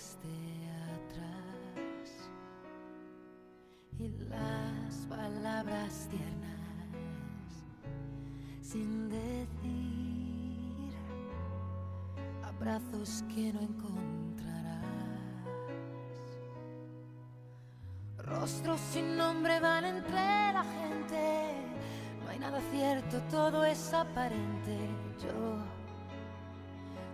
[0.00, 0.28] Dejaste
[0.96, 2.30] atrás
[3.98, 6.50] y las palabras tiernas
[8.62, 10.94] sin decir,
[12.42, 14.84] abrazos que no encontrarás,
[18.18, 21.52] rostros sin nombre van entre la gente,
[22.24, 24.78] no hay nada cierto, todo es aparente.
[25.20, 25.58] Yo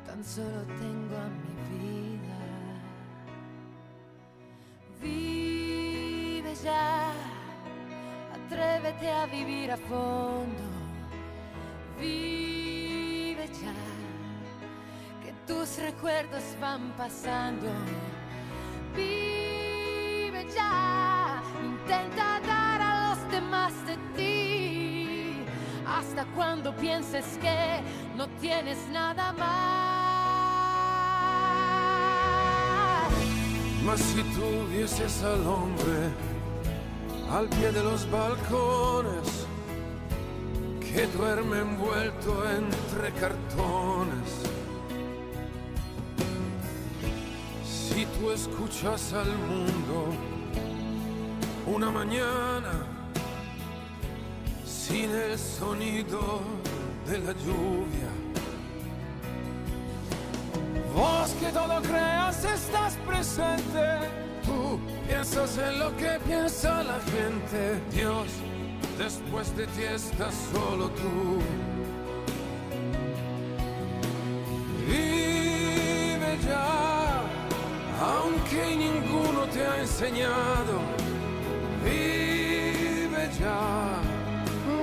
[0.07, 2.36] tan solo tengo a mi vida.
[6.67, 7.13] Ya,
[8.35, 10.65] atrévete a vivir a fondo.
[11.99, 13.75] Vive ya,
[15.23, 17.69] que tus recuerdos van pasando.
[18.95, 25.45] Vive ya, intenta dar a los demás de ti.
[25.87, 27.81] Hasta cuando pienses que
[28.17, 29.47] no tienes nada más.
[33.85, 36.36] Mas si tuvieses al hombre
[37.31, 39.47] al pie de los balcones
[40.81, 44.31] que duerme envuelto entre cartones,
[47.65, 50.15] si tú escuchas al mundo
[51.67, 52.87] una mañana
[54.65, 56.41] sin el sonido
[57.07, 58.11] de la lluvia,
[60.97, 64.26] Vos que todo creas estás presente.
[64.47, 67.81] Tú piensas en lo que piensa la gente.
[67.93, 68.29] Dios,
[68.97, 71.41] después de ti estás solo tú.
[74.87, 77.23] Vive ya,
[78.01, 80.75] aunque ninguno te ha enseñado.
[81.85, 84.01] Vive ya,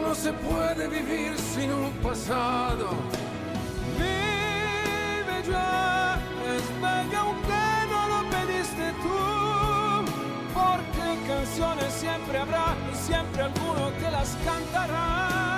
[0.01, 2.89] no se puede vivir sin un pasado.
[3.97, 5.92] Vive ya
[11.27, 15.53] canciones siempre habrá y siempre alguno que las cantará.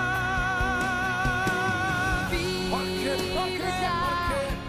[2.70, 3.60] ¿Por qué, por qué,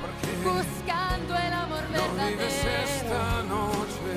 [0.00, 2.36] por qué, buscando el amor verdadero.
[2.36, 4.16] Vives esta noche.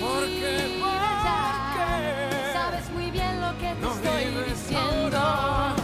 [0.00, 5.18] Porque, porque sabes muy bien lo que te no estoy diciendo.
[5.18, 5.75] Ahora.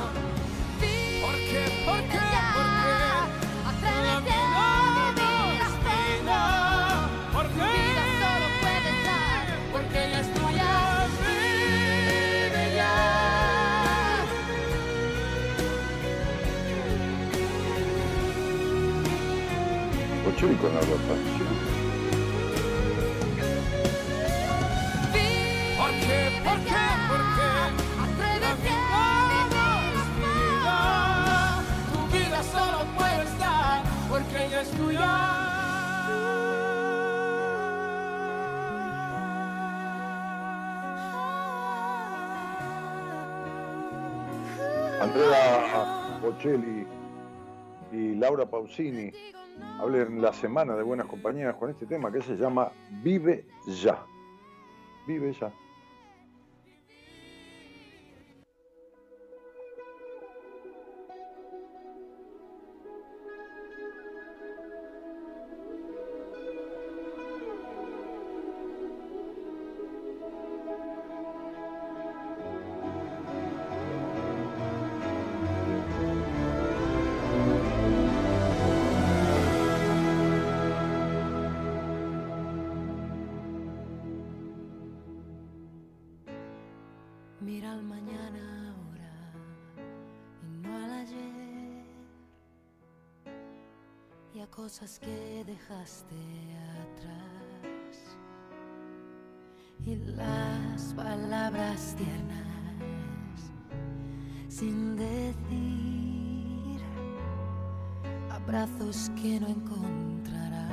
[20.43, 21.15] Con la ropa.
[25.79, 27.51] ¿Por qué, por qué, por qué?
[28.03, 28.75] Atrévete
[30.63, 35.13] a Tu vida solo puedes dar porque ella es tuya.
[45.01, 46.87] Andrea Bocelli
[47.93, 49.13] y Laura Pausini
[49.79, 52.73] hablen la semana de Buenas Compañías con este tema que se llama
[53.03, 54.05] Vive Ya.
[55.07, 55.53] Vive Ya.
[94.83, 96.17] Cosas que dejaste
[96.83, 98.17] atrás.
[99.85, 103.41] Y las palabras tiernas
[104.49, 106.81] sin decir.
[108.31, 110.73] Abrazos que no encontrarás.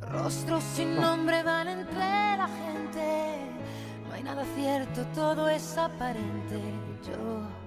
[0.00, 3.50] Rostros sin nombre van entre la gente.
[4.06, 6.60] No hay nada cierto, todo es aparente.
[7.04, 7.57] Yo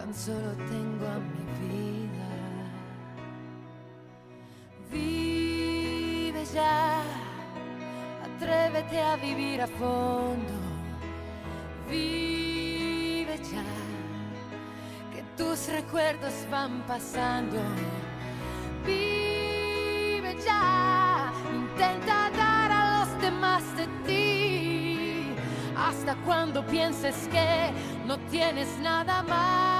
[0.00, 2.30] tan solo tengo a mi vida.
[4.90, 7.02] Vive ya,
[8.24, 10.54] atrévete a vivir a fondo.
[11.90, 13.66] Vive ya,
[15.12, 17.58] que tus recuerdos van pasando.
[18.86, 25.34] Vive ya, intenta dar a los demás de ti.
[25.76, 27.70] Hasta cuando pienses que
[28.06, 29.79] no tienes nada más.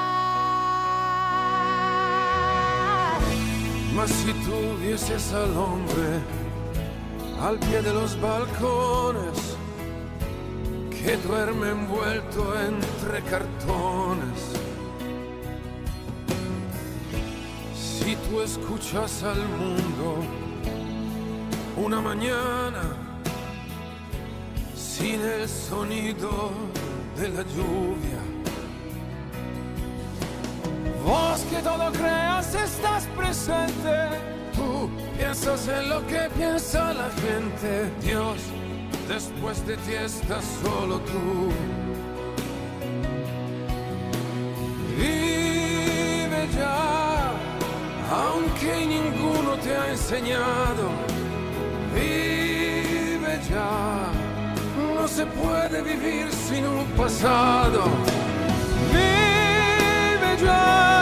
[3.95, 6.21] Mas si tú vieses al hombre
[7.41, 9.57] al pie de los balcones
[10.91, 14.41] que duerme envuelto entre cartones.
[17.75, 20.17] Si tú escuchas al mundo
[21.77, 22.83] una mañana
[24.77, 26.51] sin el sonido
[27.17, 28.20] de la lluvia.
[31.11, 33.95] Vos que todo creas estás presente,
[34.55, 37.91] tú piensas en lo que piensa la gente.
[38.01, 38.37] Dios,
[39.09, 41.51] después de ti estás solo tú.
[44.97, 47.33] Vive ya,
[48.13, 50.85] aunque ninguno te ha enseñado.
[51.93, 54.13] Vive ya,
[54.95, 57.83] no se puede vivir sin un pasado.
[58.93, 61.00] Vive ya,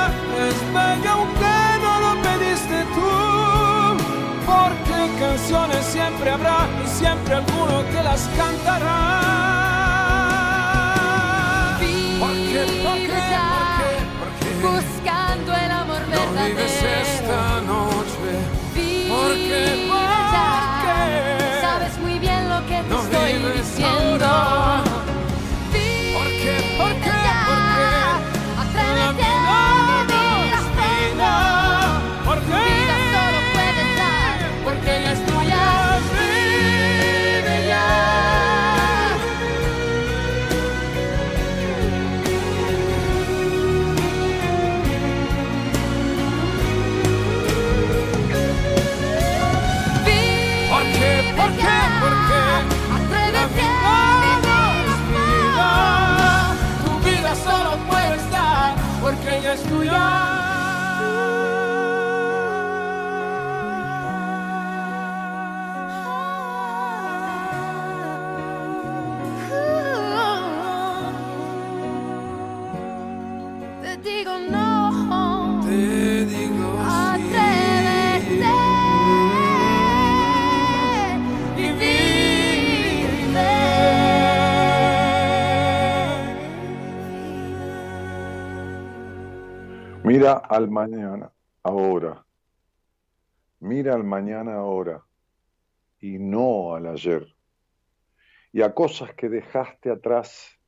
[0.49, 3.11] es bello aunque no lo pediste tú.
[4.47, 8.99] Porque canciones siempre habrá y siempre alguno que las cantará.
[12.21, 12.63] ¿Por qué?
[12.83, 13.01] ¿Por qué?
[13.01, 13.93] Vive ya, ¿Por qué?
[14.19, 14.51] ¿Por qué?
[14.67, 17.03] Buscando el amor No vives verdadero.
[17.03, 18.31] esta noche.
[18.75, 19.87] Vive ¿Por qué?
[19.91, 20.51] ¿Por ya,
[20.85, 21.61] qué?
[21.61, 24.27] Sabes muy bien lo que te No estoy vives diciendo.
[24.27, 24.88] ahora.
[90.49, 91.31] Al mañana
[91.63, 92.25] ahora.
[93.61, 95.05] Mira al mañana ahora
[96.01, 97.35] y no al ayer.
[98.53, 100.59] Y a cosas que dejaste atrás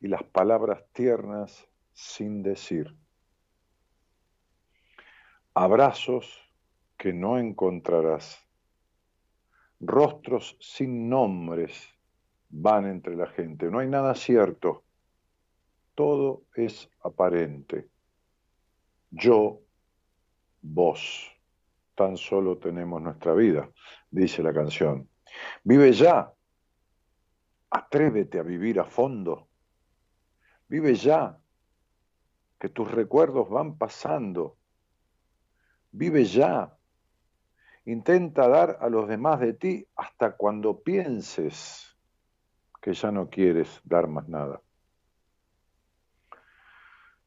[0.00, 2.96] y las palabras tiernas sin decir.
[5.52, 6.40] Abrazos
[6.96, 8.42] que no encontrarás.
[9.80, 11.94] Rostros sin nombres
[12.48, 13.70] van entre la gente.
[13.70, 14.84] No hay nada cierto.
[15.94, 17.88] Todo es aparente.
[19.10, 19.60] Yo,
[20.60, 21.30] vos,
[21.94, 23.70] tan solo tenemos nuestra vida,
[24.10, 25.08] dice la canción.
[25.64, 26.32] Vive ya.
[27.70, 29.48] Atrévete a vivir a fondo.
[30.68, 31.38] Vive ya,
[32.58, 34.58] que tus recuerdos van pasando.
[35.90, 36.76] Vive ya.
[37.84, 41.96] Intenta dar a los demás de ti hasta cuando pienses
[42.80, 44.60] que ya no quieres dar más nada.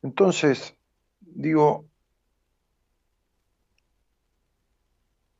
[0.03, 0.77] Entonces,
[1.33, 1.85] digo,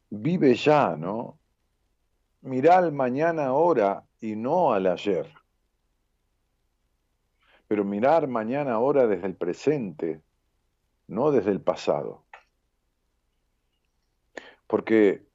[0.09, 1.39] vive ya, ¿no?
[2.41, 5.31] Mirá al mañana ahora y no al ayer.
[7.67, 10.21] Pero mirar mañana ahora desde el presente,
[11.07, 12.25] no desde el pasado.
[14.67, 15.25] Porque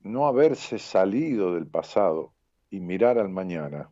[0.00, 2.34] no haberse salido del pasado
[2.70, 3.90] y mirar al mañana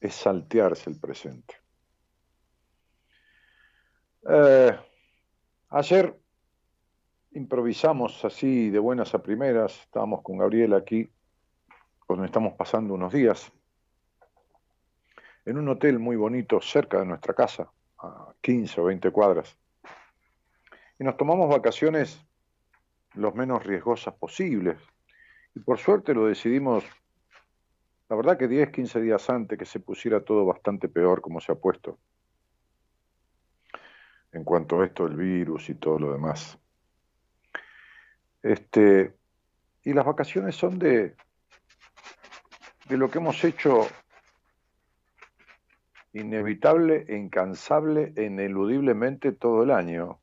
[0.00, 1.63] es saltearse el presente.
[4.26, 4.74] Eh,
[5.68, 6.18] ayer
[7.32, 11.10] improvisamos así de buenas a primeras, estábamos con Gabriel aquí,
[12.08, 13.52] donde estamos pasando unos días,
[15.44, 19.58] en un hotel muy bonito cerca de nuestra casa, a 15 o 20 cuadras.
[20.98, 22.24] Y nos tomamos vacaciones
[23.12, 24.78] los menos riesgosas posibles.
[25.54, 26.82] Y por suerte lo decidimos,
[28.08, 31.52] la verdad que 10, 15 días antes que se pusiera todo bastante peor como se
[31.52, 31.98] ha puesto.
[34.34, 36.58] En cuanto a esto del virus y todo lo demás.
[38.42, 39.14] Este,
[39.84, 41.14] y las vacaciones son de,
[42.88, 43.86] de lo que hemos hecho
[46.12, 50.18] inevitable, incansable e ineludiblemente todo el año.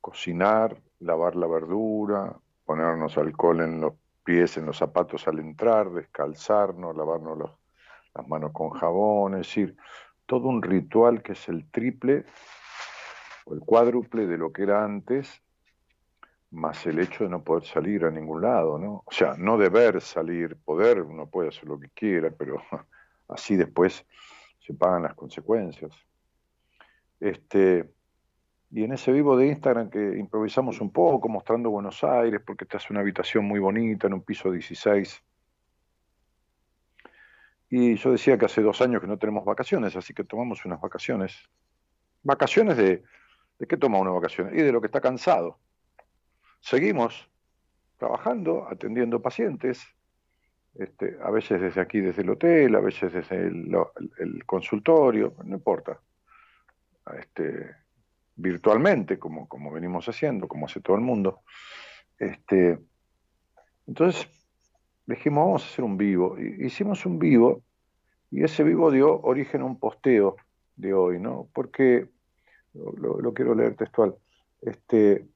[0.00, 6.96] Cocinar, lavar la verdura, ponernos alcohol en los pies, en los zapatos al entrar, descalzarnos,
[6.96, 7.38] lavarnos
[8.14, 9.76] las manos con jabón, es decir,
[10.26, 12.24] todo un ritual que es el triple
[13.52, 15.42] el cuádruple de lo que era antes,
[16.50, 19.02] más el hecho de no poder salir a ningún lado, ¿no?
[19.04, 22.62] O sea, no deber salir, poder, uno puede hacer lo que quiera, pero
[23.28, 24.04] así después
[24.58, 25.92] se pagan las consecuencias.
[27.20, 27.90] Este,
[28.70, 32.78] y en ese vivo de Instagram que improvisamos un poco, mostrando Buenos Aires, porque esta
[32.78, 35.22] es una habitación muy bonita, en un piso 16.
[37.70, 40.80] Y yo decía que hace dos años que no tenemos vacaciones, así que tomamos unas
[40.80, 41.36] vacaciones.
[42.22, 43.04] ¿Vacaciones de,
[43.58, 44.54] de qué toma una vacaciones?
[44.54, 45.58] Y de lo que está cansado.
[46.60, 47.28] Seguimos
[47.96, 49.84] trabajando, atendiendo pacientes,
[50.74, 56.00] este, a veces desde aquí, desde el hotel, a veces desde el, consultorio, no importa.
[57.18, 57.74] Este,
[58.36, 61.40] virtualmente, como, como venimos haciendo, como hace todo el mundo.
[62.18, 62.78] Este,
[63.86, 64.28] entonces
[65.06, 66.38] dijimos, vamos a hacer un vivo.
[66.38, 67.62] Hicimos un vivo
[68.30, 70.36] y ese vivo dio origen a un posteo
[70.76, 71.48] de hoy, ¿no?
[71.52, 72.08] Porque,
[72.74, 74.16] lo, quiero leer textual,
[74.60, 75.28] este,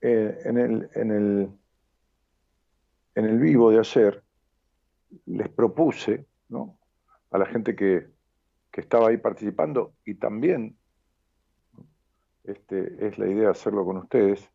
[0.00, 1.50] eh, en, el, en, el,
[3.14, 4.22] en el vivo de ayer,
[5.26, 6.78] les propuse ¿no?
[7.30, 8.08] a la gente que,
[8.72, 10.74] estaba ahí participando y también
[12.44, 14.50] este, es la idea de hacerlo con ustedes,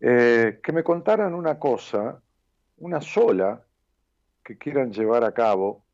[0.00, 2.20] eh, que me contaran una cosa,
[2.78, 3.64] una sola,
[4.42, 5.84] que quieran llevar a cabo,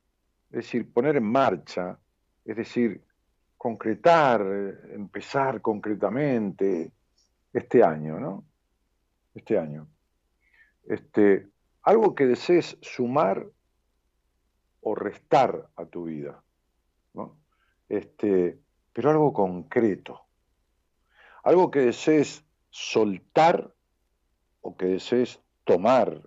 [0.51, 1.99] es decir, poner en marcha,
[2.47, 3.05] es decir,
[3.63, 4.45] concretar,
[4.91, 6.91] empezar concretamente
[7.53, 8.45] este año, ¿no?
[9.37, 9.87] Este año.
[10.83, 11.49] Este,
[11.83, 13.47] algo que desees sumar
[14.81, 16.43] o restar a tu vida,
[17.15, 17.39] ¿no?
[17.89, 18.59] este,
[18.93, 20.23] pero algo concreto,
[21.45, 23.73] algo que desees soltar
[24.61, 26.21] o que desees tomar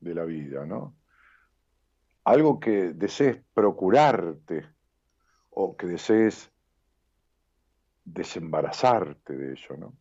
[0.00, 0.96] de la vida, ¿no?
[2.24, 4.79] Algo que desees procurarte
[5.50, 6.50] o que desees
[8.04, 9.96] desembarazarte de ello, ¿no?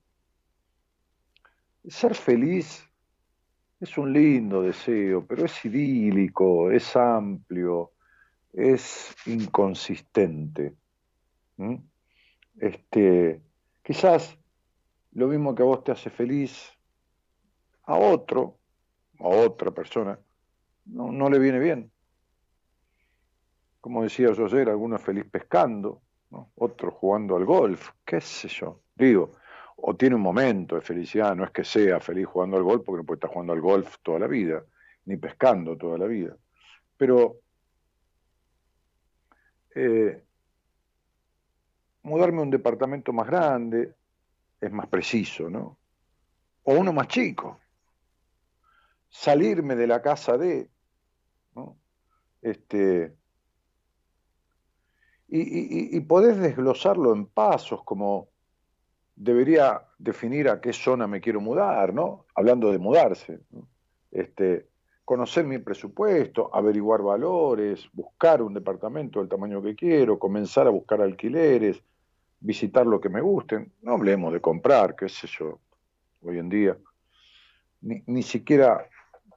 [1.87, 2.85] Ser feliz
[3.79, 7.93] es un lindo deseo, pero es idílico, es amplio,
[8.53, 10.75] es inconsistente.
[12.57, 13.41] Este,
[13.81, 14.37] quizás
[15.13, 16.71] lo mismo que a vos te hace feliz,
[17.83, 18.59] a otro,
[19.19, 20.19] a otra persona,
[20.85, 21.91] no, le viene bien.
[23.81, 26.01] Como decía yo ayer, alguno es feliz pescando,
[26.55, 28.81] otro jugando al golf, qué sé yo.
[28.95, 29.31] Digo,
[29.77, 33.01] o tiene un momento de felicidad, no es que sea feliz jugando al golf, porque
[33.01, 34.63] no puede estar jugando al golf toda la vida,
[35.05, 36.35] ni pescando toda la vida.
[36.97, 37.39] Pero
[39.73, 40.23] eh,
[42.03, 43.95] mudarme a un departamento más grande
[44.59, 45.77] es más preciso, ¿no?
[46.63, 47.59] O uno más chico.
[49.09, 50.69] Salirme de la casa de,
[51.55, 51.77] ¿no?
[52.41, 53.15] Este,
[55.29, 58.29] y, y, y podés desglosarlo en pasos como
[59.15, 62.25] debería definir a qué zona me quiero mudar, ¿no?
[62.33, 63.41] Hablando de mudarse.
[64.11, 64.67] Este,
[65.03, 71.01] conocer mi presupuesto, averiguar valores, buscar un departamento del tamaño que quiero, comenzar a buscar
[71.01, 71.83] alquileres,
[72.39, 73.73] visitar lo que me gusten.
[73.81, 75.59] No hablemos de comprar, qué sé yo,
[76.21, 76.77] hoy en día.
[77.81, 78.87] Ni, ni siquiera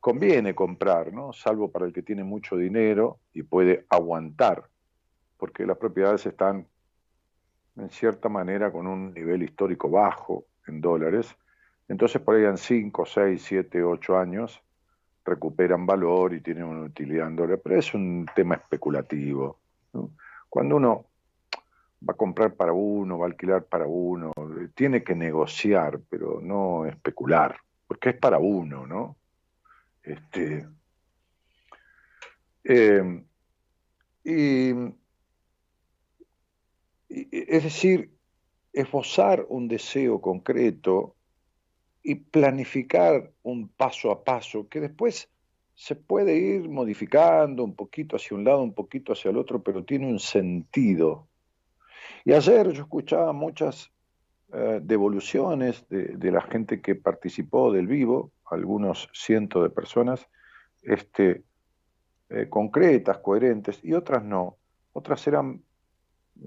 [0.00, 1.32] conviene comprar, ¿no?
[1.32, 4.68] Salvo para el que tiene mucho dinero y puede aguantar,
[5.42, 6.68] porque las propiedades están
[7.74, 11.36] en cierta manera con un nivel histórico bajo en dólares.
[11.88, 14.62] Entonces por ahí en 5, 6, 7, 8 años
[15.24, 19.58] recuperan valor y tienen una utilidad en dólares, pero es un tema especulativo.
[20.48, 21.06] Cuando uno
[22.08, 24.30] va a comprar para uno, va a alquilar para uno,
[24.76, 27.56] tiene que negociar, pero no especular,
[27.88, 29.16] porque es para uno, ¿no?
[30.04, 30.68] Este,
[32.62, 33.24] eh,
[34.22, 35.01] y,
[37.30, 38.10] es decir,
[38.72, 41.14] esbozar un deseo concreto
[42.02, 45.28] y planificar un paso a paso que después
[45.74, 49.84] se puede ir modificando un poquito hacia un lado, un poquito hacia el otro, pero
[49.84, 51.28] tiene un sentido.
[52.24, 53.90] Y ayer yo escuchaba muchas
[54.52, 60.28] eh, devoluciones de, la gente que participó del vivo, algunos cientos de personas,
[60.82, 61.42] este,
[62.28, 64.58] eh, concretas, coherentes, y otras no.
[64.92, 65.62] Otras eran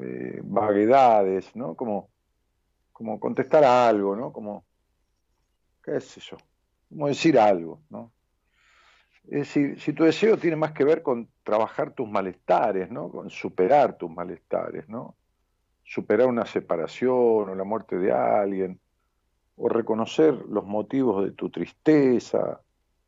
[0.01, 1.75] eh, vaguedades, ¿no?
[1.75, 2.09] Como,
[2.91, 4.31] como contestar a algo, ¿no?
[4.31, 4.65] Como,
[5.83, 6.37] qué sé yo,
[6.89, 8.11] como decir algo, ¿no?
[9.25, 13.09] Es decir, si tu deseo tiene más que ver con trabajar tus malestares, ¿no?
[13.09, 15.15] Con superar tus malestares, ¿no?
[15.83, 18.79] Superar una separación o la muerte de alguien,
[19.57, 22.61] o reconocer los motivos de tu tristeza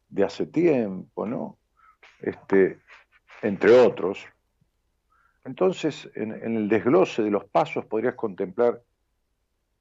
[0.10, 1.58] de hace tiempo, ¿no?
[2.20, 2.80] Este,
[3.42, 4.26] entre otros.
[5.48, 8.84] Entonces, en, el desglose de los pasos podrías contemplar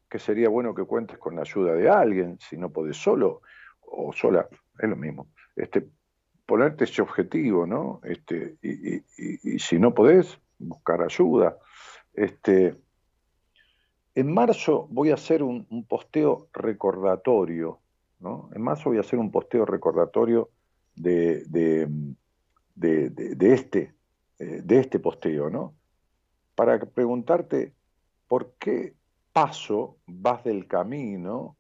[0.09, 3.43] que sería bueno que cuentes con la ayuda de alguien, si no podés solo
[3.81, 5.27] o sola, es lo mismo.
[5.57, 5.89] Este,
[6.47, 8.01] ponerte ese objetivo, ¿no?
[8.05, 11.59] Este, y, si no podés, buscar ayuda.
[12.15, 12.77] Este,
[14.15, 17.81] en marzo voy a hacer un, posteo recordatorio,
[18.21, 18.51] ¿no?
[18.55, 20.49] En marzo voy a hacer un posteo recordatorio
[20.95, 21.43] de,
[22.77, 23.96] de, este,
[24.39, 25.75] eh, de este posteo, ¿no?
[26.55, 27.75] Para preguntarte
[28.29, 28.95] por qué
[29.33, 31.57] paso vas del camino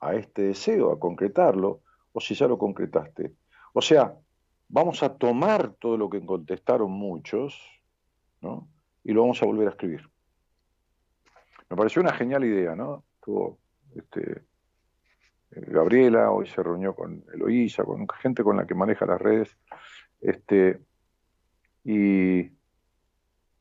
[0.00, 1.82] a este deseo, a concretarlo,
[2.12, 3.34] o si ya lo concretaste.
[3.72, 4.16] O sea,
[4.68, 7.60] vamos a tomar todo lo que contestaron muchos,
[8.40, 8.68] ¿no?
[9.04, 10.08] Y lo vamos a volver a escribir.
[11.68, 13.04] Me pareció una genial idea, ¿no?
[13.14, 13.58] Estuvo
[13.94, 14.42] este,
[15.50, 19.56] eh, Gabriela, hoy se reunió con Eloísa, con gente con la que maneja las redes,
[20.20, 20.80] este,
[21.84, 22.50] y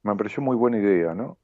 [0.04, 1.38] me pareció muy buena idea, ¿no?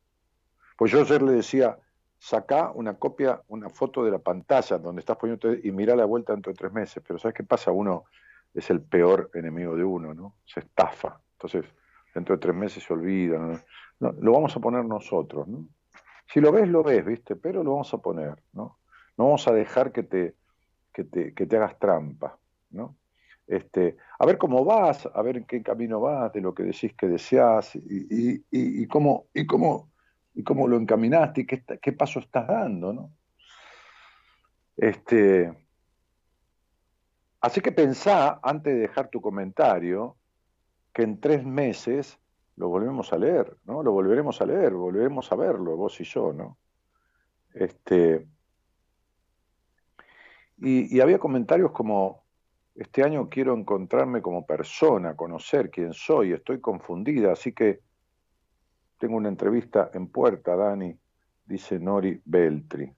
[0.78, 1.78] Pues yo ayer le decía,
[2.18, 6.34] saca una copia, una foto de la pantalla donde estás poniendo y mira la vuelta
[6.34, 7.02] dentro de tres meses.
[7.06, 7.72] Pero ¿sabes qué pasa?
[7.72, 8.06] Uno
[8.54, 10.36] es el peor enemigo de uno, ¿no?
[10.46, 11.20] Se estafa.
[11.34, 11.66] Entonces,
[12.14, 13.64] dentro de tres meses se olvida.
[14.00, 15.66] lo vamos a poner nosotros, ¿no?
[16.28, 17.36] Si lo ves, lo ves, ¿viste?
[17.36, 18.80] Pero lo vamos a poner, ¿no?
[19.18, 20.36] No vamos a dejar que te,
[20.92, 22.38] que te, que te hagas trampa,
[22.72, 22.96] ¿no?
[23.48, 26.94] Este, a ver cómo vas, a ver en qué camino vas, de lo que decís
[26.96, 29.92] que deseas y, cómo, y, cómo,
[30.34, 33.12] y cómo lo encaminaste y qué, paso estás dando, ¿no?
[34.78, 35.54] Este,
[37.40, 40.18] así que pensá, antes de dejar tu comentario,
[40.92, 42.18] que en tres meses
[42.56, 43.84] lo volvemos a leer, ¿no?
[43.84, 46.58] Lo volveremos a leer, volveremos a verlo, vos y yo, ¿no?
[47.54, 48.28] Este,
[50.58, 52.25] y había comentarios como,
[52.76, 57.80] este año quiero encontrarme como persona, conocer quién soy, estoy confundida, así que
[58.98, 60.98] tengo una entrevista en puerta, Dani,
[61.46, 62.92] dice Nori Beltri.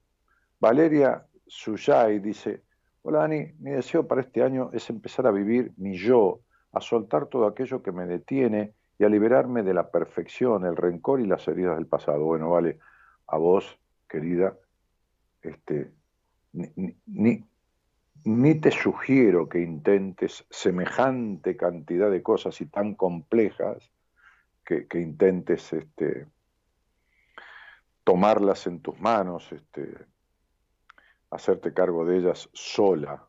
[0.60, 2.64] Valeria Suyay dice,
[3.04, 6.40] hola Dani, mi deseo para este año es empezar a vivir mi yo,
[6.72, 11.22] a soltar todo aquello que me detiene y a liberarme de la perfección, el rencor
[11.22, 12.24] y las heridas del pasado.
[12.26, 12.80] Bueno, vale,
[13.28, 14.58] a vos, querida,
[15.44, 15.92] este,
[16.54, 17.44] ni, ni
[18.56, 23.90] te sugiero que intentes semejante cantidad de cosas y tan complejas
[24.66, 26.28] que, intentes este,
[28.04, 29.94] tomarlas en tus manos, este,
[31.32, 33.26] hacerte cargo de ellas sola.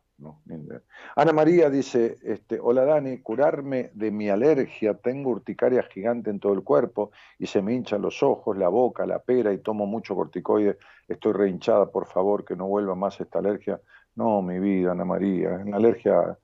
[1.15, 6.51] Ana María dice, este, hola Dani, curarme de mi alergia, tengo urticaria gigante en todo
[6.51, 10.15] el cuerpo y se me hinchan los ojos, la boca, la pera y tomo mucho
[10.15, 13.79] corticoide, estoy rehinchada, por favor, que no vuelva más esta alergia.
[14.19, 16.37] No, mi vida, Ana María, la alergia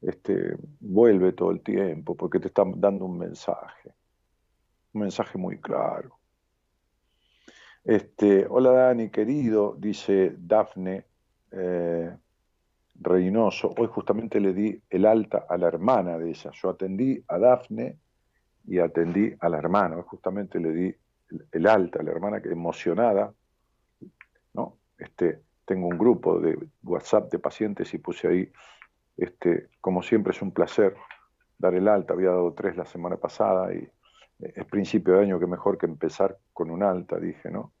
[0.00, 3.94] este, vuelve todo el tiempo porque te están dando un mensaje,
[4.94, 6.18] un mensaje muy claro.
[7.84, 11.04] Este, hola Dani, querido, dice Dafne
[11.52, 12.16] eh,
[12.96, 13.74] Reynoso.
[13.78, 16.50] Hoy justamente le di el alta a la hermana de ella.
[16.52, 17.96] Yo atendí a Dafne
[18.66, 19.98] y atendí a la hermana.
[19.98, 20.94] Hoy justamente le di
[21.52, 23.32] el, alta a la hermana que emocionada,
[24.52, 24.78] ¿no?
[24.98, 28.52] Este, tengo un grupo de WhatsApp de pacientes y puse ahí,
[29.16, 30.96] este, como siempre es un placer
[31.58, 33.88] dar el alta, había dado tres la semana pasada y
[34.40, 37.72] es principio de año que mejor que empezar con un alta, dije, ¿no?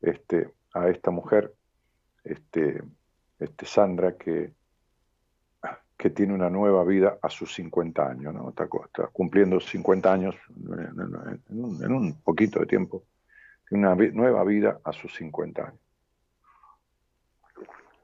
[0.00, 1.52] Este, a esta mujer,
[2.22, 2.80] este,
[3.40, 4.52] este Sandra, que,
[5.96, 8.50] que tiene una nueva vida a sus 50 años, ¿no?
[8.50, 8.68] Está,
[9.12, 13.02] cumpliendo 50 años en, en un poquito de tiempo,
[13.72, 15.91] una nueva vida a sus 50 años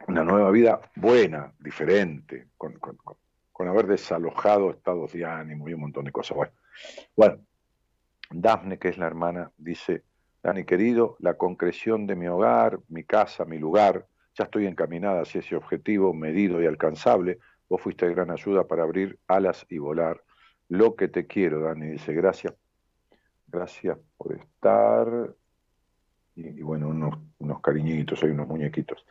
[0.09, 6.05] una nueva vida buena, diferente, con, con haber desalojado estados de ánimo y un montón
[6.05, 6.37] de cosas.
[6.37, 6.53] Bueno,
[7.17, 7.39] bueno,
[8.31, 10.05] Dafne, que es la hermana, dice,
[10.43, 15.41] Dani querido, la concreción de mi hogar, mi casa, mi lugar, ya estoy encaminada hacia
[15.41, 17.39] ese objetivo medido y alcanzable.
[17.69, 20.23] Vos fuiste de gran ayuda para abrir alas y volar.
[20.69, 22.55] Lo que te quiero, Dani, dice, gracias.
[23.49, 25.35] Gracias por estar.
[26.37, 29.05] Y, bueno, unos, unos cariñitos, hay unos muñequitos.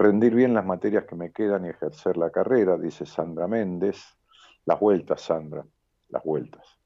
[0.00, 4.02] Rendir bien las materias que me quedan y ejercer la carrera, dice Sandra Méndez.
[4.64, 5.62] Las vueltas, Sandra,
[6.08, 6.78] las vueltas.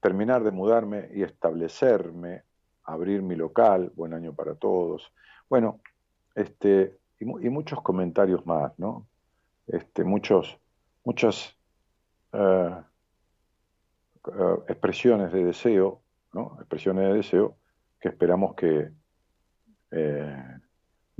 [0.00, 2.42] Terminar de mudarme y establecerme,
[2.84, 5.10] abrir mi local, buen año para todos.
[5.48, 5.80] Bueno,
[6.34, 9.06] este, y, muchos comentarios más, ¿no?
[9.66, 10.58] Este, muchos,
[11.04, 11.56] muchas
[12.34, 12.82] eh,
[14.26, 16.02] eh, expresiones de deseo,
[16.34, 16.58] ¿no?
[16.58, 17.56] Expresiones de deseo
[17.98, 18.90] que esperamos que...
[19.92, 20.49] Eh,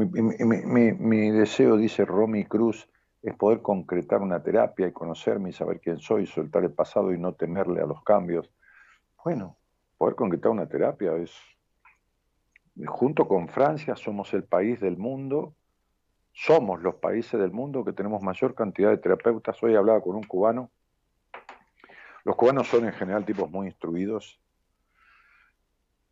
[0.07, 2.89] mi, deseo, dice Romy Cruz,
[3.23, 7.19] es poder concretar una terapia y conocerme y saber quién soy, soltar el pasado y
[7.19, 8.51] no temerle a los cambios.
[9.25, 9.57] Bueno,
[9.99, 11.33] poder concretar una terapia es,
[12.87, 15.55] junto con Francia, somos el país del mundo,
[16.33, 19.63] somos los países del mundo que tenemos mayor cantidad de terapeutas.
[19.63, 20.71] Hoy hablaba con un cubano.
[22.25, 24.41] Los cubanos son en general tipos muy instruidos.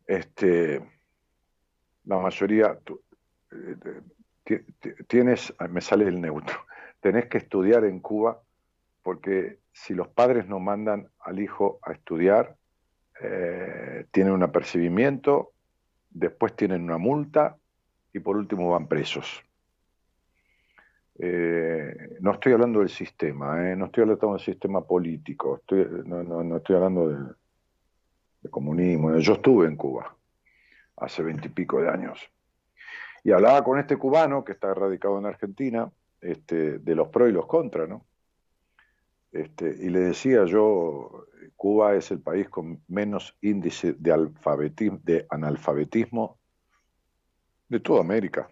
[0.05, 0.81] Este,
[2.03, 2.79] la mayoría,
[5.07, 6.57] tienes, me sale el neutro,
[6.99, 8.41] tenés que estudiar en Cuba
[9.03, 12.55] porque si los padres no mandan al hijo a estudiar,
[13.21, 15.53] eh, tienen un apercibimiento,
[16.09, 17.57] después tienen una multa
[18.13, 19.43] y por último van presos.
[21.17, 25.61] Eh, no estoy hablando del sistema, no estoy hablando del sistema político,
[26.05, 27.33] no, estoy hablando de,
[28.41, 29.17] de comunismo.
[29.17, 30.15] Yo estuve en Cuba
[30.97, 32.29] hace veintipico de años
[33.29, 37.31] y hablaba con este cubano que está radicado en Argentina, este, de los pros y
[37.31, 38.03] los contras, ¿no?
[39.31, 45.27] Este, y le decía yo, Cuba es el país con menos índice de, alfabetismo, de
[45.29, 46.39] analfabetismo
[47.67, 48.49] de toda América.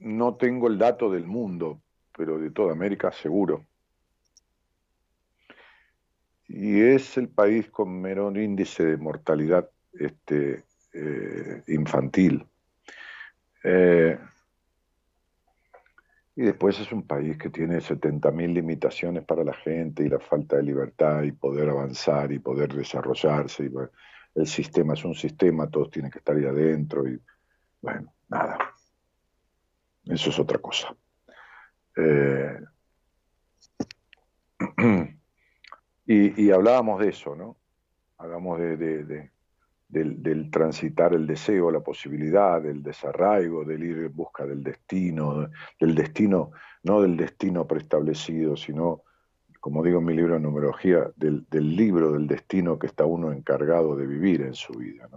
[0.00, 1.80] No tengo el dato del mundo,
[2.16, 3.64] pero de toda América seguro.
[6.48, 10.64] Y es el país con menor índice de mortalidad este,
[11.00, 12.44] eh, infantil.
[13.62, 14.18] Eh,
[16.34, 20.56] y después es un país que tiene 70.000 limitaciones para la gente y la falta
[20.56, 23.64] de libertad y poder avanzar y poder desarrollarse.
[23.64, 23.70] Y,
[24.34, 27.20] el sistema es un sistema, todos tienen que estar ahí adentro y
[27.80, 28.58] bueno, nada.
[30.04, 30.96] Eso es otra cosa.
[31.96, 32.58] Eh,
[36.06, 37.56] y, hablábamos de eso, ¿no?
[38.16, 39.30] Hablamos de
[39.88, 45.48] del, transitar el deseo, la posibilidad, del desarraigo, del ir en busca del destino,
[45.80, 49.02] del destino, no del destino preestablecido, sino,
[49.60, 53.96] como digo en mi libro de numerología, del, libro del destino que está uno encargado
[53.96, 55.08] de vivir en su vida.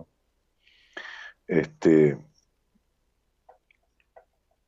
[1.48, 2.18] Este,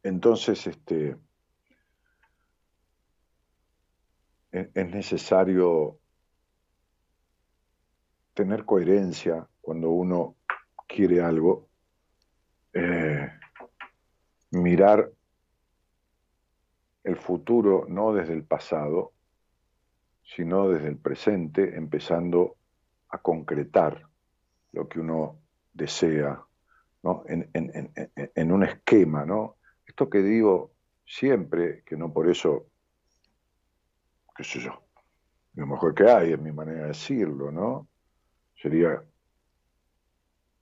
[0.03, 1.15] entonces, este,
[4.51, 5.97] es necesario
[8.33, 10.35] tener coherencia cuando uno
[10.85, 11.69] quiere algo,
[12.73, 13.29] eh,
[14.51, 15.09] mirar
[17.05, 19.13] el futuro no desde el pasado,
[20.21, 22.57] sino desde el presente, empezando
[23.07, 24.05] a concretar
[24.73, 25.39] lo que uno
[25.71, 26.43] desea,
[27.01, 27.23] ¿no?
[27.25, 29.25] en, un esquema.
[29.25, 29.55] ¿no?
[29.85, 30.73] Esto que digo
[31.05, 32.67] siempre, que no por eso,
[34.35, 34.83] qué sé yo,
[35.53, 37.87] lo mejor que hay, es mi manera de decirlo, ¿no?
[38.55, 39.01] Sería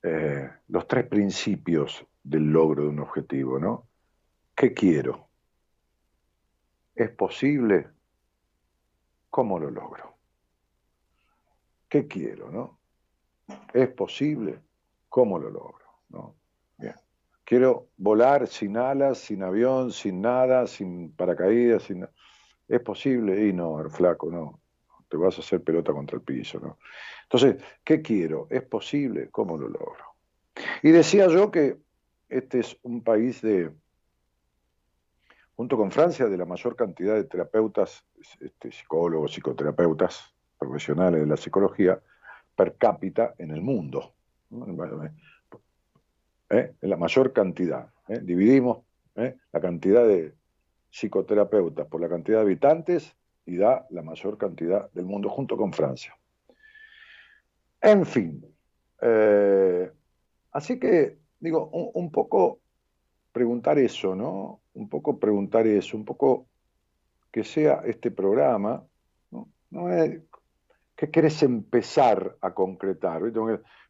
[0.04, 3.88] eh, los tres principios del logro de un objetivo, ¿no?
[4.56, 5.28] ¿Qué quiero?
[6.96, 7.88] ¿Es posible?
[9.30, 10.18] ¿Cómo lo logro?
[11.88, 12.80] ¿Qué quiero, no?
[13.74, 14.60] ¿Es posible?
[15.10, 15.86] ¿Cómo lo logro?
[16.10, 16.36] ¿no?
[16.78, 16.96] Bien.
[17.44, 22.08] Quiero volar sin alas, sin avión, sin nada, sin paracaídas, sin...
[22.68, 23.48] ¿Es posible?
[23.48, 24.62] Y no, flaco, no.
[25.12, 26.78] Te vas a hacer pelota contra el piso, ¿no?
[27.24, 28.48] Entonces, ¿qué quiero?
[28.50, 29.30] ¿Es posible?
[29.30, 30.16] ¿Cómo lo logro?
[30.82, 31.76] Y decía yo que
[32.30, 33.72] este es un país de,
[35.58, 38.06] junto con Francia, de la mayor cantidad de terapeutas,
[38.40, 42.00] este, psicólogos, psicoterapeutas profesionales de la psicología
[42.56, 44.14] per cápita en el mundo.
[46.50, 46.74] ¿Eh?
[46.80, 47.90] La mayor cantidad.
[48.08, 48.22] ¿eh?
[48.24, 49.36] Dividimos ¿eh?
[49.52, 50.34] la cantidad de
[50.90, 53.14] psicoterapeutas por la cantidad de habitantes
[53.46, 56.18] y da la mayor cantidad del mundo junto con Francia.
[57.82, 58.46] En fin,
[59.02, 59.92] eh,
[60.52, 62.60] así que digo, un, poco
[63.32, 64.62] preguntar eso, ¿no?
[64.74, 66.48] un poco preguntar eso, un poco
[67.32, 68.86] que sea este programa,
[69.32, 69.50] ¿no?
[70.96, 73.24] ¿Qué querés empezar a concretar?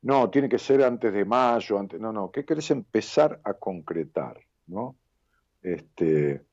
[0.01, 4.39] No, tiene que ser antes de mayo, antes, no, no, ¿qué querés empezar a concretar?
[4.67, 4.95] ¿no?
[5.61, 6.45] Este,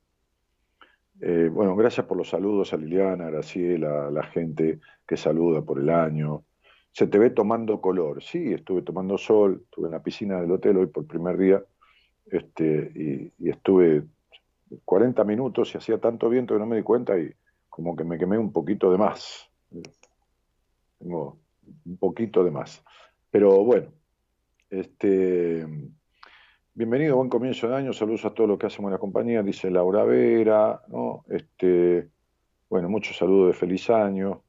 [1.20, 5.62] eh, bueno, gracias por los saludos a Liliana, a Graciela, a la gente que saluda
[5.62, 6.44] por el año.
[6.92, 8.22] Se te ve tomando color.
[8.22, 11.62] Sí, estuve tomando sol, estuve en la piscina del hotel hoy por primer día
[12.26, 14.04] este, y, y estuve
[14.84, 17.32] 40 minutos y hacía tanto viento que no me di cuenta y
[17.68, 19.48] como que me quemé un poquito de más.
[20.98, 21.38] Tengo
[21.86, 22.84] un poquito de más.
[23.30, 23.88] Pero bueno,
[24.70, 25.66] este,
[26.78, 29.68] bienvenido, buen comienzo de año, saludos a todos los que hacemos en la compañía, dice
[29.68, 31.24] Laura Vera, ¿no?
[31.28, 32.08] Este,
[32.70, 34.44] bueno, muchos saludos de feliz año,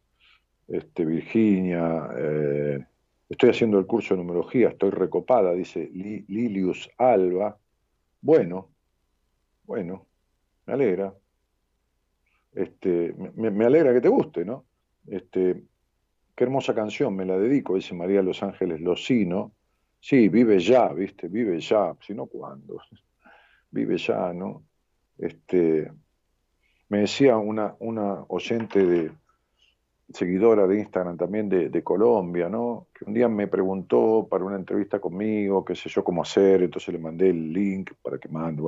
[0.67, 2.85] este, Virginia, eh,
[3.27, 7.57] estoy haciendo el curso de numerología, estoy recopada, dice Lilius Alba,
[8.21, 8.69] bueno,
[9.63, 10.05] bueno,
[10.67, 11.11] me alegra.
[12.53, 14.65] Este, me, alegra que te guste, ¿no?
[15.07, 15.63] Este,
[16.35, 19.51] qué hermosa canción, me la dedico, dice María Los Ángeles Locino.
[19.99, 21.27] Sí, vive ya, ¿viste?
[21.27, 22.81] Vive ya, si no, ¿cuándo?
[23.71, 24.63] Vive ya, ¿no?
[25.17, 25.91] Este,
[26.87, 29.11] me decía una, una oyente de,
[30.13, 32.87] seguidora de Instagram también de, Colombia, ¿no?
[32.93, 36.93] Que un día me preguntó para una entrevista conmigo, qué sé yo, cómo hacer, entonces
[36.93, 38.63] le mandé el link para que mande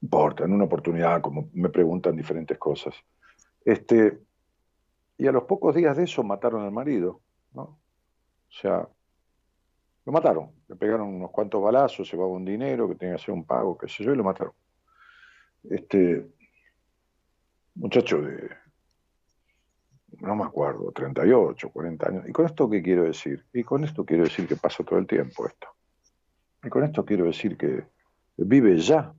[0.00, 2.94] importa, en una oportunidad, como me preguntan diferentes cosas.
[3.64, 4.18] Este,
[5.16, 7.20] y a los pocos días de eso mataron al marido,
[7.52, 7.62] ¿no?
[7.62, 8.88] O sea,
[10.08, 13.44] lo mataron, le pegaron unos cuantos balazos, llevaba un dinero que tenía que hacer un
[13.44, 14.54] pago, qué sé yo, y lo mataron.
[15.64, 16.26] Este
[17.74, 18.48] muchacho de,
[20.20, 22.24] no me acuerdo, 38, 40 años.
[22.26, 23.44] ¿Y con esto qué quiero decir?
[23.52, 25.68] Y con esto quiero decir que pasa todo el tiempo esto.
[26.64, 27.84] Y con esto quiero decir que
[28.38, 29.12] vive ya,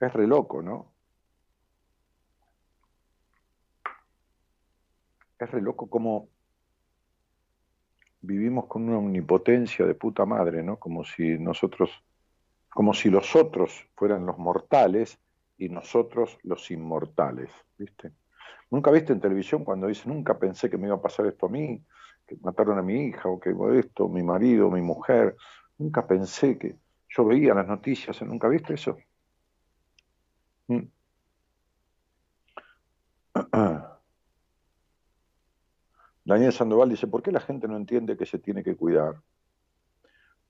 [0.00, 0.90] es re loco, ¿no?
[5.38, 6.30] Es re loco como
[8.20, 10.78] vivimos con una omnipotencia de puta madre, ¿no?
[10.78, 11.90] Como si nosotros,
[12.68, 15.18] como si los otros fueran los mortales
[15.56, 18.12] y nosotros los inmortales, ¿viste?
[18.70, 21.48] Nunca viste en televisión cuando dice, nunca pensé que me iba a pasar esto a
[21.48, 21.84] mí,
[22.26, 25.36] que mataron a mi hija, o que esto, mi marido, mi mujer.
[25.78, 26.76] Nunca pensé que
[27.08, 28.96] yo veía las noticias, ¿nunca viste eso?
[30.68, 30.82] Mm.
[36.24, 39.20] Daniel Sandoval dice, ¿por qué la gente no entiende que se tiene que cuidar?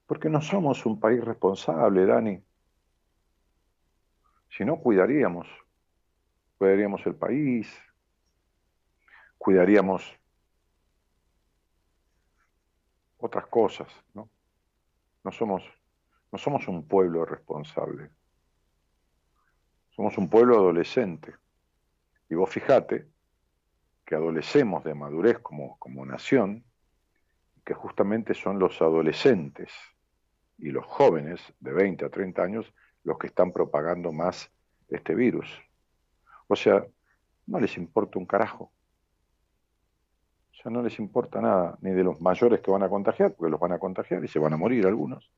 [0.06, 2.42] Porque no somos un país responsable, Dani.
[4.50, 5.46] Si no, cuidaríamos.
[6.59, 7.72] Cuidaríamos el país,
[9.38, 10.02] cuidaríamos
[13.16, 14.28] otras cosas, ¿no?
[15.24, 15.62] No somos,
[16.30, 18.11] no somos un pueblo responsable.
[19.90, 21.35] Somos un pueblo adolescente.
[22.28, 23.09] Y vos fijate
[24.10, 26.64] que adolecemos de madurez como, como nación,
[27.64, 29.70] que justamente son los adolescentes
[30.58, 34.50] y los jóvenes de 20 a 30 años los que están propagando más
[34.88, 35.48] este virus.
[36.48, 36.84] O sea,
[37.46, 38.72] no les importa un carajo.
[40.50, 43.52] O sea, no les importa nada, ni de los mayores que van a contagiar, porque
[43.52, 45.30] los van a contagiar y se van a morir algunos.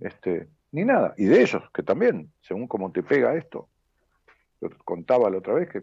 [0.00, 1.12] Este, ni nada.
[1.18, 3.68] Y de ellos, que también, según cómo te pega esto,
[4.62, 5.82] yo contaba la otra vez que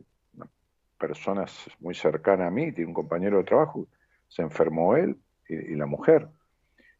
[1.04, 1.46] una persona
[1.80, 3.88] muy cercana a mí, tiene un compañero de trabajo,
[4.28, 6.30] se enfermó él y, la mujer.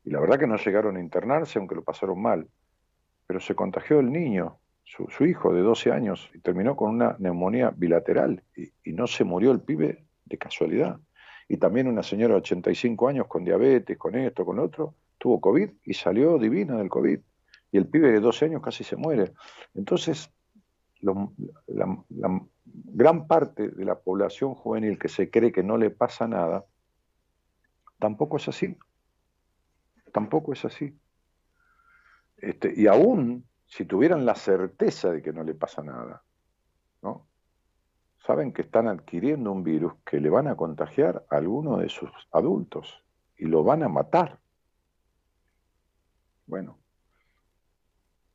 [0.04, 2.50] Y la verdad que no llegaron a internarse, aunque lo pasaron mal.
[3.26, 7.72] Pero se contagió el niño, su, hijo de 12 años, y terminó con una neumonía
[7.76, 8.44] bilateral.
[8.56, 11.00] Y, no se murió el pibe de casualidad.
[11.48, 15.70] Y también una señora de 85 años con diabetes, con esto, con otro, tuvo COVID
[15.86, 17.20] y salió divina del COVID
[17.72, 19.32] y el pibe de 12 años casi se muere.
[19.74, 20.30] Entonces,
[21.02, 26.65] la, gran parte de la población juvenil que se cree que no le pasa nada,
[27.99, 28.78] tampoco es así.
[30.12, 30.97] Tampoco es así.
[32.38, 36.23] Este, y aún si tuvieran la certeza de que no le pasa nada,
[37.02, 37.28] ¿no?
[38.26, 42.10] saben que están adquiriendo un virus que le van a contagiar a alguno de sus
[42.32, 43.04] adultos
[43.38, 44.39] y lo van a matar.
[46.45, 46.80] Bueno,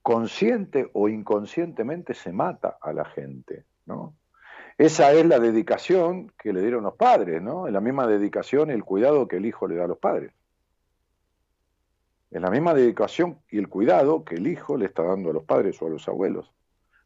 [0.03, 3.65] consciente o inconscientemente se mata a la gente,
[4.77, 7.67] Esa es la dedicación que le dieron los padres, ¿no?
[7.67, 10.33] Es la misma dedicación y el cuidado que el hijo le da a los padres.
[12.31, 15.45] Es la misma dedicación y el cuidado que el hijo le está dando a los
[15.45, 16.53] padres o a los abuelos.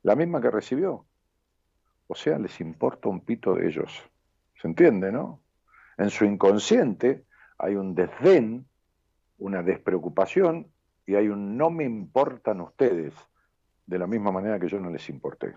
[0.03, 1.07] La misma que recibió.
[2.09, 4.03] O sea, les importa un pito de ellos.
[4.61, 5.40] ¿Se entiende, no?
[5.97, 7.25] En su inconsciente
[7.57, 8.66] hay un desdén,
[9.38, 10.66] una despreocupación
[11.07, 13.14] y hay un no me importan ustedes.
[13.87, 15.55] de la misma manera que yo no les importé.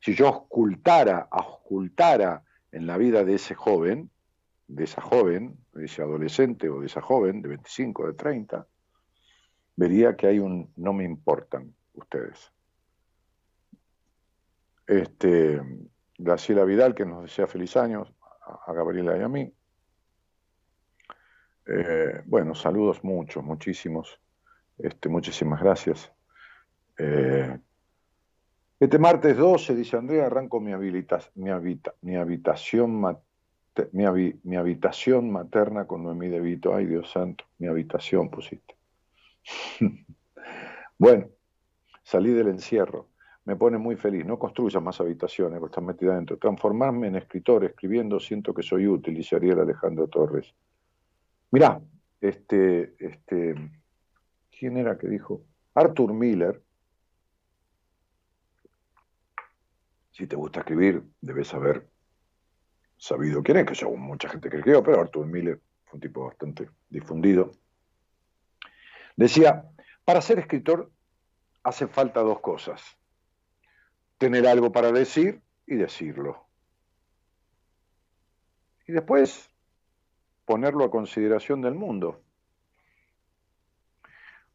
[0.00, 4.10] Si yo ocultara, ocultara en la vida de ese joven,
[4.68, 8.66] de esa joven, de ese adolescente o de esa joven de 25, de 30,
[9.76, 12.52] vería que hay un no me importan ustedes.
[14.86, 15.60] Este,
[16.18, 18.12] Graciela Vidal, que nos desea feliz años,
[18.66, 19.52] a Gabriela y a mí.
[21.66, 24.20] Eh, bueno, saludos muchos, muchísimos.
[24.78, 26.12] Este, muchísimas gracias.
[26.98, 27.58] Eh,
[28.84, 31.50] este martes 12, dice Andrea, arranco mi, mi,
[32.02, 33.00] mi habitación
[33.92, 36.74] mi, habitación materna con Noemí de Vito.
[36.74, 38.74] Ay, Dios santo, mi habitación pusiste.
[40.98, 41.28] bueno,
[42.02, 43.08] salí del encierro.
[43.44, 44.26] Me pone muy feliz.
[44.26, 46.36] No construyas más habitaciones, porque estás metida dentro.
[46.36, 50.52] Transformarme en escritor, escribiendo, siento que soy útil, dice Ariel Alejandro Torres.
[51.52, 51.80] Mirá,
[52.20, 53.54] este, este,
[54.50, 55.44] ¿quién era que dijo?
[55.72, 56.60] Arthur Miller.
[60.12, 61.88] Si te gusta escribir, debes haber
[62.96, 66.24] sabido quién es, que yo mucha gente que escribió, pero Arthur Miller fue un tipo
[66.24, 67.50] bastante difundido.
[69.16, 69.64] Decía,
[70.04, 70.90] para ser escritor
[71.62, 72.82] hace falta dos cosas.
[74.18, 76.46] Tener algo para decir y decirlo.
[78.86, 79.50] Y después
[80.44, 82.22] ponerlo a consideración del mundo.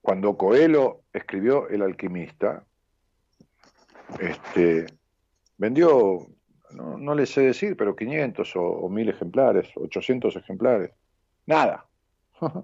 [0.02, 2.66] Cuando Coelho escribió El alquimista,
[4.20, 4.86] este,
[5.58, 6.28] vendió
[6.72, 10.92] no, les sé decir, pero 500 o, 1000 ejemplares, 800 ejemplares.
[11.46, 11.88] Nada.
[12.40, 12.64] Fue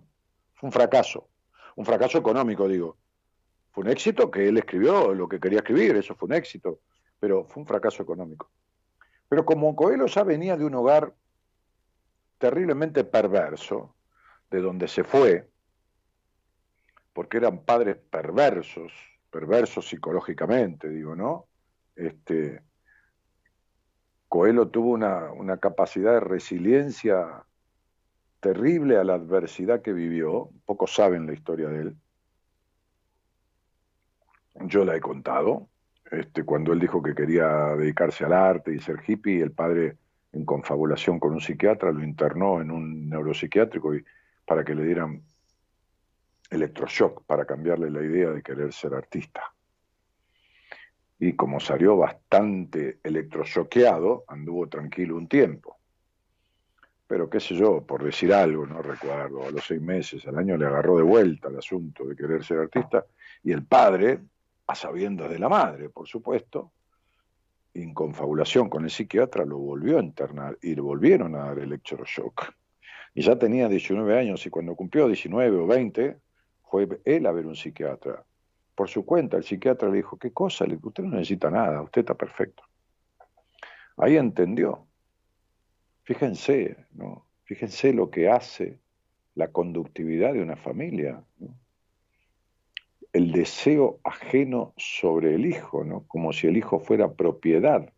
[0.61, 1.29] un fracaso.
[1.75, 2.97] Un fracaso económico, digo.
[3.71, 6.81] Fue un éxito que él escribió lo que quería escribir, eso fue un éxito,
[7.19, 8.51] pero fue un fracaso económico.
[9.27, 11.15] Pero como Coelho ya venía de un hogar
[12.37, 13.95] terriblemente perverso,
[14.51, 15.49] de donde se fue,
[17.13, 18.93] porque eran padres perversos,
[19.31, 21.47] perversos psicológicamente, digo, ¿no?
[21.95, 22.61] Este,
[24.33, 27.45] Coelho tuvo una, capacidad de resiliencia
[28.39, 30.49] terrible a la adversidad que vivió.
[30.65, 31.95] Pocos saben la historia de él.
[34.61, 35.69] Yo la he contado.
[36.09, 39.97] Este, cuando él dijo que quería dedicarse al arte y ser hippie, el padre,
[40.31, 44.03] en confabulación con un psiquiatra, lo internó en un neuropsiquiátrico y,
[44.47, 45.21] para que le dieran
[46.49, 49.53] electroshock, para cambiarle la idea de querer ser artista
[51.25, 55.77] y como salió bastante electrochoqueado, anduvo tranquilo un tiempo.
[57.07, 60.57] Pero qué sé yo, por decir algo, no recuerdo, a los seis meses, al año
[60.57, 63.05] le agarró de vuelta el asunto de querer ser artista,
[63.41, 64.19] y el padre,
[64.67, 66.73] a sabiendas de la madre, por supuesto,
[67.73, 72.53] en confabulación con el psiquiatra, lo volvió a internar y le volvieron a dar electroshock.
[73.13, 76.17] Y ya tenía 19 años y cuando cumplió 19 o 20,
[76.63, 78.25] fue él a ver un psiquiatra
[78.75, 79.37] por su cuenta.
[79.37, 80.65] El psiquiatra le dijo, ¿qué cosa?
[80.65, 82.63] usted no necesita nada, usted está perfecto.
[83.97, 84.87] Ahí entendió.
[86.03, 87.25] Fíjense, ¿no?
[87.43, 88.79] Fíjense lo que hace
[89.35, 91.23] la conductividad de una familia.
[93.11, 96.05] El deseo ajeno sobre el hijo, ¿no?
[96.07, 97.93] Como si el hijo fuera propiedad,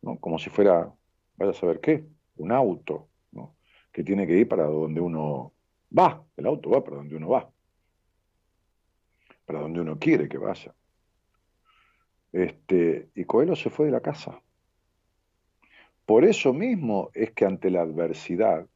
[0.00, 0.18] ¿no?
[0.18, 0.92] Como si fuera,
[1.36, 2.04] vaya a saber qué,
[2.36, 3.56] un auto, ¿no?
[3.92, 5.52] Que tiene que ir para donde uno
[5.96, 6.24] va.
[6.36, 7.51] El auto va para donde uno va
[9.44, 10.74] para donde uno quiere que vaya.
[12.32, 14.40] Este, y Coelho se fue de la casa.
[16.06, 18.66] Por eso mismo es que ante la adversidad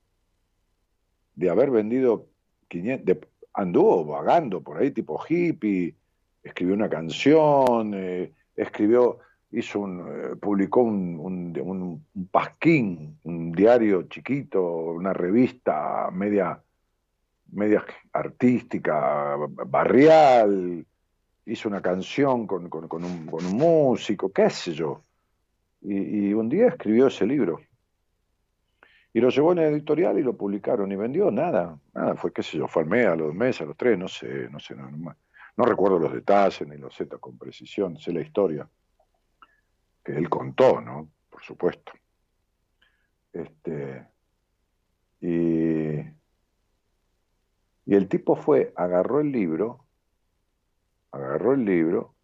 [1.34, 2.26] de haber vendido
[2.68, 3.18] 500,
[3.52, 5.94] anduvo vagando por ahí tipo hippie,
[6.42, 9.18] escribió una canción, eh, escribió,
[9.50, 11.18] hizo un, eh, publicó un,
[11.58, 16.62] un, pasquín, un diario chiquito, una revista media
[17.52, 20.84] media artística, barrial,
[21.46, 22.68] hizo una canción con,
[23.04, 25.02] un, músico, qué sé yo.
[25.82, 27.60] Y, un día escribió ese libro.
[29.12, 31.78] Y lo llevó en el editorial y lo publicaron y vendió nada.
[31.94, 34.08] Nada, fue qué sé yo, fue al mes, a los meses, a los tres, no
[34.08, 38.20] sé, no sé, no, no recuerdo los detalles ni los sé con precisión, sé la
[38.20, 38.68] historia
[40.06, 41.10] que él contó, ¿no?
[41.28, 41.92] Por supuesto.
[43.32, 44.06] Este,
[45.20, 45.96] y
[47.86, 49.86] y el tipo fue, agarró el libro,
[51.12, 52.16] agarró el libro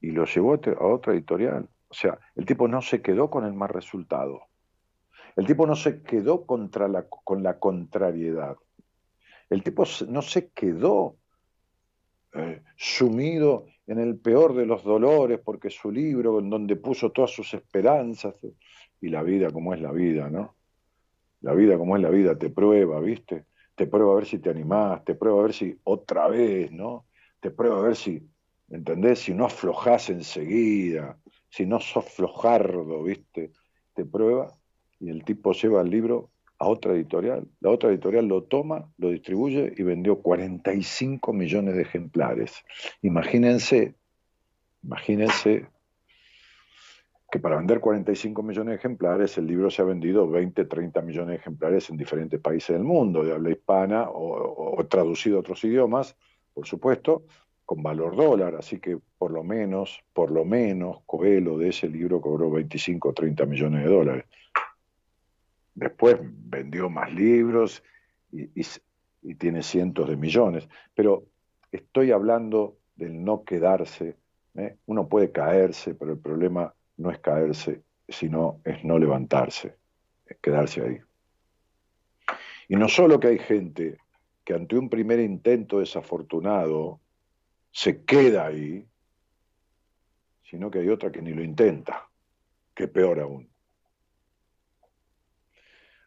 [0.00, 1.68] y lo llevó a otra editorial.
[1.88, 4.40] O sea, el tipo no se quedó con el mal resultado.
[5.36, 8.56] El tipo no se quedó contra con la contrariedad.
[9.50, 11.16] El tipo no se quedó
[12.32, 17.30] eh, sumido en el peor de los dolores porque su libro, en donde puso todas
[17.30, 18.34] sus esperanzas,
[19.00, 20.56] y la vida como es la vida, ¿no?
[21.42, 23.44] La vida como es la vida te prueba, ¿viste?
[23.74, 27.06] Te pruebo a ver si te animás, te pruebo a ver si otra vez, ¿no?
[27.40, 28.22] Te pruebo a ver si
[28.70, 29.20] ¿entendés?
[29.20, 31.18] Si no aflojás enseguida,
[31.48, 33.52] si no sos flojardo, ¿viste?
[33.94, 34.52] Te prueba
[35.00, 37.46] y el tipo lleva el libro a otra editorial.
[37.60, 42.52] La otra editorial lo toma, lo distribuye y vendió 45 millones de ejemplares.
[43.02, 43.94] Imagínense,
[44.82, 45.66] imagínense
[47.30, 51.28] que para vender 45 millones de ejemplares el libro se ha vendido 20, 30 millones
[51.30, 56.16] de ejemplares en diferentes países del mundo, de habla hispana o, traducido a otros idiomas,
[56.52, 57.24] por supuesto,
[57.64, 62.20] con valor dólar, así que por lo menos, por lo menos, Coelho de ese libro
[62.20, 64.24] cobró 25 o 30 millones de dólares.
[65.74, 67.82] Después vendió más libros
[68.30, 70.68] y, tiene cientos de millones.
[70.94, 71.24] Pero
[71.72, 74.16] estoy hablando del no quedarse.
[74.54, 74.76] ¿eh?
[74.86, 79.76] Uno puede caerse, pero el problema no es caerse, sino es no levantarse,
[80.26, 81.00] es quedarse ahí.
[82.68, 83.98] Y no solo que hay gente
[84.44, 87.00] que ante un primer intento desafortunado
[87.72, 88.86] se queda ahí,
[90.44, 92.08] sino que hay otra que ni lo intenta,
[92.74, 93.50] que peor aún.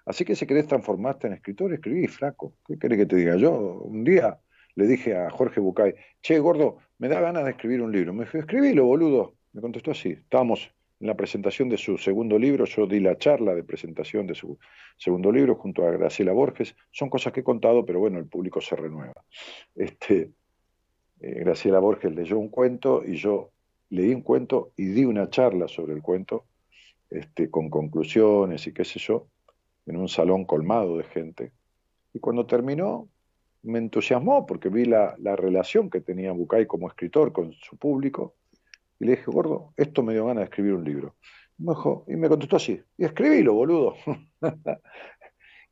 [0.06, 2.56] Así que si querés transformarte en escritor, escribí, flaco.
[2.66, 3.36] ¿Qué querés que te diga?
[3.36, 4.40] Yo un día
[4.76, 8.14] le dije a Jorge Bucay, che, gordo, me da ganas de escribir un libro.
[8.14, 9.36] Me dijo, escribilo, boludo.
[9.52, 10.12] Me contestó así.
[10.12, 14.36] Estábamos en la presentación de su segundo libro, yo di la charla de presentación de
[14.36, 14.58] su
[14.98, 16.76] segundo libro junto a Graciela Borges.
[16.92, 19.24] Son cosas que he contado, pero bueno, el público se renueva.
[19.76, 20.32] Este,
[21.20, 23.52] eh, Graciela Borges leyó un cuento y yo
[23.90, 26.46] leí un cuento y di una charla sobre el cuento,
[27.10, 29.28] este, con conclusiones y qué sé yo
[29.86, 31.52] en un salón colmado de gente.
[32.14, 33.10] Y cuando terminó,
[33.64, 38.36] me entusiasmó porque vi la, relación que tenía Bucay como escritor con su público.
[39.00, 41.16] Y le dije, gordo, esto me dio ganas de escribir un libro.
[42.08, 43.96] Y me, contestó así, y escribílo, boludo.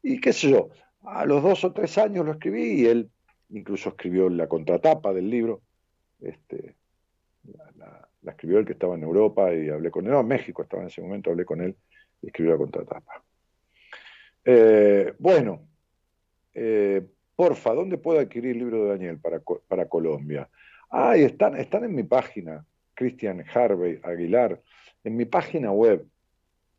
[0.02, 0.70] y qué sé yo,
[1.04, 3.12] a los dos o tres años lo escribí y él
[3.50, 5.62] incluso escribió la contratapa del libro.
[6.20, 6.76] Este,
[7.76, 10.82] la, escribió el que estaba en Europa y hablé con él, no, en México estaba
[10.82, 11.76] en ese momento, hablé con él
[12.22, 13.24] y escribió la contratapa.
[14.44, 15.68] Eh, bueno,
[16.54, 17.06] eh,
[17.36, 20.50] porfa, ¿dónde puedo adquirir el libro de Daniel para, para Colombia?
[20.90, 22.66] Ah, están, están en mi página,
[22.96, 24.62] Cristian Harvey Aguilar,
[25.04, 26.08] en mi página web,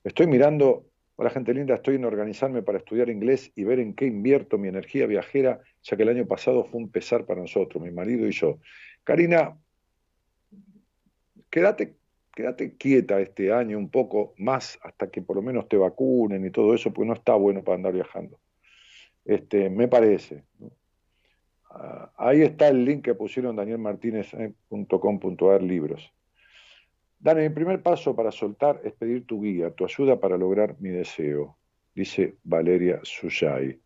[0.03, 0.88] Estoy mirando,
[1.19, 4.69] hola gente linda, estoy en organizarme para estudiar inglés y ver en qué invierto mi
[4.69, 8.31] energía viajera, ya que el año pasado fue un pesar para nosotros, mi marido y
[8.31, 8.59] yo.
[9.03, 9.57] Karina,
[11.49, 11.97] quédate,
[12.33, 16.51] quédate quieta este año un poco más hasta que por lo menos te vacunen y
[16.51, 18.39] todo eso, porque no está bueno para andar viajando.
[19.25, 20.45] Este, me parece.
[21.69, 26.13] Ah, ahí está el link que pusieron danielmartinez.com.ar libros.
[27.19, 30.89] Dani, mi primer paso para soltar es pedir tu guía, tu ayuda para lograr mi
[30.89, 31.57] deseo,
[31.93, 33.77] dice Valeria Suyay.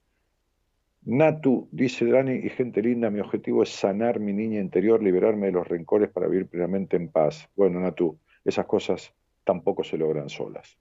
[1.06, 5.54] Natu, dice Dani, y gente linda, mi objetivo es sanar mi niña interior, liberarme de
[5.54, 7.50] los rencores para vivir plenamente en paz.
[7.56, 9.14] Bueno, Natu, esas cosas
[9.44, 10.78] tampoco se logran solas.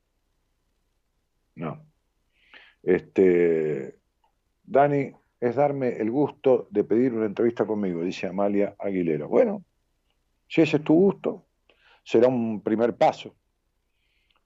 [1.55, 1.87] No.
[2.83, 3.97] Este,
[4.63, 9.27] Dani, es darme el gusto de pedir una entrevista conmigo, dice Amalia Aguilera.
[9.27, 9.65] Bueno,
[10.47, 11.47] si ese es tu gusto,
[12.03, 13.35] será un primer paso.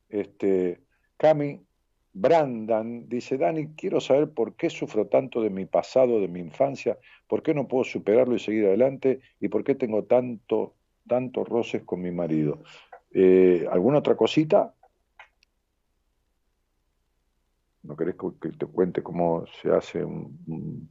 [0.08, 0.80] Este,
[1.16, 1.66] Cami
[2.12, 6.98] Brandan dice, Dani, quiero saber por qué sufro tanto de mi pasado, de mi infancia,
[7.26, 10.76] por qué no puedo superarlo y seguir adelante, y por qué tengo tanto,
[11.06, 12.62] tantos roces con mi marido.
[13.10, 14.74] Eh, ¿Alguna otra cosita?
[17.82, 20.90] ¿No querés que te cuente cómo se hace un,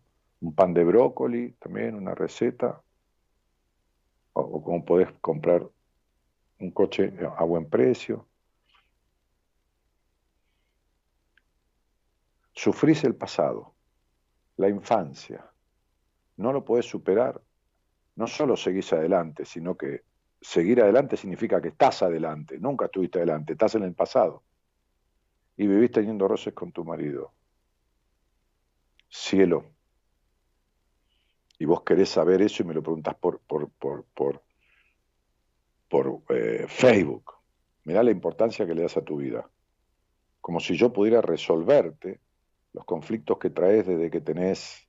[0.56, 2.82] pan de brócoli también, una receta?
[4.34, 5.68] O, cómo podés comprar
[6.60, 8.28] un coche a buen precio.
[12.54, 13.76] Sufrís el pasado,
[14.58, 15.46] la infancia.
[16.38, 17.42] No lo podés superar.
[18.16, 20.04] No solo seguís adelante, sino que
[20.40, 22.58] seguir adelante significa que estás adelante.
[22.60, 24.44] Nunca estuviste adelante, estás en el pasado
[25.58, 27.34] y vivís teniendo roces con tu marido.
[29.10, 29.72] Cielo.
[31.58, 34.44] Y vos querés saber eso y me lo preguntás por, por, por, por,
[35.90, 37.34] por eh, Facebook.
[37.84, 39.50] Mirá la importancia que le das a tu vida.
[40.42, 42.20] Como si yo pudiera resolverte
[42.74, 44.88] los conflictos que traes desde que tenés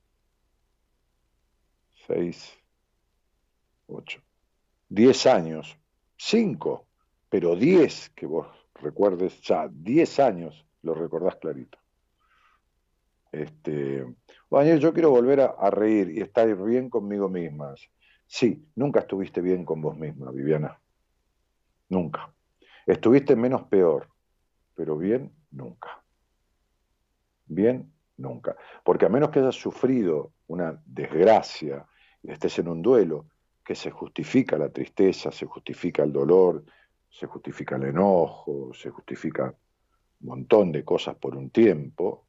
[2.06, 2.58] seis,
[3.86, 4.20] ocho,
[4.88, 5.78] diez años,
[6.16, 6.86] cinco,
[7.28, 8.46] pero diez que vos
[8.80, 11.78] recuerdes ya 10 años, lo recordás clarito.
[13.32, 14.06] Este,
[14.50, 17.74] Daniel, yo quiero volver a, reír y estar bien conmigo misma.
[18.26, 20.80] Sí, nunca estuviste bien con vos misma, Viviana.
[21.88, 22.32] Nunca.
[22.86, 24.08] Estuviste menos peor,
[24.74, 26.02] pero bien, nunca.
[27.46, 28.56] Bien, nunca.
[28.84, 31.86] Porque a menos que hayas sufrido una desgracia
[32.22, 33.26] y estés en un duelo,
[33.64, 36.64] que se justifica la tristeza, se justifica el dolor,
[37.10, 39.54] se justifica el enojo, se justifica
[40.20, 42.26] un montón de cosas por un tiempo,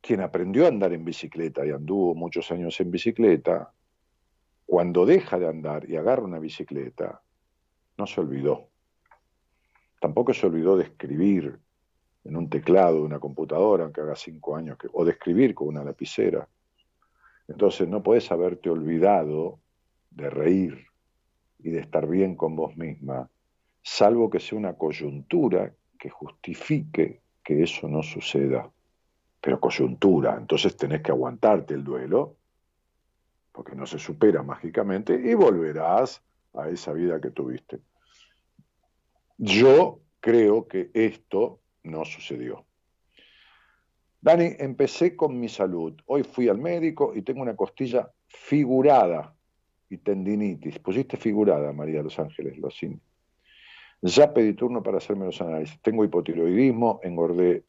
[0.00, 3.72] quien aprendió a andar en bicicleta y anduvo muchos años en bicicleta,
[4.66, 7.22] cuando deja de andar y agarra una bicicleta,
[7.96, 8.68] no se olvidó.
[10.00, 11.58] Tampoco se olvidó de escribir
[12.24, 15.68] en un teclado de una computadora, aunque haga cinco años, que, o de escribir con
[15.68, 16.48] una lapicera.
[17.48, 19.60] Entonces no puedes haberte olvidado
[20.10, 20.86] de reír
[21.58, 23.28] y de estar bien con vos misma,
[23.82, 28.70] salvo que sea una coyuntura que justifique que eso no suceda
[29.44, 32.38] pero coyuntura, entonces tenés que aguantarte el duelo,
[33.54, 36.20] porque no se supera mágicamente, y volverás
[36.54, 37.78] a esa vida que tuviste.
[39.38, 42.64] Yo creo que esto no sucedió.
[44.20, 45.94] Dani, empecé con mi salud.
[46.06, 49.32] Hoy fui al médico y tengo una costilla figurada
[49.88, 50.80] y tendinitis.
[50.80, 53.00] Pusiste figurada, María de los Ángeles, lo sin.
[54.02, 55.80] Ya pedí turno para hacerme los análisis.
[55.80, 57.64] Tengo hipotiroidismo, engordé,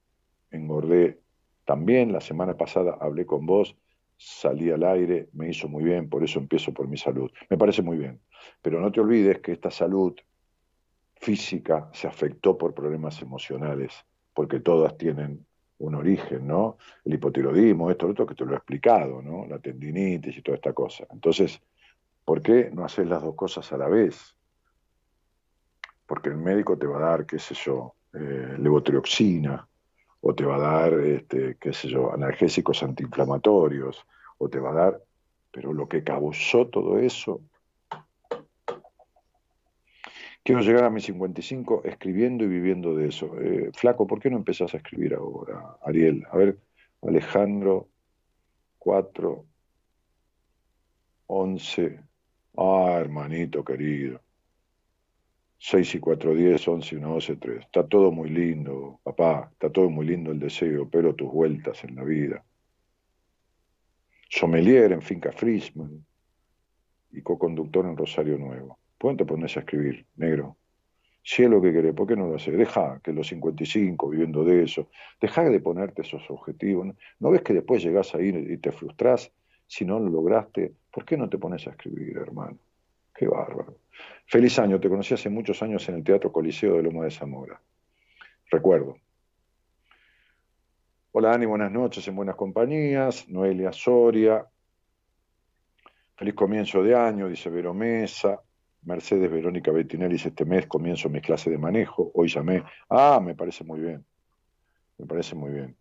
[0.50, 1.20] engordé
[1.64, 3.76] también la semana pasada hablé con vos,
[4.18, 7.32] salí al aire, me hizo muy bien, por eso empiezo por mi salud.
[7.50, 8.22] Me parece muy bien.
[8.62, 10.16] Pero no te olvides que esta salud
[11.16, 13.94] física se afectó por problemas emocionales,
[14.34, 15.46] porque todas tienen
[15.78, 16.78] un origen, ¿no?
[17.04, 19.46] El hipotiroidismo, esto, otro que te lo he explicado, ¿no?
[19.46, 21.06] La tendinitis y toda esta cosa.
[21.12, 21.62] Entonces,
[22.24, 24.36] ¿por qué no haces las dos cosas a la vez?
[26.06, 29.68] Porque el médico te va a dar, qué sé yo, eh, levotrioxina,
[30.28, 34.08] o te va a dar, este, qué sé yo, analgésicos antiinflamatorios,
[34.40, 35.04] o te va a dar,
[35.52, 37.42] pero lo que causó todo eso.
[40.44, 43.40] Quiero llegar a mis 55 escribiendo y viviendo de eso.
[43.40, 46.26] Eh, flaco, ¿por qué no empezás a escribir ahora, Ariel?
[46.32, 46.58] A ver,
[47.04, 47.90] Alejandro,
[48.80, 49.46] 4,
[51.28, 52.00] 11.
[52.58, 54.25] Ah, hermanito querido.
[55.58, 57.60] 6 y 4, 10, 11, 1, 12, 3.
[57.62, 61.96] Está todo muy lindo, papá, está todo muy lindo el deseo, pero tus vueltas en
[61.96, 62.44] la vida.
[64.30, 66.06] Sommelier en Finca Frisman
[67.12, 68.78] y co-conductor en Rosario Nuevo.
[68.98, 70.58] ¿Puedo te pones a escribir, negro?
[71.24, 72.56] Si es lo que querés, ¿por qué no lo haces?
[72.56, 74.90] Deja que los 55, viviendo de eso,
[75.20, 76.88] deja de ponerte esos objetivos.
[77.20, 79.32] ¿No ves que después llegás ahí y te frustrás
[79.66, 80.74] si no lo lograste?
[80.92, 82.60] ¿Por qué no te pones a escribir, hermano?
[83.14, 83.76] Qué bárbaro.
[84.28, 87.62] Feliz año, te conocí hace muchos años en el Teatro Coliseo de Loma de Zamora.
[88.50, 88.98] Recuerdo.
[91.12, 93.30] Hola Dani, buenas noches en buenas compañías.
[93.30, 94.46] Noelia Soria.
[96.16, 98.42] Feliz comienzo de año, dice Vero Mesa.
[98.84, 102.12] Mercedes Verónica Bettinelli dice, este mes comienzo mi clase de manejo.
[102.14, 102.64] Hoy llamé.
[102.90, 104.06] Ah, me parece muy bien.
[104.98, 105.78] Me parece muy bien.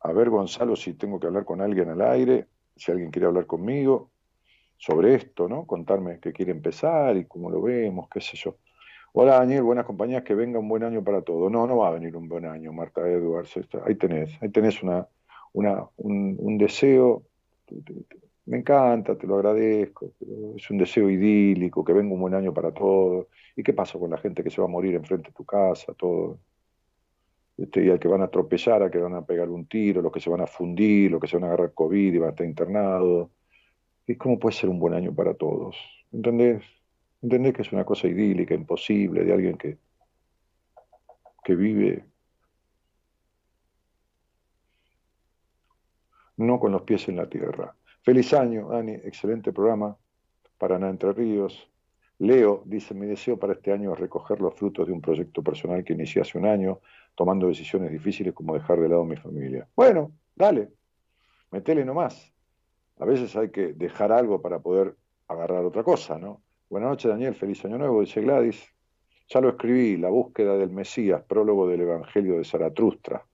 [0.00, 3.46] A ver, Gonzalo, si tengo que hablar con alguien al aire, si alguien quiere hablar
[3.46, 4.10] conmigo
[4.78, 5.66] sobre esto, ¿no?
[5.66, 8.56] Contarme qué quiere empezar y cómo lo vemos, qué sé yo.
[9.12, 11.50] Hola Daniel, buenas compañías, que venga un buen año para todo.
[11.50, 13.58] No, no va a venir un buen año, Marta Edwards.
[13.84, 15.08] Ahí tenés, ahí tenés una,
[15.52, 17.24] una, un, deseo,
[18.46, 20.12] me encanta, te lo agradezco,
[20.56, 23.26] es un deseo idílico, que venga un buen año para todos.
[23.56, 25.92] ¿Y qué pasa con la gente que se va a morir enfrente de tu casa,
[25.94, 26.38] todo?
[27.56, 30.12] Este, y al que van a atropellar, a que van a pegar un tiro, los
[30.12, 32.30] que se van a fundir, los que se van a agarrar COVID y van a
[32.30, 33.30] estar internados
[34.08, 35.76] ¿Y cómo puede ser un buen año para todos?
[36.10, 36.64] ¿Entendés?
[37.20, 39.76] ¿Entendés que es una cosa idílica, imposible, de alguien que,
[41.44, 42.06] que vive
[46.38, 47.76] no con los pies en la tierra?
[48.00, 49.94] Feliz año, Dani, excelente programa.
[50.56, 51.68] Paraná Entre Ríos.
[52.18, 55.84] Leo dice, mi deseo para este año es recoger los frutos de un proyecto personal
[55.84, 56.80] que inicié hace un año,
[57.14, 59.68] tomando decisiones difíciles como dejar de lado a mi familia.
[59.76, 60.70] Bueno, dale,
[61.50, 62.32] metele nomás
[62.98, 64.96] a veces hay que dejar algo para poder
[65.28, 66.42] agarrar otra cosa, ¿no?
[66.68, 68.66] Buenas noches, Daniel, feliz año nuevo, dice Gladys.
[69.28, 73.24] Ya lo escribí, La búsqueda del Mesías, prólogo del Evangelio de Zaratustra.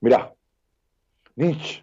[0.00, 0.32] Mirá,
[1.36, 1.82] Nietzsche,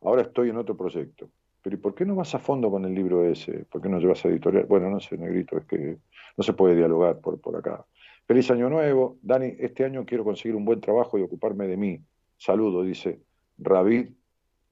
[0.00, 1.28] ahora estoy en otro proyecto.
[1.60, 3.64] Pero ¿y por qué no vas a fondo con el libro ese?
[3.66, 4.66] ¿Por qué no llevas a editorial?
[4.66, 5.98] Bueno, no sé, negrito, es que
[6.36, 7.84] no se puede dialogar por, por acá.
[8.26, 9.18] Feliz año nuevo.
[9.22, 12.00] Dani, este año quiero conseguir un buen trabajo y ocuparme de mí.
[12.36, 13.20] Saludo, dice
[13.58, 14.08] Ravid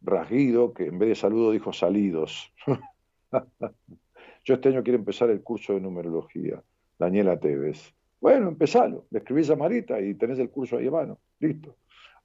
[0.03, 2.53] Rasguido, que en vez de saludo dijo salidos.
[4.45, 6.63] Yo este año quiero empezar el curso de numerología.
[6.99, 7.95] Daniela Tevez.
[8.21, 9.07] Bueno, empezalo.
[9.11, 11.19] Le escribís a Marita y tenés el curso ahí a mano.
[11.39, 11.77] Listo.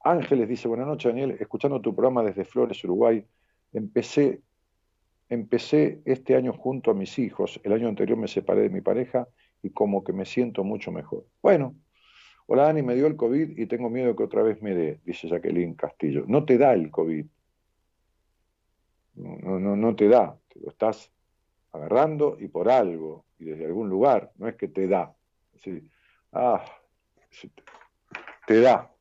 [0.06, 3.26] Ángeles dice, buenas noches Daniel, escuchando tu programa desde Flores, Uruguay,
[3.74, 4.40] empecé,
[5.30, 9.28] empecé este año junto a mis hijos, el año anterior me separé de mi pareja
[9.64, 11.26] y como que me siento mucho mejor.
[11.42, 11.74] Bueno,
[12.46, 15.28] hola Dani, me dio el COVID y tengo miedo que otra vez me dé, dice
[15.28, 16.26] Jacqueline Castillo.
[16.28, 17.26] No te da el COVID,
[19.16, 21.11] no, no, no te da, te lo estás
[21.72, 25.13] agarrando y por algo y desde algún lugar, no es que te da.
[26.32, 26.66] ah,
[28.47, 28.91] te da.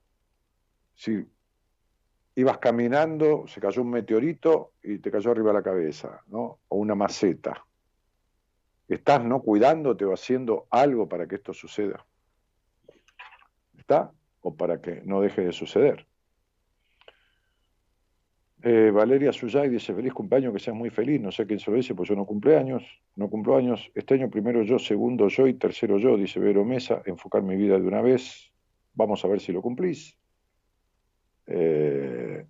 [0.94, 1.24] Si
[2.36, 6.58] ibas caminando, se cayó un meteorito y te cayó arriba la cabeza, ¿no?
[6.68, 7.64] O una maceta.
[8.88, 12.04] ¿Estás no cuidándote o haciendo algo para que esto suceda?
[13.78, 14.12] ¿Está?
[14.42, 16.06] O para que no deje de suceder.
[18.66, 21.20] Eh, Valeria Suyay dice, feliz cumpleaños, que seas muy feliz.
[21.20, 22.82] No sé quién se lo dice, pues yo no cumple años.
[23.14, 23.90] No cumplo años.
[23.94, 27.02] Este año primero yo, segundo yo y tercero yo, dice Vero Mesa.
[27.04, 28.50] Enfocar mi vida de una vez.
[28.94, 30.16] Vamos a ver si lo cumplís.
[31.46, 32.46] Eh,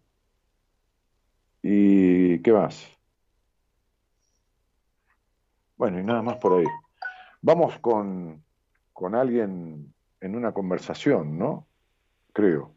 [1.62, 2.88] ¿Y qué más?
[5.76, 6.66] Bueno, y nada más por ahí.
[7.42, 8.40] Vamos con,
[8.92, 11.66] con alguien en una conversación, ¿no?
[12.32, 12.72] Creo.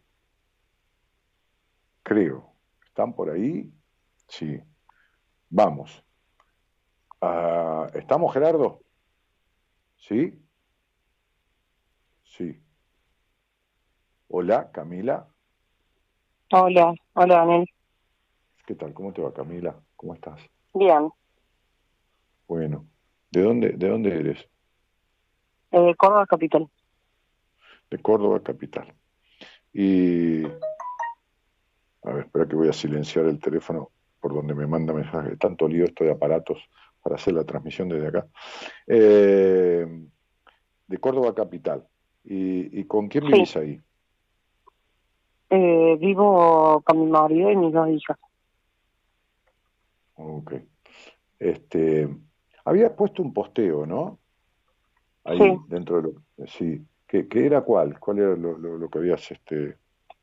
[2.01, 2.46] Creo.
[2.97, 3.71] ¿Están por ahí?
[4.27, 4.59] Sí.
[5.51, 6.03] Vamos.
[7.21, 8.81] Ah, ¿Estamos, Gerardo?
[9.97, 10.33] ¿Sí?
[12.23, 12.59] Sí.
[14.29, 15.27] Hola, Camila.
[16.51, 17.69] Hola, hola, Daniel.
[18.65, 18.95] ¿Qué tal?
[18.95, 19.79] ¿Cómo te va, Camila?
[19.95, 20.41] ¿Cómo estás?
[20.73, 21.11] Bien.
[22.47, 22.87] Bueno,
[23.29, 24.49] ¿de dónde, de dónde eres?
[25.69, 26.67] Eh, Córdoba Capital.
[27.91, 28.91] De Córdoba Capital.
[29.71, 30.47] Y
[32.07, 35.37] a ver, espera que voy a silenciar el teléfono por donde me manda mensajes.
[35.37, 36.57] Tanto lío esto de aparatos
[37.03, 38.27] para hacer la transmisión desde acá.
[38.87, 39.85] Eh,
[40.87, 41.85] de Córdoba Capital.
[42.23, 43.79] ¿Y, con quién vivís ahí?
[45.49, 48.17] Eh, vivo con mi marido y mis dos hijas.
[50.15, 50.53] Ok.
[51.39, 52.09] Este,
[52.65, 54.19] habías puesto un posteo, ¿no?
[55.23, 56.85] Ahí dentro de lo sí.
[57.05, 57.97] ¿Qué, qué era cuál?
[57.99, 59.77] ¿Cuál era lo, lo que habías este,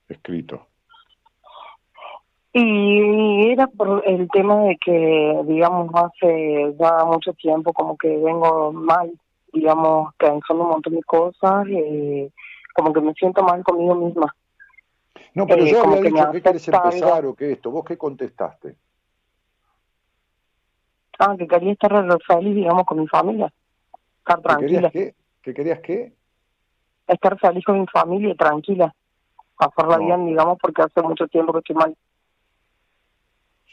[0.08, 0.68] escrito?
[2.56, 8.72] Y era por el tema de que, digamos, hace ya mucho tiempo como que vengo
[8.72, 9.10] mal,
[9.52, 12.32] digamos, pensando un montón de cosas, y
[12.72, 14.32] como que me siento mal conmigo misma.
[15.34, 17.72] No, pero eh, yo había dicho que quieres empezar o qué esto.
[17.72, 18.76] ¿Vos qué contestaste?
[21.18, 21.92] Ah, que quería estar
[22.24, 23.52] feliz, digamos, con mi familia.
[24.18, 24.90] Estar tranquila.
[24.90, 25.14] ¿Qué querías qué?
[25.42, 26.12] ¿Qué querías qué?
[27.08, 28.94] Estar feliz con mi familia, tranquila.
[29.58, 31.96] Hacerla bien, digamos, porque hace mucho tiempo que estoy mal.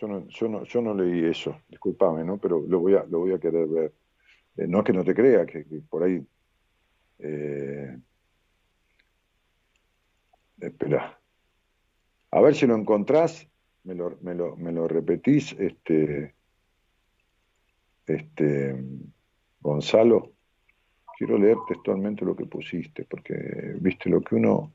[0.01, 2.39] Yo no, yo no, yo no leí eso, discúlpame, ¿no?
[2.39, 3.93] Pero lo voy a, lo voy a querer ver.
[4.57, 6.25] Eh, no es que no te crea, que, por ahí.
[7.19, 7.99] Eh,
[10.59, 11.19] espera.
[12.31, 13.47] A ver si lo encontrás,
[13.83, 16.33] me lo, me lo, me lo repetís, este,
[18.07, 18.83] este,
[19.59, 20.31] Gonzalo.
[21.15, 24.73] Quiero leer textualmente lo que pusiste, porque viste lo que uno,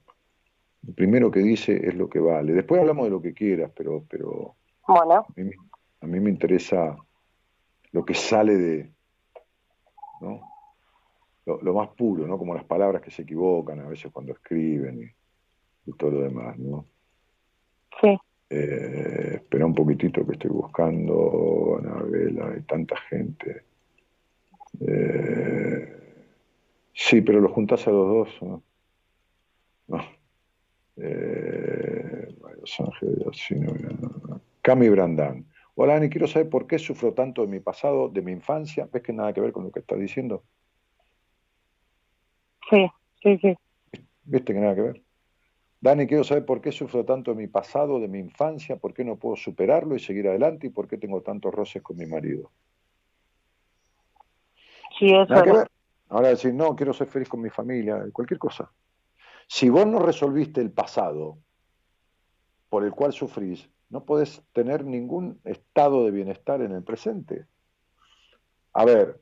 [0.83, 2.53] lo primero que dice es lo que vale.
[2.53, 4.55] Después hablamos de lo que quieras, pero, pero
[4.87, 5.27] bueno.
[6.01, 6.97] A mí, me interesa
[7.93, 8.93] lo que sale de,
[10.21, 10.41] ¿no?
[11.45, 12.39] Lo, más puro, ¿no?
[12.39, 15.15] Como las palabras que se equivocan a veces cuando escriben
[15.87, 16.85] y, todo lo demás, ¿no?
[18.01, 18.19] Sí.
[18.51, 23.63] Eh, espera un poquitito que estoy buscando, Anabela, hay tanta gente.
[24.81, 25.97] Eh,
[26.93, 28.63] sí, pero lo juntás a los dos, ¿no?
[29.89, 30.05] no.
[30.97, 34.26] Eh, Los Ángeles, no,
[34.67, 35.47] Cami Brandán.
[35.77, 38.89] Hola, Ani, quiero saber por qué sufro tanto de mi pasado, de mi infancia.
[38.93, 40.43] ¿Ves que nada que ver con lo que estás diciendo?
[42.69, 42.85] Sí,
[43.23, 43.55] sí, sí.
[44.25, 45.05] ¿Viste que nada que ver?
[45.81, 49.05] Dani, quiero saber por qué sufro tanto de mi pasado, de mi infancia, por qué
[49.05, 52.51] no puedo superarlo y seguir adelante y por qué tengo tantos roces con mi marido.
[54.99, 55.71] Sí, eso nada que ver.
[56.09, 58.73] Ahora decir, no, quiero ser feliz con mi familia, cualquier cosa.
[59.47, 61.39] Si vos no resolviste el pasado
[62.69, 67.47] por el cual sufrís, no puedes tener ningún estado de bienestar en el presente.
[68.73, 69.21] A ver,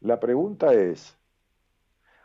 [0.00, 1.16] la pregunta es,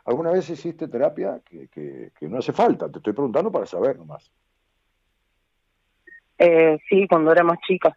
[0.04, 1.40] ¿alguna vez hiciste terapia?
[1.44, 4.30] Que, no hace falta, te estoy preguntando para saber nomás.
[6.38, 7.96] Eh, sí, cuando era más chica.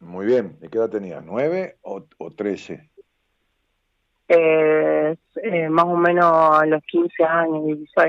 [0.00, 1.24] Muy bien, ¿y qué edad tenías?
[1.24, 2.02] ¿Nueve o,
[2.34, 2.90] trece?
[4.28, 7.62] Eh, eh, más o menos a los 15 años,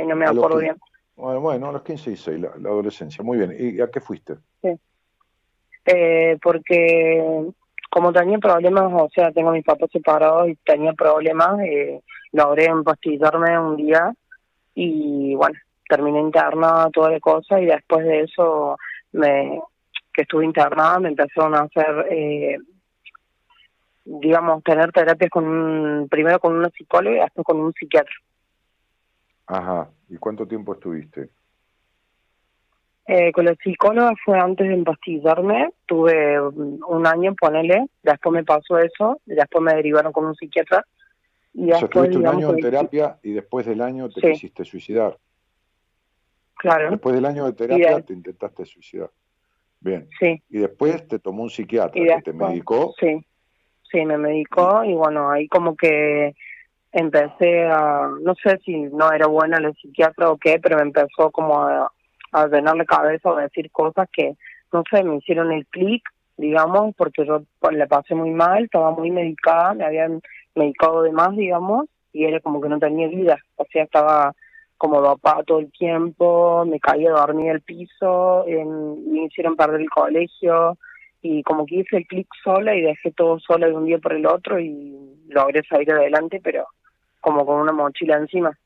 [0.08, 0.78] no me acuerdo bien.
[1.22, 3.24] Bueno, a los 15 y 16, la, adolescencia.
[3.24, 3.56] Muy bien.
[3.58, 4.36] ¿Y a qué fuiste?
[4.62, 4.70] Sí.
[5.86, 7.52] Eh, porque
[7.92, 12.02] como tenía problemas, o sea, tengo mis papás separados y tenía problemas, eh,
[12.32, 14.14] logré empastillarme un día
[14.74, 18.78] y bueno, terminé internada, toda la cosa, y después de eso,
[19.12, 19.60] me
[20.14, 22.58] que estuve internada, me empezaron a hacer, eh,
[24.06, 28.16] digamos, tener terapias con primero con una psicóloga y después con un psiquiatra.
[29.52, 31.30] Ajá, ¿y cuánto tiempo estuviste?
[33.06, 38.80] Eh, con la psicóloga fue antes de empastillarme, tuve un año, ponele, después me pasó
[38.80, 40.86] eso, después me derivaron con un psiquiatra.
[41.54, 45.18] Y o sea, estuviste un año en terapia y después del año te quisiste suicidar.
[46.56, 46.92] Claro.
[46.92, 49.10] Después del año de terapia te intentaste suicidar.
[49.82, 50.08] Bien.
[50.18, 50.42] Sí.
[50.48, 52.94] Y después te tomó un psiquiatra que te medicó.
[52.98, 53.26] Sí,
[53.92, 56.36] sí, me medicó y bueno, ahí como que
[56.92, 61.32] empecé a, no sé si no era buena el psiquiatra o qué, pero me empezó
[61.32, 61.92] como a,
[62.32, 64.36] a llenar la cabeza o a decir cosas que,
[64.72, 66.04] no sé, me hicieron el clic,
[66.38, 70.22] digamos, porque yo pues, le pasé muy mal, estaba muy medicada, me habían
[70.56, 74.34] medicado de más, digamos, y era como que no tenía vida, o sea, estaba
[74.78, 80.78] como dopada todo el tiempo, me caía dormida el piso, me hicieron perder el colegio,
[81.22, 84.14] y como que hice el clic sola y dejé todo sola de un día por
[84.14, 84.98] el otro y
[85.30, 86.66] logré salir adelante, pero
[87.22, 88.58] como con una mochila encima.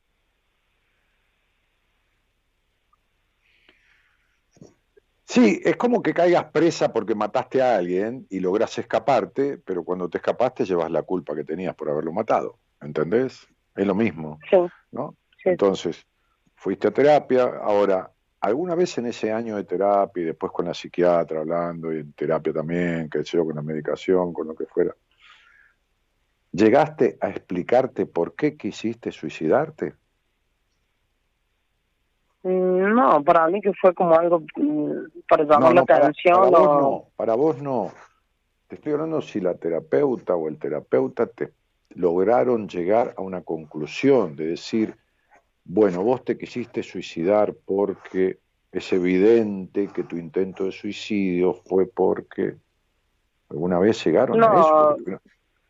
[5.25, 10.07] Sí, es como que caigas presa porque mataste a alguien y logras escaparte, pero cuando
[10.07, 13.45] te escapaste llevas la culpa que tenías por haberlo matado, ¿entendés?
[13.75, 14.57] Es lo mismo, sí.
[14.91, 15.15] ¿no?
[15.43, 16.05] Entonces,
[16.55, 20.73] fuiste a terapia, ahora, ¿alguna vez en ese año de terapia y después con la
[20.73, 24.65] psiquiatra hablando y en terapia también, que sé yo, con la medicación, con lo que
[24.65, 24.95] fuera,
[26.55, 29.93] ¿llegaste a explicarte por qué quisiste suicidarte?
[32.43, 36.35] Mm, no, para mí que fue como algo mm, para llamar la atención.
[36.35, 37.91] Para, vos no, para vos no.
[38.67, 41.53] Te estoy hablando si la terapeuta o el terapeuta te
[41.89, 44.95] lograron llegar a una conclusión de decir,
[45.63, 48.39] bueno, vos te quisiste suicidar porque
[48.71, 52.57] es evidente que tu intento de suicidio fue porque
[53.49, 54.97] alguna vez llegaron a eso.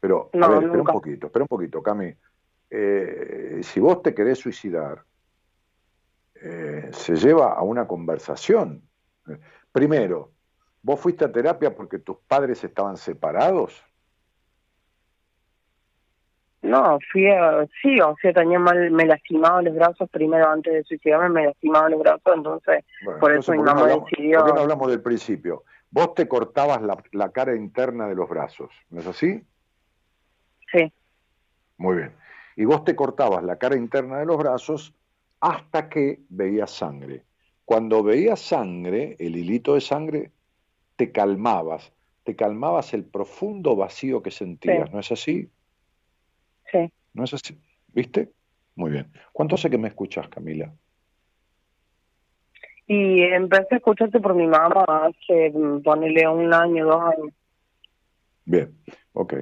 [0.05, 2.13] Pero, a ver, espera un poquito, espera un poquito, Cami.
[2.69, 5.03] Eh, si vos te querés suicidar,
[6.35, 8.83] eh, se lleva a una conversación.
[9.71, 10.29] Primero,
[10.83, 13.83] ¿vos fuiste a terapia porque tus padres estaban separados?
[16.61, 20.83] No, fui a, sí, o sea, tenía mal, me lastimaba los brazos primero antes de
[20.83, 22.85] suicidarme, me lastimaba los brazos, entonces
[23.19, 24.41] por eso mi mamá decidió...
[24.41, 25.63] ¿Por qué no hablamos del principio?
[25.89, 29.43] Vos te cortabas la, la cara interna de los brazos, ¿no es así?
[30.75, 30.91] Sí.
[31.77, 32.11] Muy bien.
[32.57, 34.93] Y vos te cortabas la cara interna de los brazos
[35.39, 37.23] hasta que veías sangre.
[37.63, 40.31] Cuando veías sangre, el hilito de sangre,
[40.95, 45.49] te calmabas, te calmabas el profundo vacío que sentías, ¿no es así?
[46.71, 46.91] Sí.
[47.13, 47.57] ¿No es así?
[47.87, 48.31] ¿Viste?
[48.75, 49.11] Muy bien.
[49.31, 50.73] ¿Cuánto hace que me escuchas, Camila?
[52.87, 57.33] Y empecé a escucharte por mi mamá hace, mm, ponele un año, dos años.
[58.45, 58.77] Bien,
[59.13, 59.33] ok.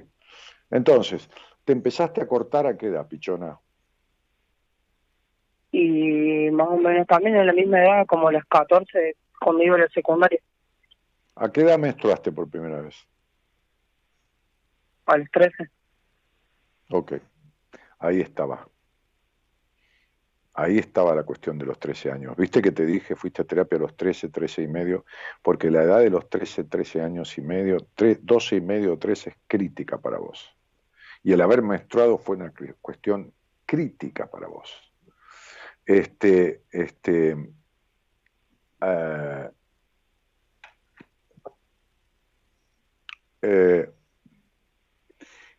[0.74, 1.30] Entonces,
[1.64, 3.60] ¿te empezaste a cortar a qué edad, pichona?
[5.72, 9.76] Y más o menos también en la misma edad, como a las 14, cuando iba
[9.76, 10.40] a la secundaria.
[11.36, 12.96] ¿A qué edad menstruaste por primera vez?
[15.06, 15.70] A los 13.
[16.90, 17.14] Ok,
[18.00, 18.68] ahí estaba.
[20.56, 22.36] Ahí estaba la cuestión de los 13 años.
[22.36, 25.06] Viste que te dije, fuiste a terapia a los 13, 13 y medio,
[25.44, 29.36] porque la edad de los 13, 13 años y medio, 12 y medio, 13 es
[29.48, 30.56] crítica para vos.
[31.24, 33.34] Y el haber menstruado fue una cuestión
[33.66, 34.94] crítica para vos.
[35.86, 37.34] Este, este,
[38.82, 39.52] uh,
[43.42, 43.90] eh,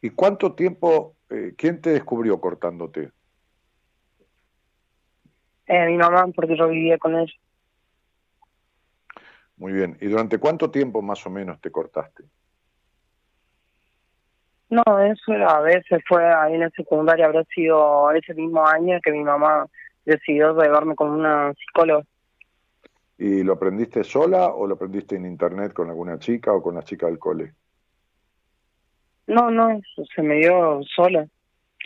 [0.05, 3.11] ¿Y cuánto tiempo, eh, quién te descubrió cortándote?
[5.67, 7.33] Eh, mi mamá, porque yo vivía con ella.
[9.57, 9.97] Muy bien.
[10.03, 12.25] ¿Y durante cuánto tiempo más o menos te cortaste?
[14.75, 18.99] No, eso era, a veces fue ahí en la secundaria, habrá sido ese mismo año
[19.01, 19.67] que mi mamá
[20.05, 22.05] decidió llevarme con una psicóloga.
[23.17, 26.83] ¿Y lo aprendiste sola o lo aprendiste en internet con alguna chica o con la
[26.83, 27.55] chica del cole?
[29.29, 29.81] No, no,
[30.13, 31.25] se me dio sola,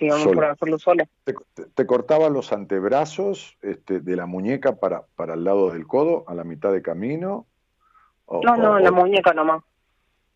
[0.00, 1.06] digamos, por hacerlo sola.
[1.24, 1.34] ¿Te,
[1.74, 6.34] te, cortaban los antebrazos este, de la muñeca para, para el lado del codo, a
[6.34, 7.46] la mitad de camino?
[8.30, 9.62] no, no, la muñeca nomás.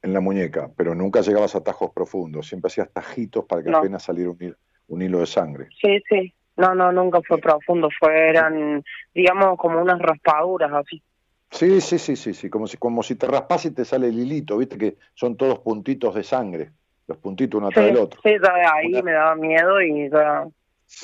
[0.02, 4.02] En la muñeca, pero nunca llegabas a tajos profundos, siempre hacías tajitos para que apenas
[4.02, 4.56] saliera un,
[4.88, 5.68] un hilo de sangre.
[5.80, 8.82] Sí, sí, no, no, nunca fue profundo, fueran,
[9.14, 11.02] digamos, como unas raspaduras así.
[11.50, 14.18] Sí, sí, sí, sí, sí, como si, como si te raspas y te sale el
[14.18, 16.72] hilito, viste que son todos puntitos de sangre
[17.18, 18.20] puntitos uno atrás del otro.
[18.22, 18.30] Sí,
[18.74, 20.46] ahí me daba miedo y ya,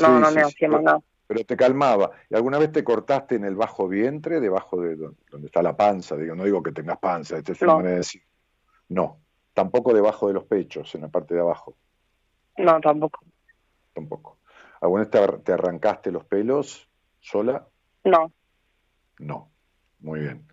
[0.01, 1.01] no, no me hacía más nada.
[1.27, 2.11] pero te calmaba.
[2.31, 6.17] ¿Y alguna vez te cortaste en el bajo vientre, debajo de donde está la panza?
[6.17, 7.83] Digo, no digo que tengas panza, este es no.
[7.83, 8.23] decir.
[8.89, 9.21] No,
[9.55, 11.77] tampoco debajo de los pechos, en la parte de abajo.
[12.57, 13.21] No, tampoco.
[13.93, 14.39] Tampoco.
[14.81, 16.89] ¿Alguna vez te, arrancaste los pelos
[17.21, 17.67] sola?
[18.05, 18.33] No.
[19.19, 19.51] No,
[20.01, 20.47] muy bien.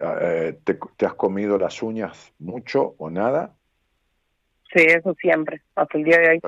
[0.00, 3.56] Ah, eh, ¿te, has comido las uñas mucho o nada?
[4.74, 6.40] Sí, eso siempre, hasta el día de hoy.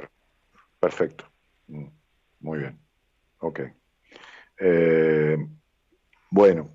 [0.80, 1.24] Perfecto.
[1.68, 1.88] Mm,
[2.40, 2.78] muy bien.
[3.40, 3.60] Ok.
[4.58, 5.36] Eh,
[6.30, 6.68] bueno,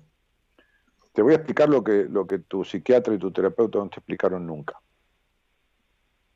[1.14, 4.00] te voy a explicar lo que, lo que tu psiquiatra y tu terapeuta no te
[4.00, 4.80] explicaron nunca.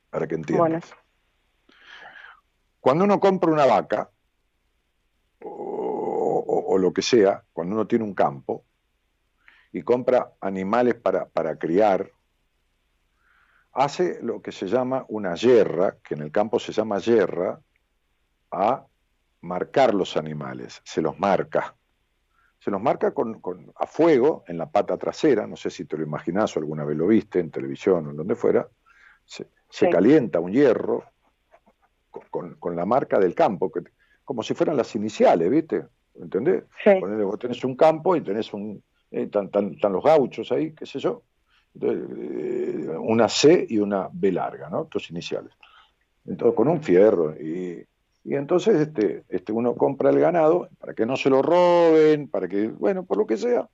[0.08, 0.94] Para que entiendas.
[2.80, 4.08] Cuando uno compra una vaca,
[5.40, 8.64] o, lo que sea, cuando uno tiene un campo,
[9.72, 12.12] y compra animales para, para criar,
[13.72, 17.60] hace lo que se llama una yerra, que en el campo se llama yerra,
[18.52, 18.86] a
[19.40, 21.74] marcar los animales, se los marca.
[22.58, 23.40] Se los marca con,
[23.76, 26.96] a fuego en la pata trasera, no sé si te lo imaginas o alguna vez
[26.96, 28.68] lo viste en televisión o en donde fuera,
[29.24, 29.46] se,
[29.90, 31.04] calienta un hierro
[32.30, 33.82] con, la marca del campo, que,
[34.24, 35.84] como si fueran las iniciales, ¿viste?
[36.14, 36.64] ¿Entendés?
[37.22, 41.22] vos tenés un campo y tenés un, eh, están, los gauchos ahí, qué sé yo,
[41.80, 44.86] eh, una C y una B larga, ¿no?
[44.86, 45.52] Tus iniciales.
[46.26, 47.86] Entonces, con un fierro y
[48.28, 52.46] y entonces este, este, uno compra el ganado para que no se lo roben, para
[52.46, 53.66] que, bueno, por lo que sea,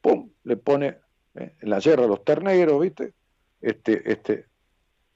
[0.00, 0.98] pum, le pone
[1.34, 3.14] eh, en la yerra los terneros, ¿viste?
[3.60, 4.46] Este, este,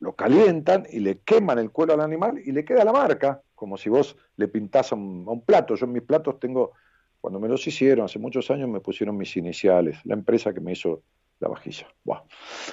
[0.01, 3.77] lo calientan y le queman el cuero al animal y le queda la marca, como
[3.77, 5.77] si vos le pintás a un, plato.
[5.77, 6.73] Yo en mis platos tengo,
[7.21, 10.73] cuando me los hicieron, hace muchos años me pusieron mis iniciales, la empresa que me
[10.73, 11.05] hizo
[11.39, 11.87] la vajilla.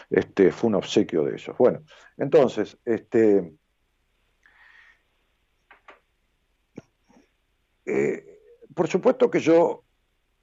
[0.10, 1.56] Este, fue un obsequio de ellos.
[1.56, 1.84] Bueno,
[2.18, 3.59] entonces, este,
[7.92, 8.24] Eh,
[8.76, 9.84] por supuesto que yo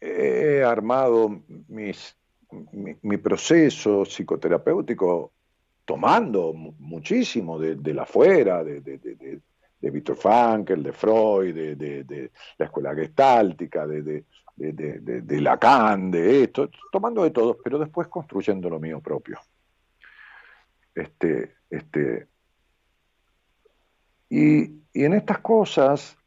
[0.00, 5.32] he armado mi, proceso psicoterapéutico
[5.84, 9.40] tomando muchísimo de, la afuera, de, de, de,
[9.80, 14.24] de Frankl, de Freud, de, la escuela gestáltica, de,
[15.40, 19.38] Lacan, de esto, tomando de todos, pero después construyendo lo mío propio.
[20.92, 22.26] Este, este,
[24.28, 26.18] y en estas cosas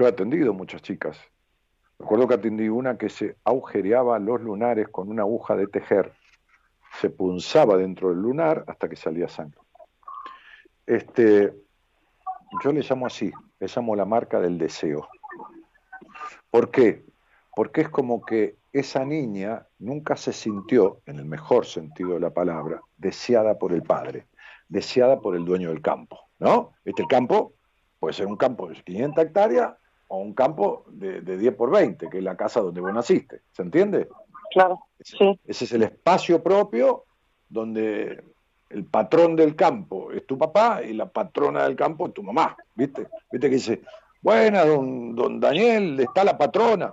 [0.00, 1.20] yo he atendido muchas chicas.
[1.98, 6.14] Recuerdo que atendí una que se agujereaba los lunares con una aguja de tejer.
[6.98, 9.60] Se punzaba dentro del lunar hasta que salía sangre.
[10.86, 11.52] Este,
[12.64, 15.06] yo le llamo así, le llamo la marca del deseo.
[16.50, 17.04] ¿Por qué?
[17.54, 22.30] Porque es como que esa niña nunca se sintió, en el mejor sentido de la
[22.30, 24.28] palabra, deseada por el padre,
[24.66, 26.18] deseada por el dueño del campo.
[26.38, 26.72] ¿No?
[26.86, 27.52] Este campo
[27.98, 29.74] puede ser un campo de 500 hectáreas
[30.12, 33.42] o un campo de, 10 por 20, que es la casa donde vos naciste.
[33.52, 34.08] ¿Se entiende?
[34.50, 35.38] Claro, sí.
[35.46, 37.04] Ese es el espacio propio
[37.48, 38.24] donde
[38.70, 42.56] el patrón del campo es tu papá y la patrona del campo es tu mamá.
[42.74, 43.06] ¿Viste?
[43.30, 43.82] ¿Viste que dice,
[44.20, 46.92] buena, don, don Daniel, está la patrona,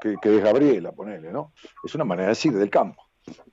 [0.00, 1.52] que, que es Gabriela, ponele, ¿no?
[1.84, 3.00] Es una manera de decir del campo.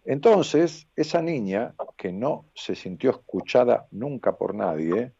[0.05, 5.13] Entonces, esa niña que no se sintió escuchada nunca por nadie,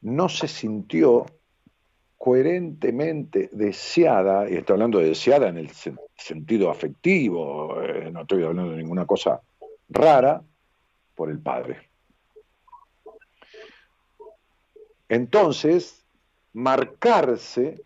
[0.00, 1.26] no se sintió
[2.20, 5.70] coherentemente deseada, y estoy hablando de deseada en el
[6.14, 9.40] sentido afectivo, eh, no estoy hablando de ninguna cosa
[9.88, 10.42] rara,
[11.14, 11.78] por el Padre.
[15.08, 16.04] Entonces,
[16.52, 17.80] marcarse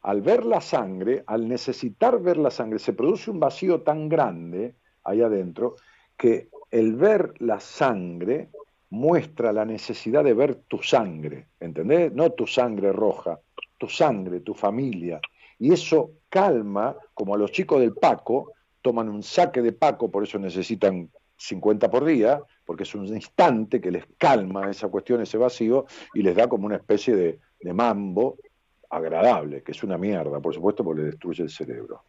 [0.00, 4.76] al ver la sangre, al necesitar ver la sangre, se produce un vacío tan grande
[5.04, 5.76] ahí adentro
[6.16, 8.48] que el ver la sangre
[8.88, 12.14] muestra la necesidad de ver tu sangre, ¿entendés?
[12.14, 13.40] No tu sangre roja,
[13.78, 15.20] tu sangre, tu familia.
[15.58, 18.52] Y eso calma, como a los chicos del Paco,
[18.82, 23.80] toman un saque de Paco, por eso necesitan 50 por día, porque es un instante
[23.80, 27.38] que les calma esa cuestión, ese vacío, y les da como una especie de,
[27.72, 28.36] mambo
[28.90, 32.02] agradable, que es una mierda, por supuesto, porque le destruye el cerebro.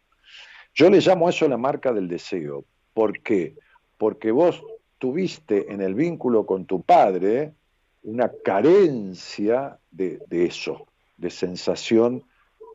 [0.74, 2.66] Yo le llamo a eso la marca del deseo.
[2.92, 3.56] ¿Por qué?
[3.96, 4.62] Porque vos
[4.98, 7.54] tuviste en el vínculo con tu padre
[8.02, 10.86] una carencia de eso
[11.16, 12.24] de sensación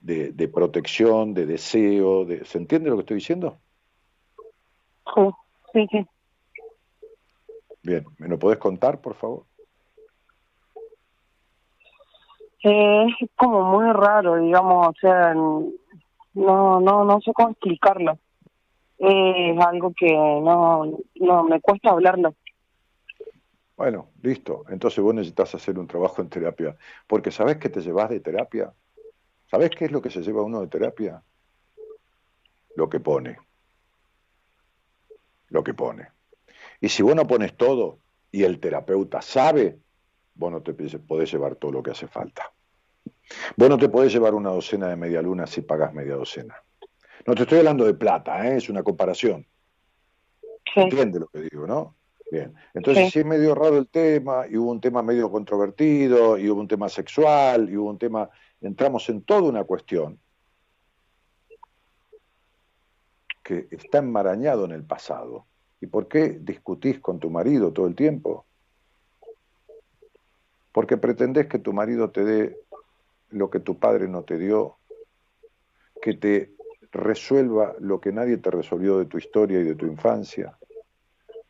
[0.02, 3.60] de, de, protección, de deseo, de, ¿se entiende lo que estoy diciendo?
[5.74, 6.06] Sí, sí,
[7.84, 9.46] Bien, ¿me lo podés contar, por favor?
[12.64, 15.72] Eh, es como muy raro, digamos, o sea, no,
[16.80, 18.20] no, no sé cómo explicarlo.
[19.00, 22.36] es algo que no, no me cuesta hablarlo.
[23.82, 24.64] Bueno, listo.
[24.70, 26.78] Entonces vos necesitas hacer un trabajo en terapia.
[27.08, 28.72] Porque ¿sabés que te llevas de terapia?
[29.50, 31.24] ¿Sabés qué es lo que se lleva uno de terapia?
[32.76, 33.40] Lo que pone.
[35.50, 36.10] Lo que pone.
[36.80, 37.98] Y si vos no pones todo
[38.32, 39.80] y el terapeuta sabe,
[40.36, 42.54] vos no te podés llevar todo lo que hace falta.
[43.58, 46.54] Vos no te podés llevar una docena de media luna si pagás media docena.
[47.26, 48.58] No te estoy hablando de plata, ¿eh?
[48.58, 49.44] es una comparación.
[50.72, 50.82] Sí.
[50.82, 51.96] ¿Entiende lo que digo, no?
[52.32, 52.56] Bien.
[52.74, 56.62] Entonces, si es medio raro el tema, y hubo un tema medio controvertido, y hubo
[56.62, 58.30] un tema sexual, y hubo un tema.
[58.62, 60.18] Entramos en toda una cuestión
[63.44, 65.46] que está enmarañado en el pasado.
[65.82, 68.46] ¿Y por qué discutís con tu marido todo el tiempo?
[70.72, 72.58] Porque pretendés que tu marido te dé
[73.30, 74.78] lo que tu padre no te dio,
[76.02, 76.54] que te
[76.94, 80.58] resuelva lo que nadie te resolvió de tu historia y de tu infancia,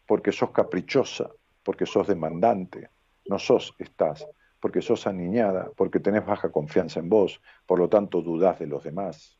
[0.06, 1.30] porque sos caprichosa,
[1.64, 2.90] porque sos demandante,
[3.26, 4.28] no sos, estás,
[4.60, 8.84] porque sos aniñada, porque tenés baja confianza en vos, por lo tanto dudás de los
[8.84, 9.40] demás,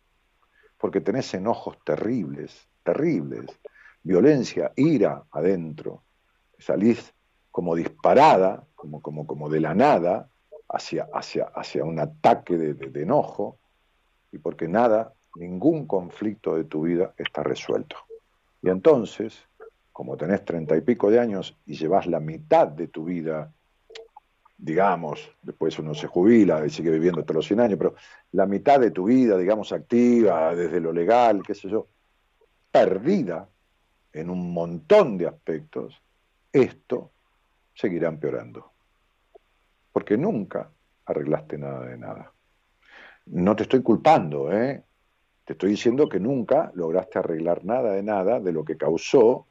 [0.78, 3.46] porque tenés enojos terribles, terribles,
[4.04, 6.04] violencia, ira adentro,
[6.58, 7.14] salís
[7.52, 10.30] como disparada, como, como, como de la nada,
[10.70, 13.60] hacia, hacia, hacia un ataque de, de enojo,
[14.32, 17.98] y porque nada, ningún conflicto de tu vida está resuelto.
[18.62, 19.48] Y entonces,
[19.92, 23.52] como tenés treinta y pico de años y llevas la mitad de tu vida,
[24.58, 27.96] digamos, después uno se jubila y sigue viviendo hasta los 100 años, pero
[28.32, 31.88] la mitad de tu vida, digamos, activa, desde lo legal, qué sé yo,
[32.72, 33.50] perdida
[34.14, 36.02] en un montón de aspectos,
[36.52, 37.12] esto
[37.74, 38.72] seguirá empeorando.
[39.92, 40.70] Porque nunca
[41.06, 42.32] arreglaste nada de nada.
[43.26, 44.84] No te estoy culpando, ¿eh?
[45.44, 49.48] Te estoy diciendo que nunca lograste arreglar nada de nada de lo que causó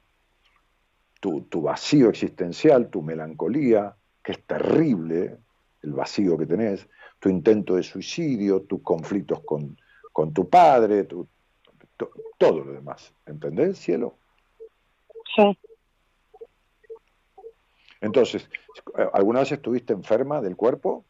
[1.20, 5.38] tu, tu vacío existencial, tu melancolía, que es terrible,
[5.82, 9.78] el vacío que tenés, tu intento de suicidio, tus conflictos con,
[10.12, 11.28] con tu padre, tu,
[12.38, 13.12] todo lo demás.
[13.26, 14.16] ¿Entendés, cielo?
[15.36, 15.58] Sí.
[18.00, 18.48] Entonces,
[19.12, 21.04] ¿alguna vez estuviste enferma del cuerpo?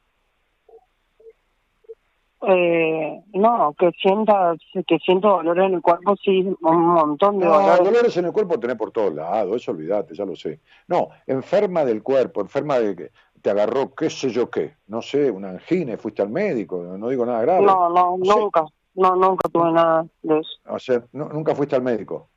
[2.42, 4.54] Eh, no, que sienta,
[4.86, 8.16] que siento dolor en el cuerpo, sí, un montón de no, dolores.
[8.16, 10.60] en el cuerpo tenés por todos lados, eso olvídate, ya lo sé.
[10.88, 13.10] No, enferma del cuerpo, enferma de que
[13.42, 17.26] te agarró qué sé yo qué, no sé, una angina, fuiste al médico, no digo
[17.26, 17.62] nada grave.
[17.62, 18.64] No, no, nunca,
[18.94, 20.50] no, nunca tuve nada de eso.
[20.66, 22.28] O sea, nunca fuiste al médico.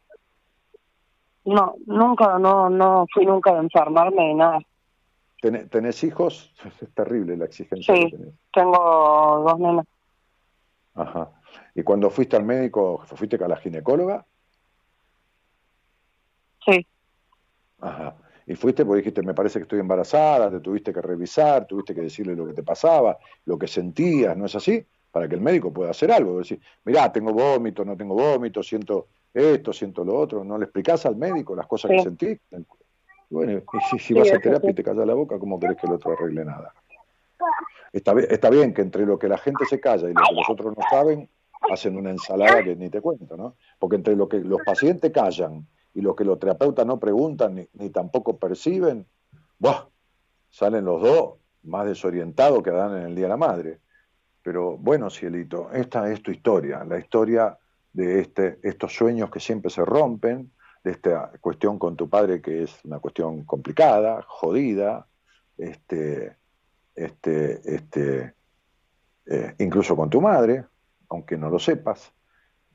[1.45, 4.59] No, nunca, no, no fui nunca a enfermarme ni nada.
[5.69, 6.53] ¿Tenés, hijos?
[6.81, 8.15] Es terrible la exigencia sí,
[8.53, 9.85] tengo dos nenas.
[10.95, 11.31] Ajá.
[11.75, 14.25] ¿Y cuando fuiste al médico, fuiste a la ginecóloga?
[16.65, 16.85] Sí.
[17.79, 18.15] Ajá.
[18.45, 22.01] Y fuiste porque dijiste, me parece que estoy embarazada, te tuviste que revisar, tuviste que
[22.01, 24.85] decirle lo que te pasaba, lo que sentías, ¿no es así?
[25.11, 26.39] Para que el médico pueda hacer algo.
[26.39, 30.43] Decir, mirá, tengo vómito, no tengo vómito, siento esto, siento lo otro.
[30.43, 32.39] ¿No le explicás al médico las cosas que sentís?
[33.29, 33.61] Bueno,
[33.93, 36.11] y si, vas a terapia y te callas la boca, ¿cómo querés que el otro
[36.11, 36.73] arregle nada?
[37.93, 40.49] Está, está bien que entre lo que la gente se calla y lo que los
[40.49, 41.29] otros no saben,
[41.71, 43.55] hacen una ensalada que ni te cuento, ¿no?
[43.79, 47.67] Porque entre lo que los pacientes callan y lo que los terapeutas no preguntan ni,
[47.73, 49.05] ni tampoco perciben,
[49.59, 49.85] ¡buah!
[50.49, 53.79] salen los dos más desorientados que dan en el Día de la Madre.
[54.41, 57.57] Pero bueno, Cielito, esta es tu historia, la historia
[57.93, 60.51] de este, estos sueños que siempre se rompen,
[60.83, 65.07] de esta cuestión con tu padre que es una cuestión complicada, jodida,
[65.57, 66.35] este,
[66.95, 68.35] este, este,
[69.25, 70.65] eh, incluso con tu madre,
[71.09, 72.13] aunque no lo sepas,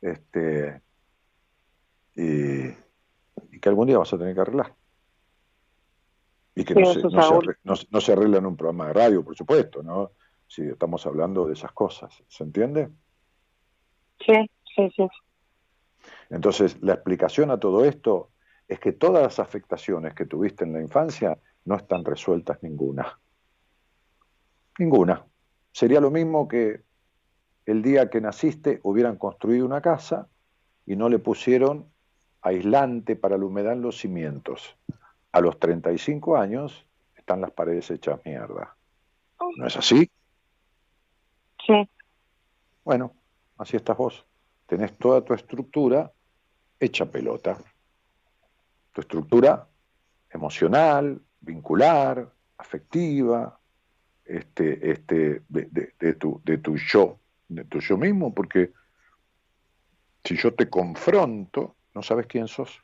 [0.01, 0.83] este,
[2.15, 2.71] y,
[3.61, 4.75] que algún día vas a tener que arreglar.
[6.55, 10.13] Y que no, se, no, se arregla, en un programa de radio, por supuesto, ¿no?
[10.47, 12.89] Si estamos hablando de esas cosas, ¿se entiende?
[14.19, 15.09] Sí, sí, sí.
[16.31, 18.31] Entonces, la explicación a todo esto
[18.67, 23.19] es que todas las afectaciones que tuviste en la infancia no están resueltas ninguna.
[24.79, 25.25] Ninguna.
[25.73, 26.83] Sería lo mismo que
[27.67, 30.29] el día que naciste hubieran construido una casa
[30.87, 31.93] y no le pusieron
[32.41, 34.77] aislante para la humedad en los cimientos.
[35.33, 38.75] A los 35 años están las paredes hechas mierda.
[39.57, 40.11] ¿No es así?
[41.67, 41.89] Sí.
[42.85, 43.13] Bueno,
[43.59, 44.25] así estás vos.
[44.67, 46.11] Tenés toda tu estructura
[46.81, 47.59] hecha pelota.
[48.93, 49.69] Tu estructura
[50.31, 53.59] emocional, vincular, afectiva,
[54.29, 57.19] este, este, de, de, tu, de tu yo,
[57.49, 58.73] de tu yo mismo, porque
[60.23, 62.83] si yo te confronto, no sabes quién sos,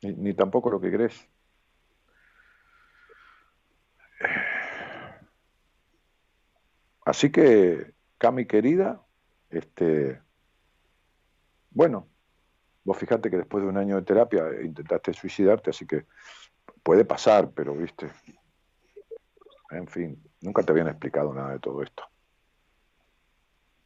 [0.00, 1.28] ni, tampoco lo que crees.
[7.04, 9.04] Así que Cami querida,
[9.50, 10.22] este,
[11.70, 12.08] bueno,
[12.84, 16.06] vos fijate que después de un año de terapia intentaste suicidarte, así que
[16.82, 18.10] puede pasar, pero viste,
[19.76, 22.04] en fin, nunca te habían explicado nada de todo esto.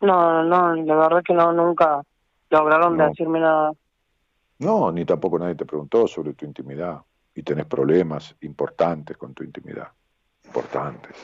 [0.00, 2.02] No, no, la verdad que no, nunca
[2.50, 3.72] lograron decirme nada.
[4.58, 7.00] No, ni tampoco nadie te preguntó sobre tu intimidad
[7.34, 9.88] y tenés problemas importantes con tu intimidad.
[10.44, 11.16] Importantes.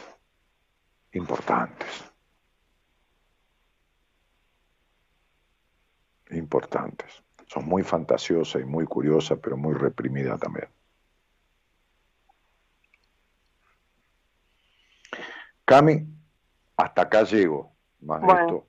[1.12, 2.12] Importantes.
[6.31, 7.23] Importantes.
[7.47, 10.69] Son muy fantasiosa y muy curiosa, pero muy reprimida también.
[15.65, 16.07] Cami,
[16.77, 17.73] hasta acá llego.
[18.01, 18.67] Más de esto,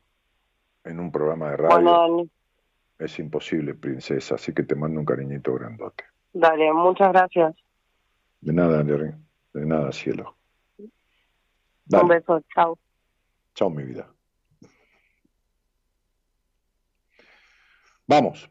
[0.85, 2.29] en un programa de radio,
[2.97, 4.35] es imposible, princesa.
[4.35, 6.05] Así que te mando un cariñito grandote.
[6.31, 7.55] Dale, muchas gracias.
[8.39, 10.37] De nada, De nada, cielo.
[10.77, 12.77] Un beso, chao.
[13.53, 14.07] Chao, mi vida.
[18.07, 18.49] Vamos.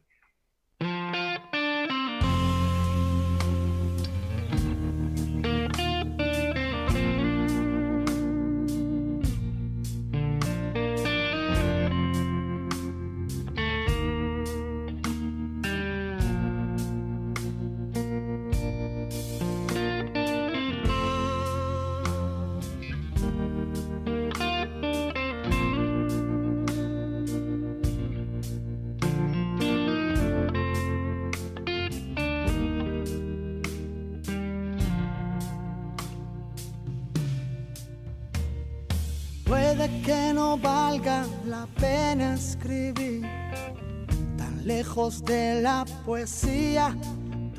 [45.25, 46.97] De la poesía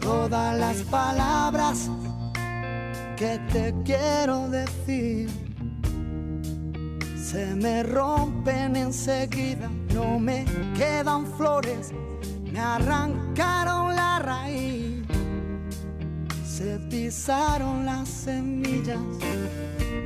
[0.01, 1.89] todas las palabras
[3.15, 5.29] que te quiero decir.
[7.15, 10.45] Se me rompen enseguida, no me
[10.75, 11.91] quedan flores,
[12.51, 15.05] me arrancaron la raíz,
[16.45, 18.99] se pisaron las semillas,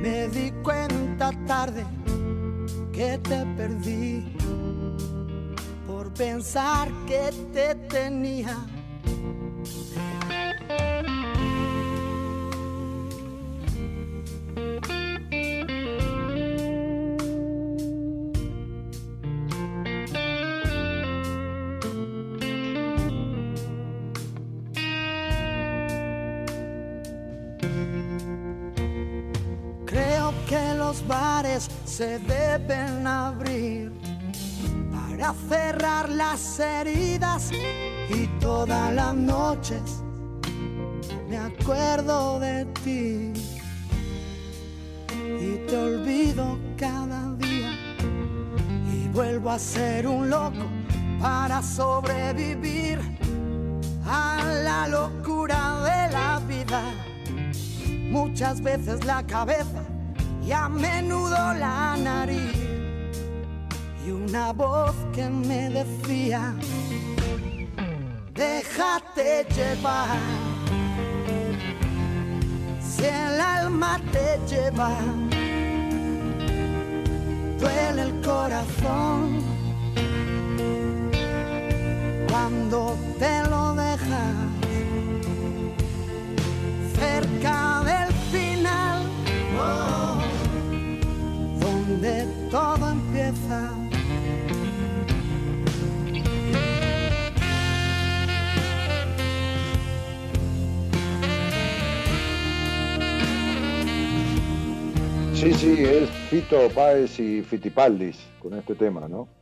[0.02, 1.84] me di cuenta tarde
[3.00, 4.22] que te perdí
[6.14, 8.54] pensar que te tenía.
[29.86, 32.18] Creo que los bares se
[33.06, 33.92] abrir
[34.90, 37.50] para cerrar las heridas
[38.08, 40.02] y todas las noches
[41.28, 43.32] me acuerdo de ti
[45.12, 47.72] y te olvido cada día
[48.92, 50.66] y vuelvo a ser un loco
[51.20, 52.98] para sobrevivir
[54.06, 56.82] a la locura de la vida.
[58.10, 59.89] Muchas veces la cabeza
[60.46, 62.60] y a menudo la nariz
[64.30, 66.54] una voz que me decía,
[68.34, 70.18] déjate llevar,
[72.80, 74.90] si el alma te lleva,
[77.58, 79.40] duele el corazón
[82.28, 84.34] cuando te lo dejas
[86.98, 88.09] cerca del
[92.00, 93.70] donde todo empieza.
[105.34, 109.39] Sí, sí, es Fito Páez y Fitipaldis con este tema, ¿no?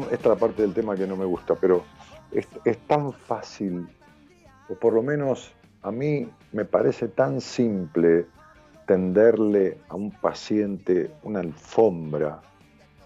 [0.00, 1.84] Esta es la parte del tema que no me gusta, pero
[2.30, 3.86] es, es tan fácil,
[4.68, 5.52] o por lo menos
[5.82, 8.26] a mí me parece tan simple
[8.86, 12.40] tenderle a un paciente una alfombra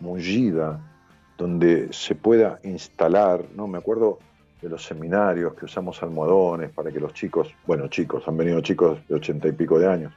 [0.00, 0.80] mullida
[1.36, 3.66] donde se pueda instalar, ¿no?
[3.66, 4.18] Me acuerdo
[4.62, 8.98] de los seminarios que usamos almohadones para que los chicos, bueno, chicos, han venido chicos
[9.08, 10.12] de ochenta y pico de años,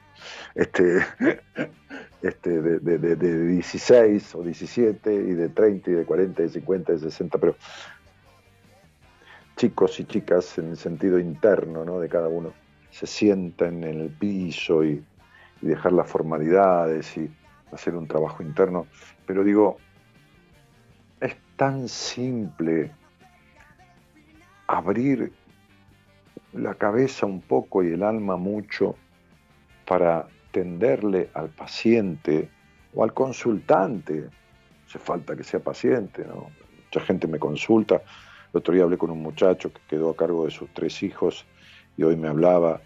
[0.56, 1.00] este,
[2.22, 6.52] este, de, de, de, 16 o 17 y de 30 y de 40 y de
[6.52, 7.56] 50 y de 60, pero
[9.56, 12.00] chicos y chicas en el sentido interno ¿no?
[12.00, 12.54] de cada uno,
[12.92, 15.04] se sientan en el piso y,
[15.62, 17.30] y dejar las formalidades y
[17.72, 18.88] hacer un trabajo interno,
[19.26, 19.78] pero digo,
[21.22, 22.92] es tan simple
[24.68, 25.32] abrir
[26.54, 28.96] la cabeza un poco y el alma mucho
[29.86, 32.50] para tenderle al paciente
[32.94, 34.30] o al consultante.
[34.88, 36.50] Hace falta que sea paciente, ¿no?
[36.86, 37.96] Mucha gente me consulta.
[38.52, 41.46] El otro día hablé con un muchacho que quedó a cargo de sus tres hijos
[41.98, 42.82] y hoy me hablaba.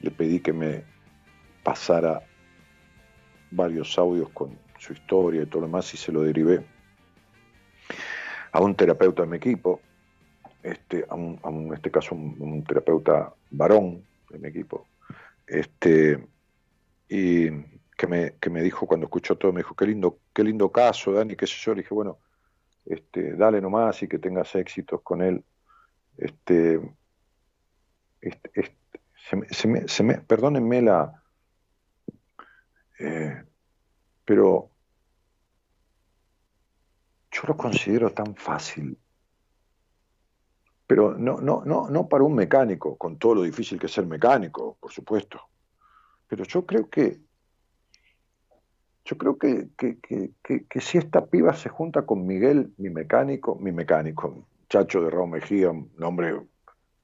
[0.00, 0.84] Le pedí que me
[1.62, 2.22] pasara
[3.50, 6.64] varios audios con su historia y todo lo demás y se lo derivé
[8.52, 9.80] a un terapeuta de mi equipo
[10.62, 14.86] este, a, un, en este caso un, terapeuta varón de mi equipo,
[15.46, 16.26] este,
[17.10, 17.50] y
[17.96, 21.12] que me, que me dijo cuando escuchó todo, me dijo, qué lindo, qué lindo caso,
[21.12, 22.18] Dani, qué sé yo, le dije, bueno,
[22.86, 25.44] este, dale nomás y que tengas éxitos con él.
[26.16, 26.80] Este,
[28.20, 31.22] este, este se me, se me, se me, perdónenme la...
[33.00, 33.44] Eh,
[34.24, 34.70] pero
[37.32, 38.96] yo lo considero tan fácil
[40.90, 44.06] pero no, no, no, no para un mecánico, con todo lo difícil que es ser
[44.06, 45.40] mecánico, por supuesto.
[46.30, 47.18] Pero yo creo que
[49.04, 54.46] yo creo que, que, si esta piba se junta con Miguel, mi mecánico, mi mecánico,
[54.68, 56.40] chacho de Raúl Mejía, un hombre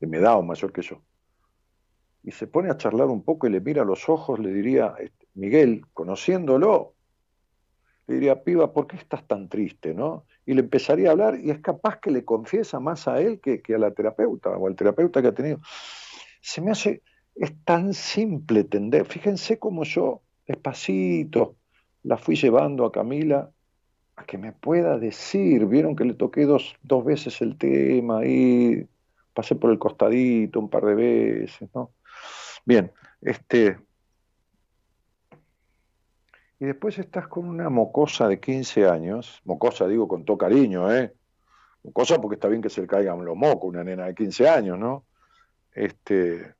[0.00, 1.02] de mi edad o mayor que yo,
[2.22, 4.94] y se pone a charlar un poco y le mira a los ojos, le diría,
[5.00, 6.94] este, Miguel, conociéndolo,
[8.06, 9.92] le diría, piba, ¿por qué estás tan triste?
[9.92, 10.24] ¿no?
[10.46, 13.60] y le empezaría a hablar y es capaz que le confiesa más a él que,
[13.74, 15.60] a la terapeuta o al terapeuta que ha tenido.
[16.40, 17.02] Se me hace,
[17.36, 19.06] es tan simple tender.
[19.06, 21.56] Fíjense cómo yo, despacito,
[22.02, 23.50] la fui llevando a Camila
[24.16, 25.66] a que me pueda decir.
[25.66, 28.88] Vieron que le toqué dos, dos veces el tema y
[29.34, 31.92] pasé por el costadito un par de veces, ¿no?
[32.64, 32.90] Bien,
[33.20, 33.78] este,
[36.58, 41.12] y después estás con una mocosa de 15 años, mocosa digo con todo cariño, ¿eh?
[41.82, 44.78] Mocosa porque está bien que se le caigan los mocos, una nena de 15 años,
[44.78, 45.04] ¿no?
[45.72, 46.55] Este,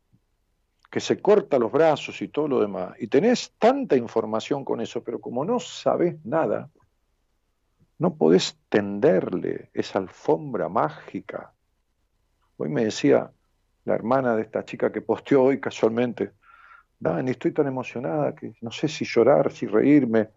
[0.90, 2.94] que se corta los brazos y todo lo demás.
[2.98, 6.70] Y tenés tanta información con eso, pero como no sabes nada,
[7.98, 11.52] no podés tenderle esa alfombra mágica.
[12.56, 13.30] Hoy me decía
[13.84, 16.32] la hermana de esta chica que posteó hoy casualmente,
[16.98, 20.30] Dani, estoy tan emocionada que no sé si llorar, si reírme.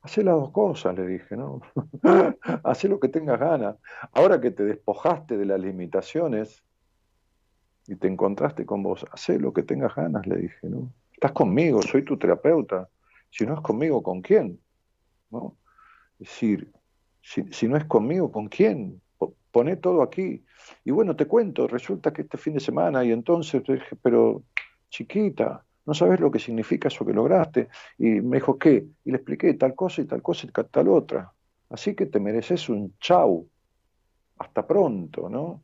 [0.00, 1.60] Hacé las dos cosas, le dije, ¿no?
[2.64, 3.76] Hacé lo que tengas ganas.
[4.12, 6.62] Ahora que te despojaste de las limitaciones
[7.88, 10.92] y te encontraste con vos, hacé lo que tengas ganas, le dije, ¿no?
[11.10, 12.88] Estás conmigo, soy tu terapeuta.
[13.30, 14.60] Si no es conmigo, ¿con quién?
[15.30, 15.56] ¿No?
[16.20, 16.70] Es decir,
[17.22, 19.00] si, si no es conmigo, ¿con quién?
[19.50, 20.44] Poné todo aquí.
[20.84, 24.42] Y bueno, te cuento, resulta que este fin de semana, y entonces dije, pero
[24.90, 27.68] chiquita, no sabes lo que significa eso que lograste.
[27.96, 28.86] Y me dijo, ¿qué?
[29.04, 31.32] Y le expliqué tal cosa y tal cosa y tal otra.
[31.70, 33.48] Así que te mereces un chau.
[34.38, 35.62] Hasta pronto, ¿no?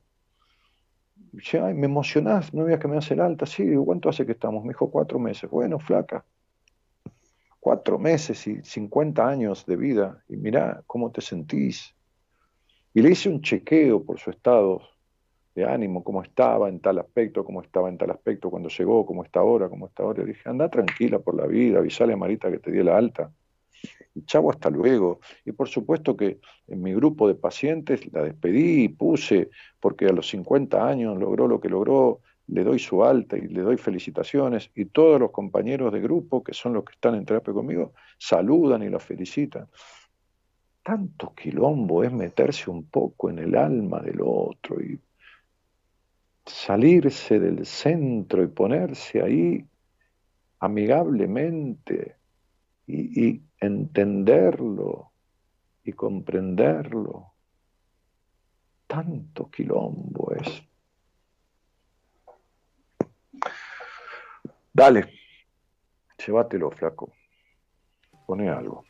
[1.35, 3.45] Y dice, ay, me emocionás, no veas que me hace el alta.
[3.45, 4.63] Sí, ¿cuánto hace que estamos?
[4.63, 5.51] Me dijo, cuatro meses.
[5.51, 6.25] Bueno, flaca.
[7.59, 10.23] Cuatro meses y 50 años de vida.
[10.29, 11.93] Y mirá cómo te sentís.
[12.93, 14.83] Y le hice un chequeo por su estado
[15.57, 19.25] de ánimo, cómo estaba en tal aspecto, cómo estaba en tal aspecto cuando llegó, cómo
[19.25, 20.23] está ahora, cómo está ahora.
[20.23, 23.33] Le dije, anda tranquila por la vida, avisale a Marita que te di la alta.
[24.15, 25.21] Y chavo, hasta luego.
[25.45, 29.51] Y por supuesto que en mi grupo de pacientes la despedí y puse,
[29.81, 33.63] porque a los 50 años logró lo que logró, le doy su alta y le
[33.63, 34.71] doy felicitaciones.
[34.75, 38.83] Y todos los compañeros de grupo, que son los que están en terapia conmigo, saludan
[38.83, 39.69] y la felicitan.
[40.83, 45.01] Tanto quilombo es meterse un poco en el alma del otro y
[46.45, 49.65] salirse del centro y ponerse ahí
[50.59, 52.17] amigablemente
[52.87, 55.13] y, entenderlo
[55.85, 57.33] y comprenderlo.
[58.87, 60.63] Tanto quilombo es.
[64.73, 65.11] Dale,
[66.19, 67.13] llévatelo, flaco.
[68.27, 68.85] Pone algo.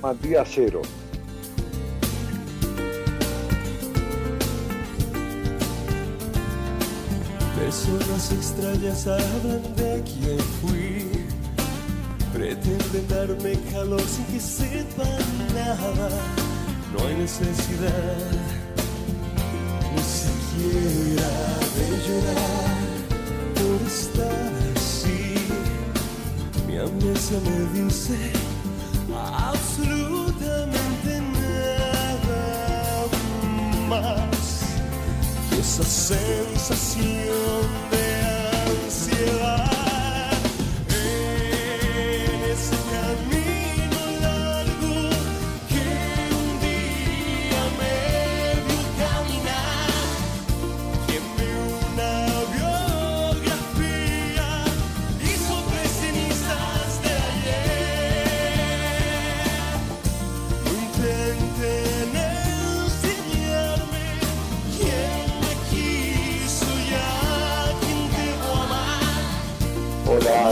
[0.00, 0.82] Llama Día Cero.
[7.56, 11.06] Personas extrañas hablan de quién fui.
[12.32, 16.08] Pretenden darme calor sin que sepan nada.
[16.92, 18.39] No hay necesidad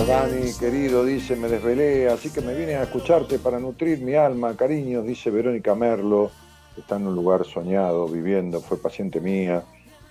[0.09, 4.57] Dani, querido, dice, me desvelé, así que me vine a escucharte para nutrir mi alma,
[4.57, 6.31] cariños, dice Verónica Merlo,
[6.79, 9.63] está en un lugar soñado, viviendo, fue paciente mía,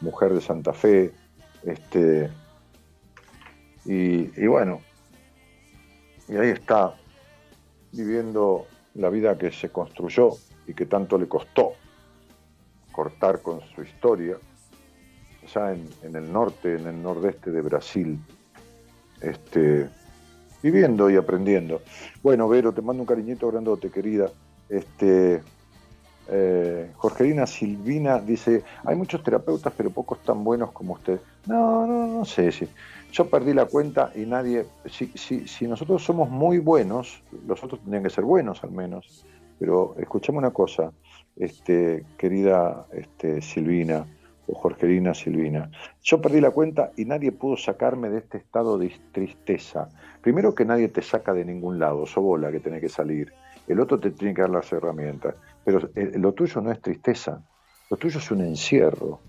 [0.01, 1.11] mujer de Santa Fe,
[1.63, 2.29] este,
[3.85, 4.81] y, y bueno,
[6.27, 6.93] y ahí está,
[7.91, 10.29] viviendo la vida que se construyó
[10.67, 11.73] y que tanto le costó
[12.91, 14.37] cortar con su historia,
[15.43, 18.19] allá en, en el norte, en el nordeste de Brasil,
[19.21, 19.89] este,
[20.61, 21.81] viviendo y aprendiendo.
[22.23, 24.29] Bueno, Vero, te mando un cariñito grandote, querida.
[24.69, 25.41] Este,
[26.29, 31.19] eh, Jorgelina Silvina dice, hay muchos terapeutas, pero pocos tan buenos como usted.
[31.45, 32.51] No, no, no sé.
[32.51, 32.67] Si,
[33.11, 37.79] yo perdí la cuenta y nadie, si, si, si nosotros somos muy buenos, los otros
[37.81, 39.25] tendrían que ser buenos al menos.
[39.59, 40.91] Pero escuchame una cosa,
[41.35, 44.05] este, querida este, Silvina,
[44.47, 45.69] o Jorgelina Silvina.
[46.01, 49.89] Yo perdí la cuenta y nadie pudo sacarme de este estado de tristeza.
[50.21, 53.33] Primero que nadie te saca de ningún lado, sos vos la que tenés que salir.
[53.67, 55.35] El otro te tiene que dar las herramientas.
[55.65, 57.43] Pero eh, lo tuyo no es tristeza,
[57.89, 59.19] lo tuyo es un encierro.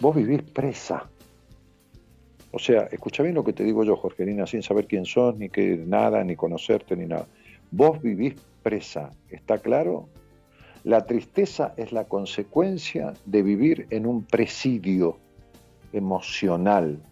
[0.00, 1.08] Vos vivís presa.
[2.50, 5.48] O sea, escucha bien lo que te digo yo, Jorgelina, sin saber quién sos, ni
[5.48, 7.26] que nada, ni conocerte, ni nada.
[7.70, 10.08] Vos vivís presa, ¿está claro?
[10.84, 15.16] La tristeza es la consecuencia de vivir en un presidio
[15.94, 17.02] emocional,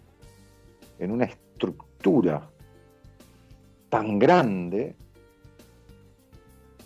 [0.99, 2.51] en una estructura
[3.89, 4.95] tan grande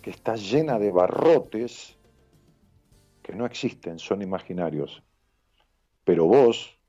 [0.01, 1.97] que está llena de barrotes
[3.21, 5.03] que no existen, son imaginarios.
[6.05, 6.79] Pero vos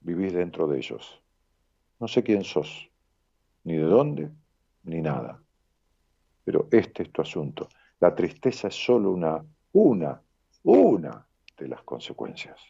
[0.00, 1.22] vivís dentro de ellos.
[1.98, 2.90] No sé quién sos,
[3.62, 4.30] ni de dónde,
[4.82, 5.42] ni nada.
[6.44, 7.70] Pero este es tu asunto.
[8.04, 10.22] La tristeza es solo una, una,
[10.64, 11.26] una
[11.56, 12.60] de las consecuencias.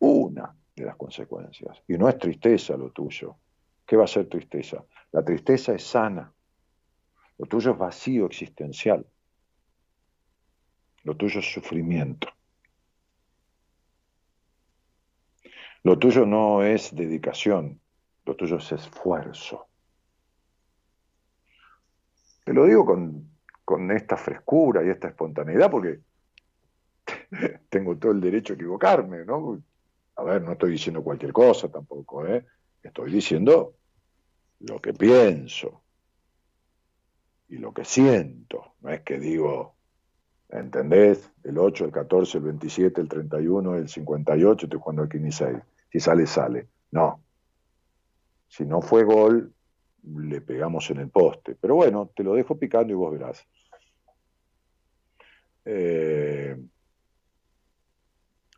[0.00, 1.80] Una de las consecuencias.
[1.86, 3.36] Y no es tristeza lo tuyo.
[3.86, 4.84] ¿Qué va a ser tristeza?
[5.12, 6.34] La tristeza es sana.
[7.38, 9.06] Lo tuyo es vacío existencial.
[11.04, 12.26] Lo tuyo es sufrimiento.
[15.84, 17.80] Lo tuyo no es dedicación,
[18.24, 19.68] lo tuyo es esfuerzo.
[22.44, 23.31] Te lo digo con,
[23.64, 26.00] con esta frescura y esta espontaneidad porque
[27.68, 29.62] tengo todo el derecho a equivocarme, ¿no?
[30.16, 32.44] A ver, no estoy diciendo cualquier cosa tampoco, ¿eh?
[32.82, 33.74] Estoy diciendo
[34.60, 35.82] lo que pienso
[37.48, 38.74] y lo que siento.
[38.80, 39.76] No es que digo,
[40.48, 41.30] ¿entendés?
[41.44, 46.00] El 8, el 14, el 27, el 31, el 58, estoy jugando al 15 Si
[46.00, 46.68] sale, sale.
[46.90, 47.22] No.
[48.48, 49.54] Si no fue gol,
[50.02, 51.56] le pegamos en el poste.
[51.60, 53.46] Pero bueno, te lo dejo picando y vos verás.
[55.64, 56.56] Eh,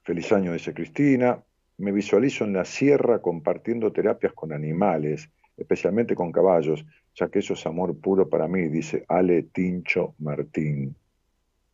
[0.04, 1.42] Feliz año, dice Cristina.
[1.78, 6.84] Me visualizo en la sierra compartiendo terapias con animales, especialmente con caballos,
[7.14, 10.94] ya que eso es amor puro para mí, dice Ale Tincho Martín.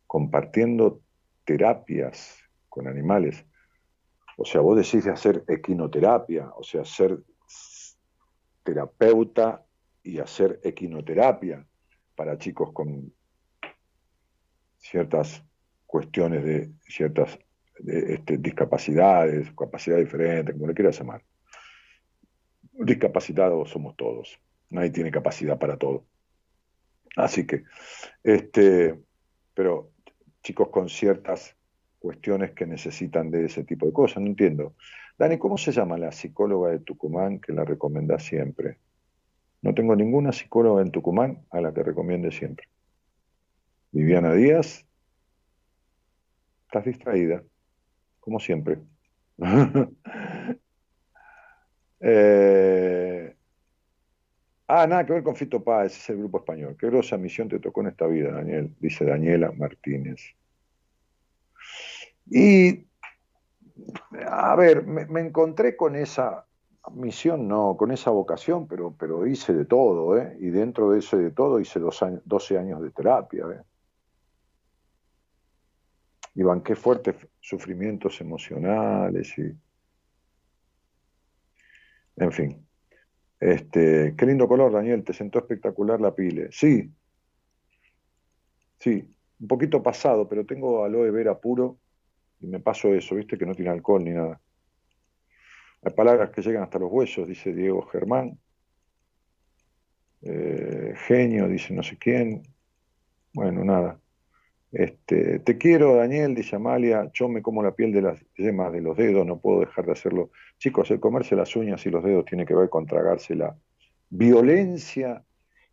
[0.07, 1.01] Compartiendo
[1.43, 2.37] terapias
[2.69, 3.45] con animales.
[4.37, 7.19] O sea, vos decís de hacer equinoterapia, o sea, ser
[8.63, 9.65] terapeuta
[10.03, 11.65] y hacer equinoterapia
[12.15, 13.13] para chicos con
[14.77, 15.43] ciertas
[15.85, 17.37] cuestiones de ciertas
[17.85, 21.23] este, discapacidades, capacidades diferentes, como le quieras llamar.
[22.73, 24.39] Discapacitados somos todos,
[24.69, 26.05] nadie tiene capacidad para todo.
[27.15, 27.63] Así que,
[28.23, 28.99] este,
[29.53, 29.91] pero
[30.43, 31.55] chicos con ciertas
[31.99, 34.75] cuestiones que necesitan de ese tipo de cosas, no entiendo.
[35.21, 38.79] Dani, ¿cómo se llama la psicóloga de Tucumán que la recomienda siempre?
[39.61, 42.67] No tengo ninguna psicóloga en Tucumán a la que recomiende siempre.
[43.91, 44.83] Viviana Díaz,
[46.65, 47.43] estás distraída,
[48.19, 48.79] como siempre.
[52.03, 53.35] Eh,
[54.67, 56.75] ah, nada que ver con Fito Páez, es el grupo español.
[56.79, 60.19] Qué grosa misión te tocó en esta vida, Daniel, dice Daniela Martínez.
[62.25, 62.87] Y,
[64.27, 66.45] a ver, me, encontré con esa
[66.93, 70.35] misión, no, con esa vocación, pero, pero hice de todo, ¿eh?
[70.39, 73.63] Y dentro de ese de todo hice dos años, 12 años de terapia, ¿eh?
[76.33, 79.51] Y banqué fuertes sufrimientos emocionales y...
[82.17, 82.67] En fin.
[83.39, 86.49] Este, qué lindo color, Daniel, te sentó espectacular la pile.
[86.51, 86.91] Sí,
[88.79, 89.03] sí,
[89.39, 91.79] un poquito pasado, pero tengo aloe vera puro
[92.41, 94.41] y me paso eso, viste, que no tiene alcohol ni nada.
[95.83, 98.37] Hay palabras que llegan hasta los huesos, dice Diego Germán.
[100.23, 102.43] Eh, genio, dice no sé quién.
[103.33, 103.99] Bueno, nada.
[104.71, 107.09] Este, te quiero, Daniel, dice Amalia.
[107.13, 109.93] Yo me como la piel de las yemas de los dedos, no puedo dejar de
[109.93, 110.31] hacerlo.
[110.57, 113.55] Chicos, el comerse las uñas y los dedos tiene que ver con tragarse la
[114.09, 115.23] violencia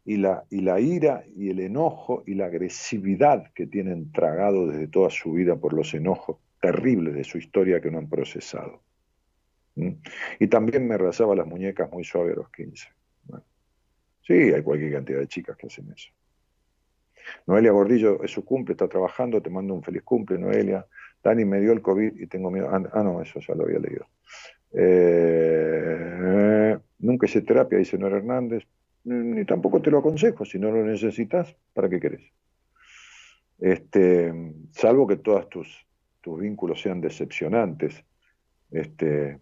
[0.05, 5.33] y la ira y el enojo y la agresividad que tienen tragado desde toda su
[5.33, 8.83] vida por los enojos terribles de su historia que no han procesado.
[10.41, 12.89] Y también me rasaba las muñecas muy suaves a los 15.
[14.23, 16.11] sí, hay cualquier cantidad de chicas que hacen eso.
[17.47, 20.87] Noelia Gordillo, es su cumple, está trabajando, te mando un feliz cumple, Noelia.
[21.23, 22.69] Dani me dio el COVID y tengo miedo.
[22.71, 24.07] Ah, ah no, eso ya lo había leído.
[24.73, 25.99] Eh,
[26.99, 28.65] nunca hice terapia, dice Nora Hernández.
[29.05, 32.21] Ni tampoco te lo aconsejo, si no lo necesitas, ¿para qué querés?
[33.59, 34.33] Este,
[34.73, 35.88] salvo que todas tus
[36.29, 38.05] tus vínculos sean decepcionantes,
[38.71, 39.41] este,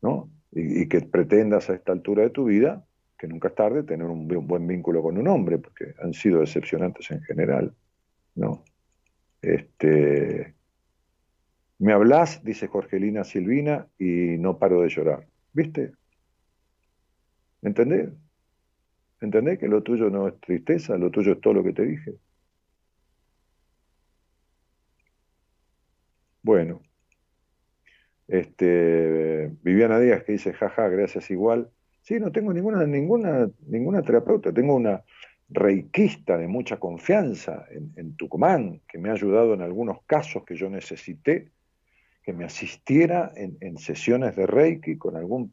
[0.00, 0.28] ¿no?
[0.50, 2.84] Y, que pretendas a esta altura de tu vida,
[3.16, 7.08] que nunca es tarde, tener un, buen vínculo con un hombre, porque han sido decepcionantes
[7.12, 7.72] en general,
[8.34, 8.64] ¿no?
[9.40, 10.54] Este,
[11.78, 15.28] me hablas, dice Jorgelina Silvina, y no paro de llorar.
[15.52, 15.92] ¿Viste?
[17.62, 18.10] ¿Entendés?
[19.20, 22.14] ¿Entendés que lo tuyo no es tristeza, lo tuyo es todo lo que te dije?
[26.42, 26.82] Bueno,
[28.26, 31.70] este, Viviana Díaz que dice, jaja, gracias igual.
[32.02, 35.04] Sí, no tengo ninguna, ninguna, ninguna terapeuta, tengo una
[35.48, 40.68] reikista de mucha confianza en, Tucumán, que me ha ayudado en algunos casos que yo
[40.68, 41.52] necesité,
[42.22, 45.52] que me asistiera en, en sesiones de reiki con algún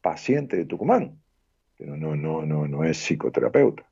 [0.00, 1.20] paciente de Tucumán,
[1.76, 3.88] pero no, no, no, no es psicoterapeuta.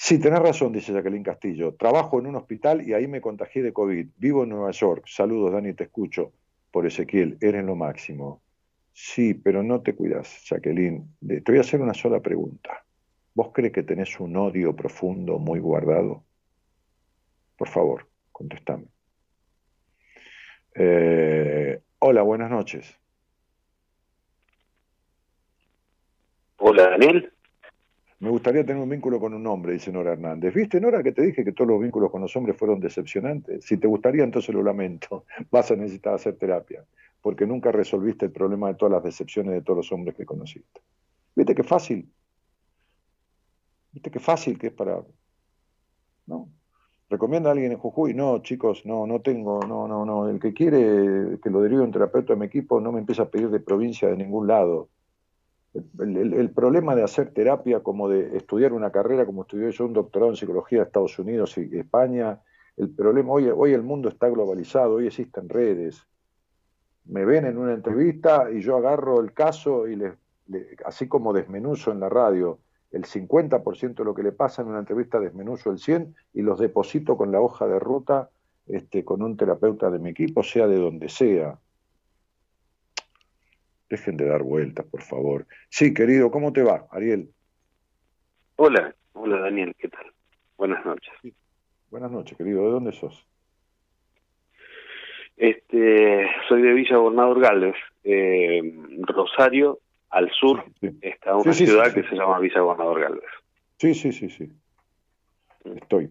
[0.00, 1.74] Sí, tenés razón, dice Jacqueline Castillo.
[1.74, 4.06] Trabajo en un hospital y ahí me contagié de COVID.
[4.16, 5.04] Vivo en Nueva York.
[5.08, 6.32] Saludos, Dani, te escucho.
[6.70, 8.40] Por Ezequiel, eres lo máximo.
[8.92, 11.16] Sí, pero no te cuidas, Jacqueline.
[11.20, 12.84] Te voy a hacer una sola pregunta.
[13.34, 16.22] ¿Vos crees que tenés un odio profundo, muy guardado?
[17.56, 18.84] Por favor, contestame.
[20.76, 22.96] Eh, hola, buenas noches.
[26.58, 27.32] Hola, Daniel.
[28.20, 30.52] Me gustaría tener un vínculo con un hombre, dice Nora Hernández.
[30.52, 33.64] ¿Viste, Nora, que te dije que todos los vínculos con los hombres fueron decepcionantes?
[33.64, 35.24] Si te gustaría, entonces lo lamento.
[35.52, 36.84] Vas a necesitar hacer terapia,
[37.22, 40.80] porque nunca resolviste el problema de todas las decepciones de todos los hombres que conociste.
[41.36, 42.12] ¿Viste qué fácil?
[43.92, 45.00] ¿Viste qué fácil que es para...
[46.26, 46.50] ¿No?
[47.08, 48.14] ¿Recomienda a alguien en Jujuy?
[48.14, 50.28] No, chicos, no, no tengo, no, no, no.
[50.28, 53.30] El que quiere que lo derive un terapeuta de mi equipo no me empieza a
[53.30, 54.90] pedir de provincia de ningún lado.
[55.74, 60.30] El, problema de hacer terapia como de estudiar una carrera como estudié yo un doctorado
[60.30, 62.40] en psicología de Estados Unidos y España,
[62.76, 66.06] el problema, hoy, hoy el mundo está globalizado, hoy existen redes.
[67.04, 70.14] Me ven en una entrevista y yo agarro el caso y les,
[70.84, 72.58] así como desmenuzo en la radio
[72.90, 76.58] el 50% de lo que le pasa en una entrevista, desmenuzo el 100% y los
[76.58, 78.30] deposito con la hoja de ruta
[78.66, 81.58] este, con un terapeuta de mi equipo, sea de donde sea.
[83.88, 85.46] Dejen de dar vueltas, por favor.
[85.70, 87.30] Sí, querido, ¿cómo te va, Ariel?
[88.56, 90.06] Hola, hola Daniel, ¿qué tal?
[90.56, 91.12] Buenas noches.
[91.90, 92.64] Buenas noches, querido.
[92.64, 93.26] ¿De dónde sos?
[95.36, 98.60] Este, soy de Villa Gobernador Galvez, eh,
[99.06, 99.78] Rosario,
[100.10, 100.64] al sur,
[101.00, 103.30] está una ciudad que se llama Villa Gobernador Galvez.
[103.78, 104.50] Sí, sí, sí, sí.
[105.64, 106.10] Estoy.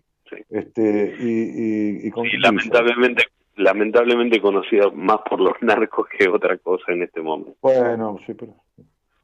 [0.50, 3.24] Este, y, y, lamentablemente,
[3.58, 7.56] lamentablemente conocida más por los narcos que otra cosa en este momento.
[7.62, 8.56] Bueno, sí, pero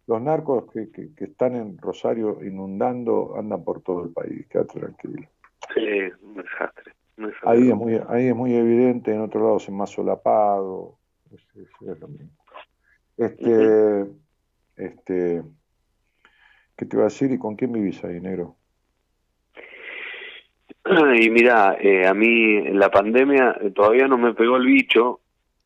[0.08, 5.28] los narcos que, que, están en Rosario inundando andan por todo el país, quédate tranquilo.
[5.74, 5.88] Sí,
[6.22, 6.94] un desastre.
[7.44, 10.98] Ahí es muy, ahí es muy evidente, en otro lado es más solapado,
[11.32, 12.32] es, lo mismo.
[13.18, 14.06] Este,
[14.76, 15.44] este,
[16.76, 18.58] ¿qué te iba a decir y con quién vivís ahí, negro?
[21.20, 25.22] Y mira, eh, a mí la pandemia eh, todavía no me pegó el bicho,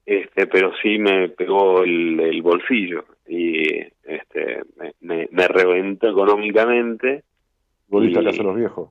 [0.06, 4.62] este, pero sí me pegó el, bolsillo y este,
[5.02, 7.24] me, me, reventó económicamente.
[7.88, 8.90] ¿Volviste a casa de los viejos?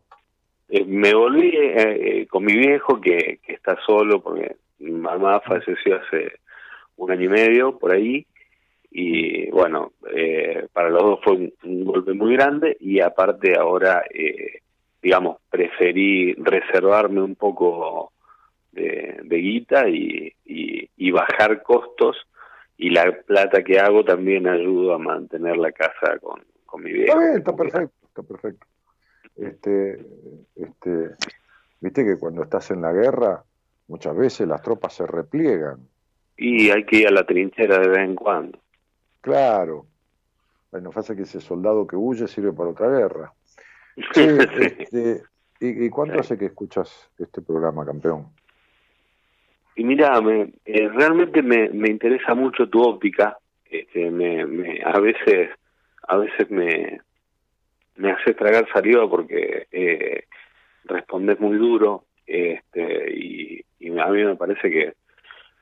[0.69, 6.33] Eh, me volví con mi viejo que, que está solo porque mi mamá falleció hace
[6.97, 8.27] un año y medio por ahí
[8.91, 9.93] y bueno,
[10.73, 14.61] para los dos fue un, golpe muy grande y aparte ahora eh,
[15.07, 18.11] digamos, preferí reservarme un poco
[18.73, 22.17] de, guita y, y, bajar costos
[22.77, 27.21] y la plata que hago también ayuda a mantener la casa con, con mi viejo.
[27.21, 28.67] Está, está perfecto, está perfecto.
[29.37, 30.05] Este,
[30.57, 31.11] este,
[31.81, 33.45] viste que cuando estás en la guerra,
[33.87, 35.87] muchas veces las tropas se repliegan.
[36.37, 38.59] Y hay que ir a la trinchera de vez en cuando.
[39.21, 39.87] Claro.
[40.73, 43.33] Bueno, pasa que ese soldado que huye sirve para otra guerra.
[45.59, 48.27] Este, ¿y, cuánto hace que escuchas este programa, campeón?
[49.75, 53.39] Y mira, me, eh, realmente me, me interesa mucho tu óptica.
[53.65, 55.51] Este, me, me, a veces,
[56.09, 57.01] a veces me,
[57.97, 60.25] me hace tragar saliva porque eh,
[60.85, 64.95] respondes muy duro este, y, y a mí me parece que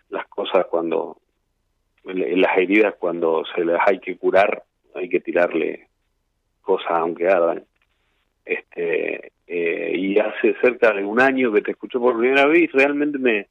[0.09, 1.19] las cosas cuando
[2.05, 4.63] las heridas cuando se las hay que curar
[4.95, 5.89] hay que tirarle
[6.61, 7.65] cosas aunque ardan
[8.45, 13.19] este eh, y hace cerca de un año que te escucho por primera vez realmente
[13.19, 13.49] me,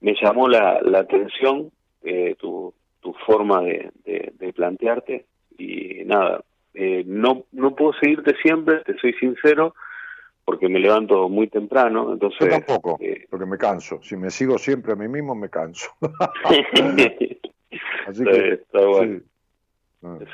[0.00, 1.70] me llamó la, la atención
[2.02, 5.26] eh, tu, tu forma de, de, plantearte
[5.58, 9.74] y nada, eh, no, no puedo seguirte siempre, te soy sincero,
[10.44, 12.40] porque me levanto muy temprano, entonces...
[12.40, 12.98] Yo tampoco,
[13.30, 15.90] porque me canso, si me sigo siempre a mí mismo me canso.
[18.06, 19.20] Así que, está bueno.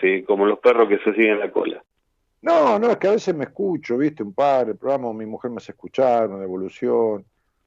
[0.00, 1.82] sí, como los perros que se siguen la cola.
[2.42, 5.50] No, no, es que a veces me escucho, viste, un par, el programa mi mujer
[5.50, 7.24] me hace escuchar, una evolución,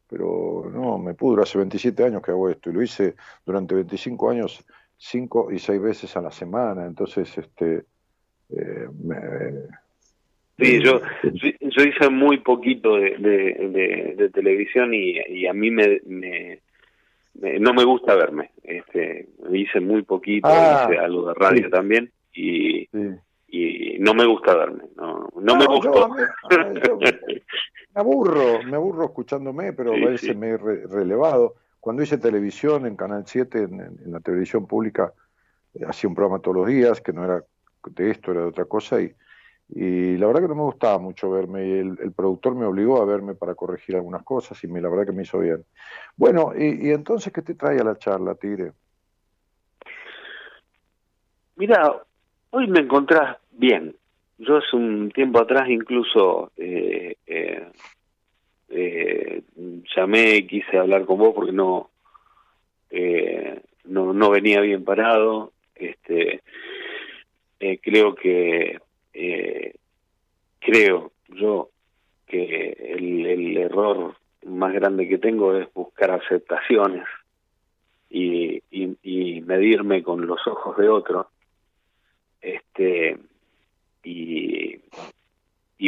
[0.10, 4.30] pero no, me pudro, hace 27 años que hago esto y lo hice durante 25
[4.32, 4.66] años,
[4.98, 7.86] cinco y seis veces a la semana, entonces, este...
[8.50, 8.88] Eh,
[10.60, 13.18] sí, yo, yo hice muy poquito de,
[14.16, 16.60] de, televisión y, a mí me, me,
[17.60, 22.88] no me gusta verme, este, hice muy poquito, ah, hice algo de radio también y
[23.56, 26.08] y no me gusta verme, no, no, me gusta.
[26.50, 31.54] me aburro, me aburro escuchándome, pero a veces me he relevado.
[31.80, 35.14] Cuando hice televisión en Canal 7, en, la televisión pública,
[35.76, 37.44] eh, hacía un programa todos los días, que no era
[37.86, 39.14] de esto, era de otra cosa, y,
[39.70, 43.06] y la verdad que no me gustaba mucho verme, y el, productor me obligó a
[43.06, 45.64] verme para corregir algunas cosas, y me, la verdad que me hizo bien.
[46.16, 48.72] Bueno, y, y entonces, ¿qué te trae a la charla, Tigre?
[51.56, 52.02] Mira,
[52.50, 53.96] hoy me encontrás Bien,
[54.40, 57.68] yo hace un tiempo atrás incluso eh, eh,
[58.70, 59.42] eh,
[59.96, 61.92] llamé, quise hablar con vos porque no,
[62.90, 65.54] eh, no, no venía bien parado.
[65.76, 66.42] Este,
[67.60, 68.80] eh, creo que
[70.60, 71.70] creo yo
[72.26, 74.16] que el, el error
[74.46, 77.06] más grande que tengo es buscar aceptaciones
[78.10, 81.30] y, y, y medirme con los ojos de otro.
[82.42, 83.18] Este,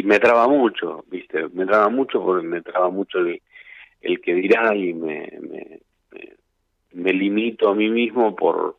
[0.06, 1.48] me traba mucho, ¿viste?
[1.48, 3.42] Me traba mucho porque me traba mucho el,
[4.00, 5.80] el que dirá y me, me,
[6.92, 8.76] me, limito a mí mismo por,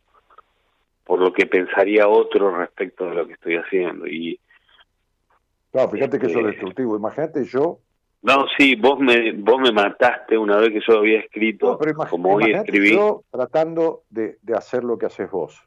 [1.04, 4.08] por lo que pensaría otro respecto de lo que estoy haciendo.
[4.08, 4.40] Y,
[5.70, 6.96] Claro, fíjate que eso es este, destructivo.
[6.96, 7.80] Imagínate yo.
[8.22, 11.78] No, sí, vos me, vos me mataste una vez que yo había escrito,
[12.10, 12.94] como hoy escribí.
[12.94, 15.67] Yo tratando de, de hacer lo que haces vos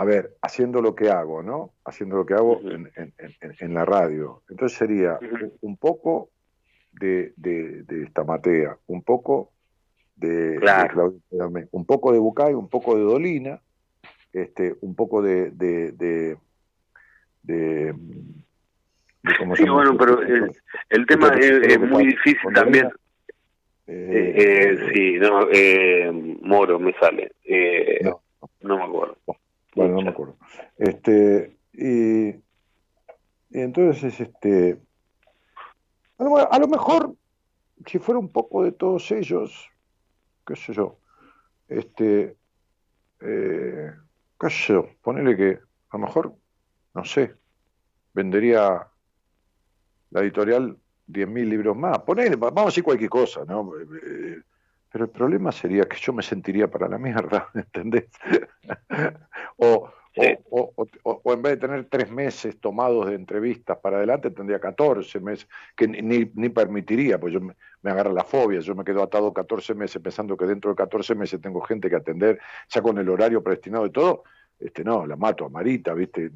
[0.00, 1.74] a ver, haciendo lo que hago, ¿no?
[1.84, 4.42] Haciendo lo que hago en, en, la radio.
[4.48, 5.18] Entonces sería
[5.60, 6.30] un poco
[6.92, 9.52] de, de, de Stamatea, un poco
[10.16, 10.58] de,
[11.72, 13.60] un poco de Bucay, un poco de Dolina,
[14.32, 16.38] este, un poco de, de, de,
[17.42, 17.94] de,
[19.56, 22.88] sí, bueno, pero el, tema es, muy difícil también.
[23.86, 26.10] Eh, eh, sí, no, eh,
[26.40, 27.32] Moro me sale.
[27.44, 28.22] Eh, no,
[28.62, 29.18] no, me acuerdo.
[29.80, 30.36] Bueno, no me acuerdo.
[30.76, 32.42] Este, y, y
[33.50, 34.78] entonces, este,
[36.18, 37.14] a lo, mejor,
[37.86, 39.70] si fuera un poco de todos ellos,
[40.46, 40.98] qué sé yo,
[41.66, 42.36] este,
[43.20, 43.90] eh,
[44.38, 46.34] qué sé yo, ponele que a lo mejor,
[46.92, 47.36] no sé,
[48.12, 48.86] vendería
[50.10, 50.76] la editorial
[51.06, 53.72] 10.000 libros más, ponele, vamos a decir cualquier cosa, ¿no?
[53.80, 54.42] Eh,
[54.90, 58.06] pero el problema sería que yo me sentiría para la mierda, ¿entendés?
[59.56, 59.90] o,
[60.50, 65.20] o, o, en vez de tener tres meses tomados de entrevistas para adelante, tendría 14
[65.20, 67.54] meses, que ni, ni permitiría, pues yo me,
[67.84, 71.40] agarra la fobia, yo me quedo atado 14 meses pensando que dentro de 14 meses
[71.40, 74.24] tengo gente que atender, ya con el horario predestinado y todo,
[74.58, 76.30] este no, la mato a Marita, ¿viste?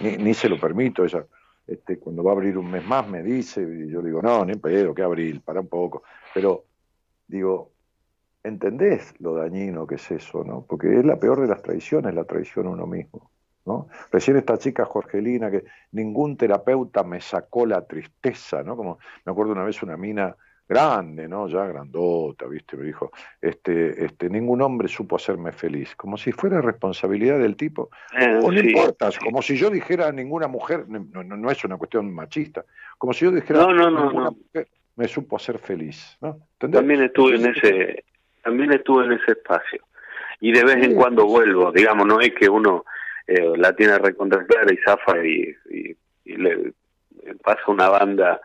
[0.00, 1.26] Ni, ni, se lo permito, ella
[1.66, 4.54] este, cuando va a abrir un mes más me dice, y yo digo, no, ni
[4.54, 6.64] pedo, que abril, para un poco, pero
[7.26, 7.72] digo,
[8.42, 10.64] ¿Entendés lo dañino que es eso, no?
[10.66, 13.30] Porque es la peor de las traiciones, la traición a uno mismo,
[13.66, 13.88] ¿no?
[14.10, 18.76] Recién esta chica Jorgelina, que ningún terapeuta me sacó la tristeza, ¿no?
[18.76, 20.34] Como me acuerdo una vez una mina
[20.70, 21.48] grande, ¿no?
[21.48, 22.76] Ya grandota, ¿viste?
[22.76, 23.10] Me dijo,
[23.42, 27.90] este, este, ningún hombre supo hacerme feliz, como si fuera responsabilidad del tipo.
[28.18, 32.14] Eh, o no importa, como si yo dijera ninguna mujer, no, no, es una cuestión
[32.14, 32.64] machista,
[32.96, 36.38] como si yo dijera no, no, ninguna mujer me supo hacer feliz, ¿no?
[36.58, 38.04] También estuve en ese
[38.42, 39.82] también estuve en ese espacio.
[40.40, 42.84] Y de vez en cuando vuelvo, digamos, no es que uno
[43.26, 45.54] eh, la tiene recontra y zafa y,
[46.24, 46.72] le
[47.42, 48.40] pasa una banda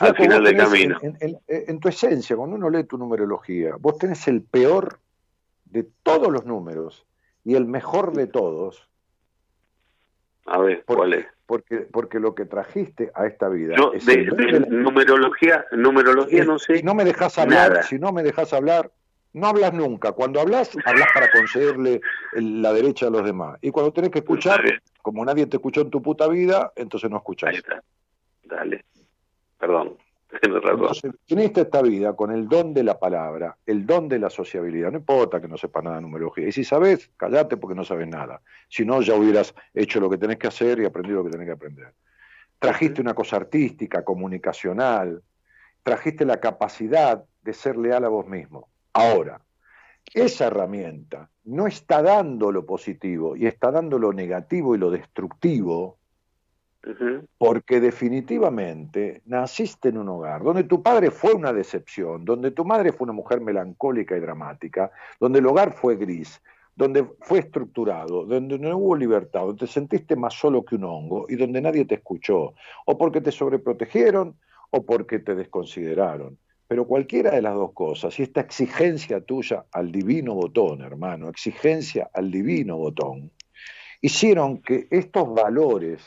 [0.00, 0.98] al final del camino.
[1.46, 4.98] En, tu esencia, cuando uno lee tu numerología, vos tenés el peor
[5.64, 7.06] de todos los números
[7.44, 8.88] y el mejor de todos.
[10.46, 11.26] A ver, ¿cuál es?
[11.46, 13.76] Porque, porque lo que trajiste a esta vida.
[13.94, 14.24] es de,
[14.68, 16.78] numerología, numerología no sé.
[16.78, 18.90] Si no me dejas hablar, si no me dejas hablar,
[19.36, 20.12] no hablas nunca.
[20.12, 22.00] Cuando hablas, hablas para concederle
[22.32, 23.58] la derecha a los demás.
[23.60, 24.62] Y cuando tenés que escuchar,
[25.02, 27.50] como nadie te escuchó en tu puta vida, entonces no escuchás.
[27.50, 27.82] Ahí está.
[28.44, 28.86] Dale.
[29.58, 29.98] Perdón.
[30.42, 34.90] Entonces, viniste esta vida con el don de la palabra, el don de la sociabilidad.
[34.90, 36.48] No importa que no sepas nada de numerología.
[36.48, 38.42] Y si sabes, callate porque no sabes nada.
[38.68, 41.46] Si no, ya hubieras hecho lo que tenés que hacer y aprendido lo que tenés
[41.46, 41.94] que aprender.
[42.58, 45.22] Trajiste una cosa artística, comunicacional.
[45.82, 48.68] Trajiste la capacidad de ser leal a vos mismo.
[48.96, 49.42] Ahora,
[50.14, 55.98] esa herramienta no está dando lo positivo y está dando lo negativo y lo destructivo,
[57.36, 62.92] porque definitivamente naciste en un hogar donde tu padre fue una decepción, donde tu madre
[62.92, 64.90] fue una mujer melancólica y dramática,
[65.20, 66.40] donde el hogar fue gris,
[66.74, 71.26] donde fue estructurado, donde no hubo libertad, donde te sentiste más solo que un hongo
[71.28, 72.54] y donde nadie te escuchó,
[72.86, 74.36] o porque te sobreprotegieron
[74.70, 76.38] o porque te desconsideraron.
[76.68, 82.10] Pero cualquiera de las dos cosas, y esta exigencia tuya al divino botón, hermano, exigencia
[82.12, 83.30] al divino botón,
[84.00, 86.02] hicieron que estos valores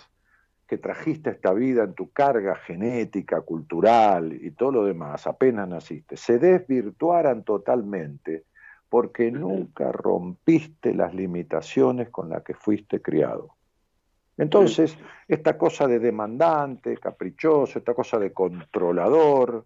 [0.68, 5.68] que trajiste a esta vida en tu carga genética, cultural y todo lo demás, apenas
[5.68, 8.44] naciste, se desvirtuaran totalmente
[8.88, 13.56] porque nunca rompiste las limitaciones con las que fuiste criado.
[14.38, 19.65] Entonces, esta cosa de demandante, caprichoso, esta cosa de controlador,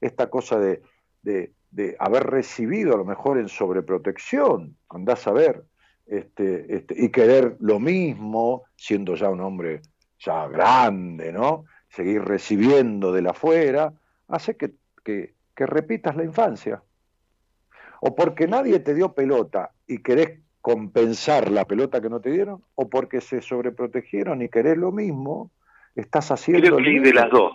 [0.00, 0.82] esta cosa de,
[1.22, 1.52] de,
[1.98, 5.64] haber recibido a lo mejor en sobreprotección, andás a ver,
[6.06, 9.82] este, este, y querer lo mismo, siendo ya un hombre
[10.18, 11.64] ya grande, ¿no?
[11.88, 13.92] Seguir recibiendo de la afuera,
[14.28, 14.72] hace que,
[15.04, 16.82] que, que repitas la infancia.
[18.00, 22.62] O porque nadie te dio pelota y querés compensar la pelota que no te dieron,
[22.74, 25.50] o porque se sobreprotegieron y querés lo mismo,
[25.94, 26.62] estás haciendo...
[26.62, 27.52] Creo que hay de las dos.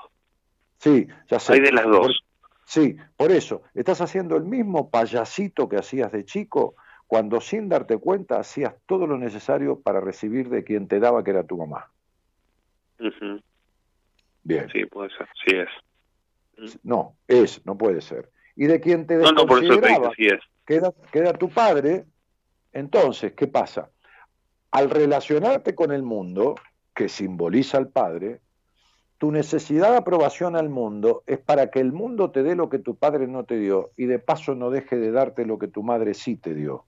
[0.79, 1.53] Sí, ya sé.
[1.53, 2.24] Hay de las dos.
[2.65, 6.75] Sí, por eso, estás haciendo el mismo payasito que hacías de chico
[7.07, 11.31] cuando sin darte cuenta hacías todo lo necesario para recibir de quien te daba que
[11.31, 11.91] era tu mamá.
[14.43, 14.69] Bien.
[14.71, 16.79] Sí, puede ser, sí es.
[16.83, 18.31] No, es, no puede ser.
[18.55, 20.39] Y de quien te desconsideraba, sí es.
[20.65, 22.05] Queda, queda tu padre,
[22.71, 23.91] entonces, ¿qué pasa?
[24.71, 26.55] Al relacionarte con el mundo,
[26.95, 28.41] que simboliza al padre,
[29.17, 32.79] tu necesidad de aprobación al mundo es para que el mundo te dé lo que
[32.79, 35.83] tu padre no te dio y de paso no deje de darte lo que tu
[35.83, 36.85] madre sí te dio.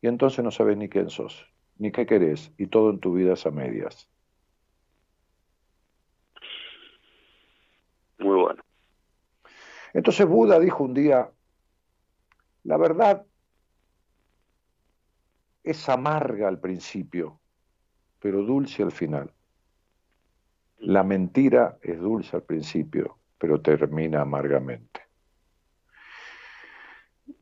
[0.00, 1.46] Y entonces no sabes ni quién sos,
[1.78, 4.08] ni qué querés, y todo en tu vida es a medias.
[8.18, 8.62] Muy bueno.
[9.92, 11.30] Entonces Buda dijo un día,
[12.64, 13.26] la verdad
[15.64, 17.40] es amarga al principio,
[18.20, 19.32] pero dulce al final.
[20.78, 25.00] La mentira es dulce al principio, pero termina amargamente.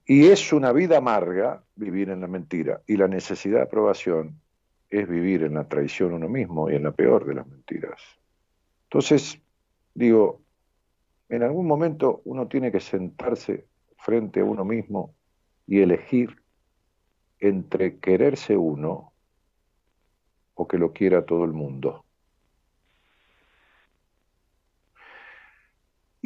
[0.06, 2.82] Y es una vida amarga vivir en la mentira.
[2.86, 4.40] Y la necesidad de aprobación
[4.90, 8.00] es vivir en la traición uno mismo y en la peor de las mentiras.
[8.84, 9.40] Entonces,
[9.94, 10.42] digo,
[11.28, 13.66] en algún momento uno tiene que sentarse
[13.96, 15.14] frente a uno mismo
[15.66, 16.42] y elegir
[17.40, 19.12] entre quererse uno
[20.54, 22.03] o que lo quiera todo el mundo.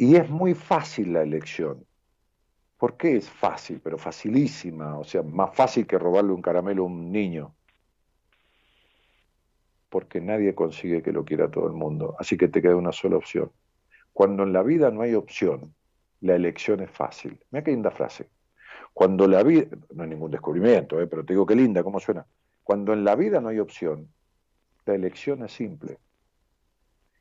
[0.01, 1.85] Y es muy fácil la elección.
[2.77, 3.81] ¿Por qué es fácil?
[3.83, 7.53] Pero facilísima, o sea, más fácil que robarle un caramelo a un niño.
[9.89, 12.15] Porque nadie consigue que lo quiera todo el mundo.
[12.17, 13.51] Así que te queda una sola opción.
[14.13, 15.75] Cuando en la vida no hay opción,
[16.21, 17.37] la elección es fácil.
[17.51, 18.29] Mira qué linda frase.
[18.93, 21.07] Cuando la vida, no hay ningún descubrimiento, ¿eh?
[21.07, 22.25] pero te digo qué linda, cómo suena.
[22.63, 24.07] Cuando en la vida no hay opción,
[24.85, 25.97] la elección es simple.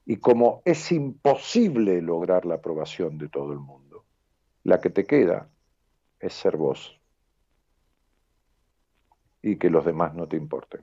[0.08, 4.06] Y como es imposible lograr la aprobación de todo el mundo,
[4.64, 5.50] la que te queda
[6.18, 6.98] es ser vos
[9.42, 10.80] y que los demás no te importen.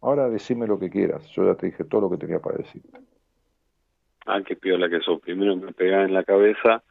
[0.00, 2.98] Ahora decime lo que quieras, yo ya te dije todo lo que tenía para decirte.
[4.26, 5.20] Ah, qué piola que sos.
[5.20, 6.82] Primero me pegás en la cabeza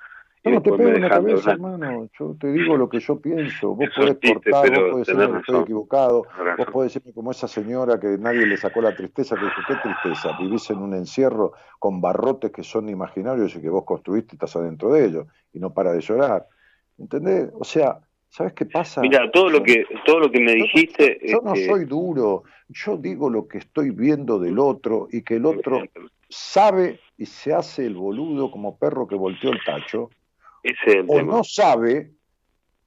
[0.43, 2.09] no, no te pego en la cabeza, hermano.
[2.17, 3.69] Yo te digo lo que yo pienso.
[3.75, 6.23] Vos podés cortar, vos podés decirme que estoy equivocado,
[6.57, 9.75] vos podés decirme como esa señora que nadie le sacó la tristeza, que dijo, qué
[9.75, 14.35] tristeza, vivís en un encierro con barrotes que son imaginarios y que vos construiste y
[14.35, 16.47] estás adentro de ellos, y no para de llorar.
[16.97, 17.49] ¿Entendés?
[17.53, 17.99] O sea,
[18.29, 19.01] ¿sabes qué pasa?
[19.01, 21.19] Mira, todo lo que, todo lo que me dijiste...
[21.23, 25.45] Yo, no soy duro, yo digo lo que estoy viendo del otro y que el
[25.45, 25.83] otro
[26.29, 30.09] sabe y se hace el boludo como perro que volteó el tacho
[31.07, 32.11] o no sabe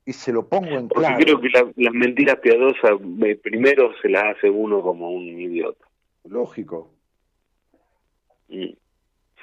[0.05, 2.93] y se lo pongo en Porque creo que las mentiras piadosas
[3.25, 5.87] eh, primero se las hace uno como un idiota.
[6.25, 6.93] Lógico.
[8.49, 8.73] Mm,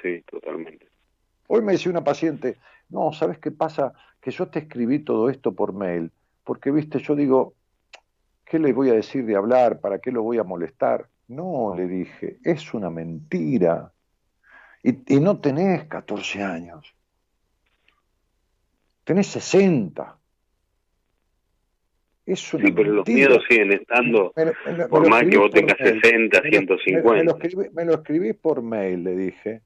[0.02, 0.86] sí, totalmente.
[1.48, 2.58] Hoy me decía una paciente,
[2.90, 3.92] no, ¿sabes qué pasa?
[4.20, 6.12] Que yo te escribí todo esto por mail,
[6.44, 7.54] porque, viste, yo digo,
[8.44, 9.80] ¿qué le voy a decir de hablar?
[9.80, 11.08] ¿Para qué lo voy a molestar?
[11.26, 13.92] No, le dije, es una mentira.
[14.82, 16.94] Y, y no tenés 14 años
[19.10, 20.16] tenés 60.
[22.26, 24.32] Es una sí, pero los miedos siguen estando,
[24.88, 27.36] por más que vos tengas 60, 150.
[27.72, 29.62] Me, lo escribís por mail, le dije,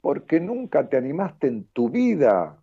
[0.00, 2.58] porque nunca te animaste en tu vida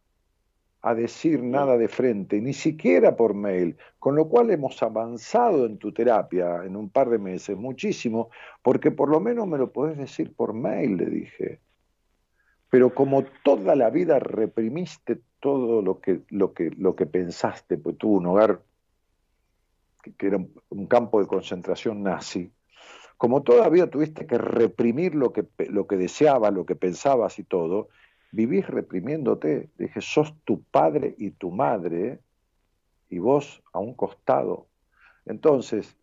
[0.82, 5.78] a decir nada de frente, ni siquiera por mail, con lo cual hemos avanzado en
[5.78, 8.32] tu terapia en un par de meses, muchísimo,
[8.64, 11.60] porque por lo menos me lo podés decir por mail, le dije.
[12.74, 18.00] Pero como toda la vida reprimiste todo lo que, lo que, lo que pensaste, pues
[18.00, 18.64] tuvo un hogar
[20.02, 20.40] que, era
[20.70, 22.52] un, campo de concentración nazi,
[23.16, 27.90] como todavía tuviste que reprimir lo que, lo que deseabas, lo que pensabas y todo,
[28.32, 29.70] vivís reprimiéndote.
[29.78, 32.22] Dije, sos tu padre y tu madre
[33.08, 34.66] y vos a un costado.
[35.28, 35.95] Entonces,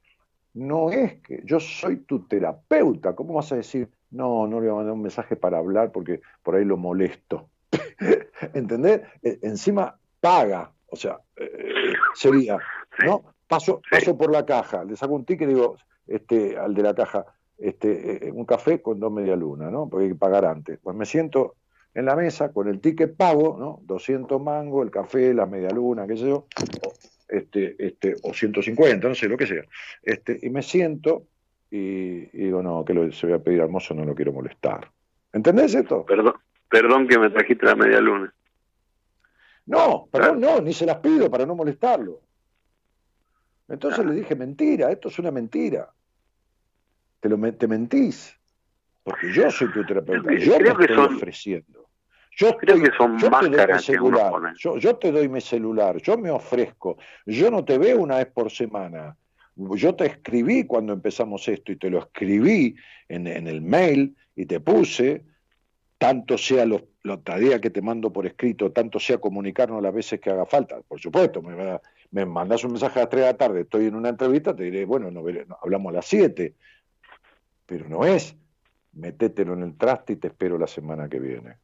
[0.55, 4.74] no es que yo soy tu terapeuta, ¿cómo vas a decir, no, no le voy
[4.74, 7.49] a mandar un mensaje para hablar porque por ahí lo molesto?
[8.55, 9.03] ¿Entendés?
[9.23, 12.59] E, encima paga, o sea, eh, sería,
[13.05, 13.35] ¿no?
[13.47, 15.77] Paso, paso por la caja, le saco un ticket y digo,
[16.07, 17.27] este, al de la caja,
[17.59, 19.89] este, eh, un café con dos media luna, ¿no?
[19.89, 20.78] Porque hay que pagar antes.
[20.82, 21.57] Pues me siento
[21.95, 23.81] en la mesa con el ticket pago, ¿no?
[23.85, 26.47] 200 mangos, el café, la media luna, qué sé yo,
[26.87, 26.93] o,
[27.28, 29.65] este, este, o 150, no sé, lo que sea.
[30.03, 31.24] Este, y me siento
[31.71, 34.91] y, digo, no, que lo, se voy a pedir al mozo, no lo quiero molestar.
[35.33, 36.05] ¿Entendés esto?
[36.05, 36.35] Perdón,
[36.71, 38.33] Perdón que me trajiste la media luna.
[39.67, 42.23] No, perdón, no, ni se las pido para no molestarlo.
[43.69, 45.93] Entonces le dije, mentira, esto es una mentira.
[47.19, 48.37] Te, lo, te mentís.
[49.03, 51.89] Porque yo soy tu terapeuta, yo te estoy ofreciendo.
[52.37, 54.33] Yo creo que son máscaras que celular.
[54.57, 56.97] Yo, yo, te doy mi celular, yo me ofrezco.
[57.27, 59.17] Yo no te veo una vez por semana.
[59.77, 62.77] Yo te escribí cuando empezamos esto y te lo escribí
[63.09, 65.24] en, en el mail y te puse
[66.01, 70.19] tanto sea los, la tarea que te mando por escrito, tanto sea comunicarnos las veces
[70.19, 70.81] que haga falta.
[70.81, 71.78] Por supuesto, me,
[72.11, 74.65] me mandas un mensaje a las 3 de la tarde, estoy en una entrevista, te
[74.65, 75.23] diré, bueno, no,
[75.62, 76.55] hablamos a las 7,
[77.66, 78.35] pero no es,
[78.93, 81.59] metételo en el traste y te espero la semana que viene.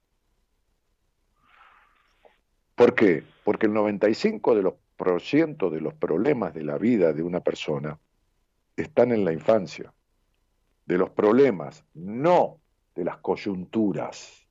[2.74, 3.24] ¿Por qué?
[3.42, 7.98] Porque el 95% de los, de los problemas de la vida de una persona
[8.76, 9.92] están en la infancia.
[10.84, 12.60] De los problemas, no
[12.94, 14.46] de las coyunturas.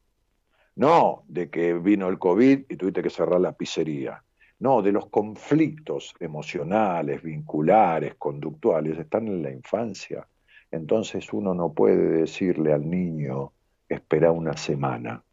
[0.75, 4.21] No de que vino el COVID y tuviste que cerrar la pizzería.
[4.59, 10.27] No, de los conflictos emocionales, vinculares, conductuales, están en la infancia.
[10.71, 13.51] Entonces uno no puede decirle al niño,
[13.87, 15.23] espera una semana.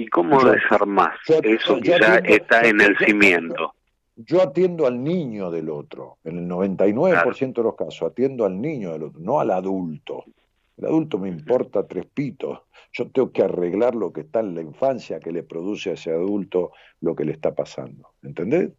[0.00, 3.74] ¿Y cómo desarmás eso que ya está en el cimiento?
[4.16, 8.92] Yo atiendo al niño del otro, en el 99% de los casos, atiendo al niño
[8.92, 10.24] del otro, no al adulto.
[10.78, 12.60] El adulto me importa tres pitos.
[12.94, 16.12] Yo tengo que arreglar lo que está en la infancia que le produce a ese
[16.12, 16.72] adulto
[17.02, 18.14] lo que le está pasando.
[18.22, 18.70] ¿Entendés?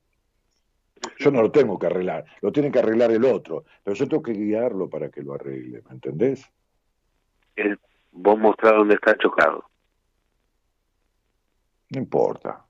[1.19, 4.23] Yo no lo tengo que arreglar, lo tiene que arreglar el otro, pero yo tengo
[4.23, 6.51] que guiarlo para que lo arregle, ¿me entendés?
[8.11, 9.70] vos mostrás dónde está chocado.
[11.91, 12.65] No importa,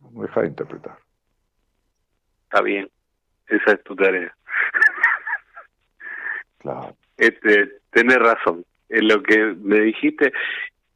[0.00, 0.98] deja de interpretar.
[2.44, 2.90] Está bien,
[3.46, 4.34] esa es tu tarea.
[6.58, 6.96] Claro.
[7.18, 10.32] Este, tenés razón en lo que me dijiste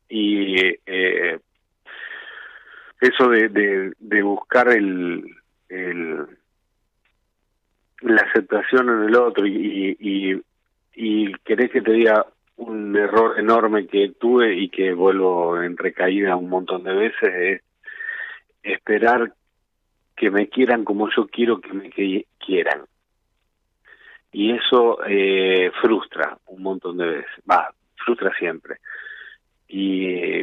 [0.08, 0.56] y
[0.86, 1.38] eh,
[3.02, 5.30] eso de, de, buscar el,
[5.68, 6.26] el
[8.00, 10.42] la aceptación en el otro y, y,
[10.94, 12.24] y querés que te diga
[12.58, 17.62] un error enorme que tuve y que vuelvo en recaída un montón de veces es
[18.62, 19.32] esperar
[20.16, 21.90] que me quieran como yo quiero que me
[22.38, 22.84] quieran
[24.32, 28.76] y eso eh, frustra un montón de veces, va, frustra siempre.
[29.66, 30.42] Y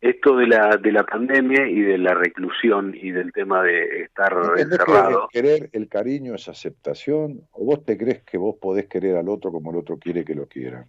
[0.00, 4.32] esto de la de la pandemia y de la reclusión y del tema de estar
[4.56, 5.28] encerrado.
[5.32, 9.16] Que el querer, el cariño es aceptación o vos te crees que vos podés querer
[9.16, 10.86] al otro como el otro quiere que lo quieran?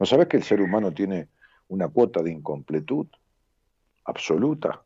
[0.00, 1.28] ¿No sabes que el ser humano tiene
[1.68, 3.06] una cuota de incompletud
[4.04, 4.82] absoluta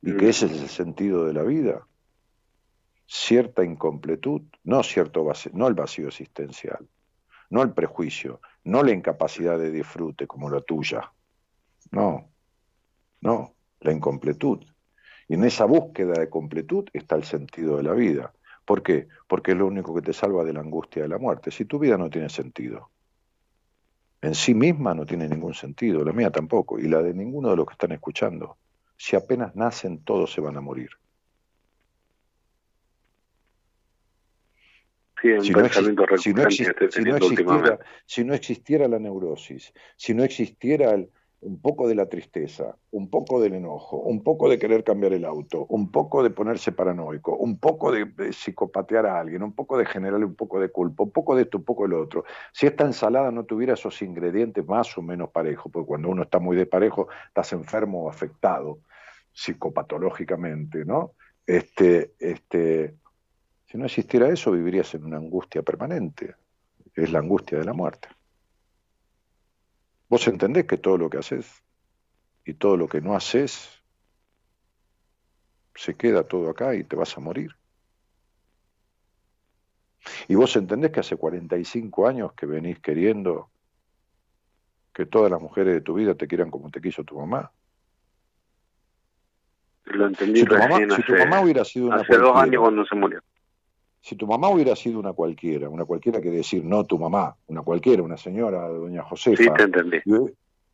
[0.00, 1.84] y que ese es el sentido de la vida?
[3.08, 6.86] cierta incompletud, no, cierto no el vacío existencial,
[7.48, 11.10] no el prejuicio, no la incapacidad de disfrute como la tuya,
[11.90, 12.30] no,
[13.22, 14.62] no, la incompletud.
[15.26, 18.34] Y en esa búsqueda de completud está el sentido de la vida.
[18.66, 19.08] ¿Por qué?
[19.26, 21.50] Porque es lo único que te salva de la angustia de la muerte.
[21.50, 22.90] Si tu vida no tiene sentido,
[24.20, 27.56] en sí misma no tiene ningún sentido, la mía tampoco, y la de ninguno de
[27.56, 28.56] los que están escuchando.
[28.96, 30.90] Si apenas nacen, todos se van a morir.
[35.42, 40.96] si, no existiera, si no existiera la neurosis, si no existiera
[41.40, 45.24] un poco de la tristeza, un poco del enojo, un poco de querer cambiar el
[45.24, 49.86] auto, un poco de ponerse paranoico, un poco de, psicopatear a alguien, un poco de
[49.86, 52.24] generarle un poco de culpa, un poco de esto, un poco de otro.
[52.52, 56.40] Si esta ensalada no tuviera esos ingredientes más o menos parejos, porque cuando uno está
[56.40, 58.80] muy de parejo, estás enfermo o afectado
[59.32, 61.12] psicopatológicamente, ¿no?
[61.46, 62.96] Este, este,
[63.66, 66.34] si no existiera eso, vivirías en una angustia permanente.
[66.94, 68.08] Es la angustia de la muerte.
[70.08, 71.62] Vos entendés que todo lo que haces
[72.44, 73.82] y todo lo que no haces
[75.74, 77.54] se queda todo acá y te vas a morir.
[80.28, 83.50] Y vos entendés que hace 45 años que venís queriendo
[84.92, 87.52] que todas las mujeres de tu vida te quieran como te quiso tu mamá.
[89.84, 92.84] Lo entendí si tu mamá, si tu mamá hubiera sido una hace dos años cuando
[92.84, 93.20] se murió.
[94.00, 97.62] Si tu mamá hubiera sido una cualquiera, una cualquiera quiere decir no tu mamá, una
[97.62, 99.98] cualquiera, una señora, doña Josefa, sí, te entendí.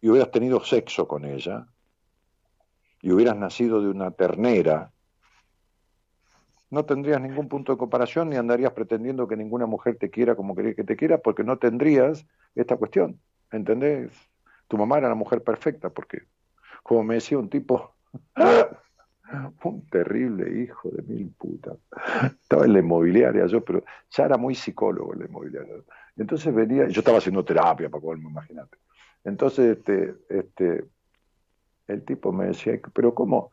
[0.00, 1.66] Y, hubieras tenido sexo con ella,
[3.00, 4.92] y hubieras nacido de una ternera,
[6.70, 10.54] no tendrías ningún punto de comparación ni andarías pretendiendo que ninguna mujer te quiera como
[10.54, 13.20] quería que te quiera, porque no tendrías esta cuestión.
[13.50, 14.10] ¿Entendés?
[14.68, 16.22] Tu mamá era la mujer perfecta, porque,
[16.82, 17.94] como me decía un tipo,
[19.64, 21.76] un terrible hijo de mil putas.
[22.42, 25.74] Estaba en la inmobiliaria yo, pero ya era muy psicólogo en la inmobiliaria.
[26.16, 28.78] Entonces venía, yo estaba haciendo terapia, para me imagínate.
[29.24, 30.84] Entonces, este, este,
[31.86, 33.52] el tipo me decía, pero cómo,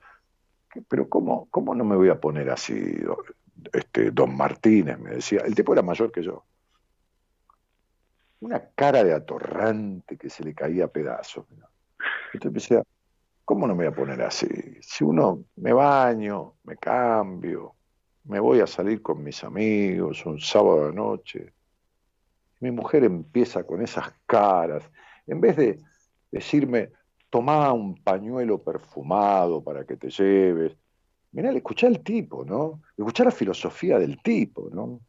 [0.88, 2.98] pero cómo, cómo no me voy a poner así,
[3.74, 5.42] este, don Martínez, me decía.
[5.46, 6.44] El tipo era mayor que yo.
[8.42, 11.46] Una cara de atorrante que se le caía a pedazos.
[12.34, 12.84] Entonces me decía,
[13.46, 14.48] ¿Cómo no me voy a poner así?
[14.82, 17.76] Si uno me baño, me cambio,
[18.26, 21.54] me voy a salir con mis amigos un sábado de noche,
[22.60, 24.84] mi mujer empieza con esas caras,
[25.26, 25.80] en vez de
[26.32, 26.92] decirme,
[27.30, 30.78] toma un pañuelo perfumado para que te lleves,
[31.32, 32.82] mirá, escuchá al tipo, ¿no?
[32.98, 35.02] Escuchá la filosofía del tipo, ¿no?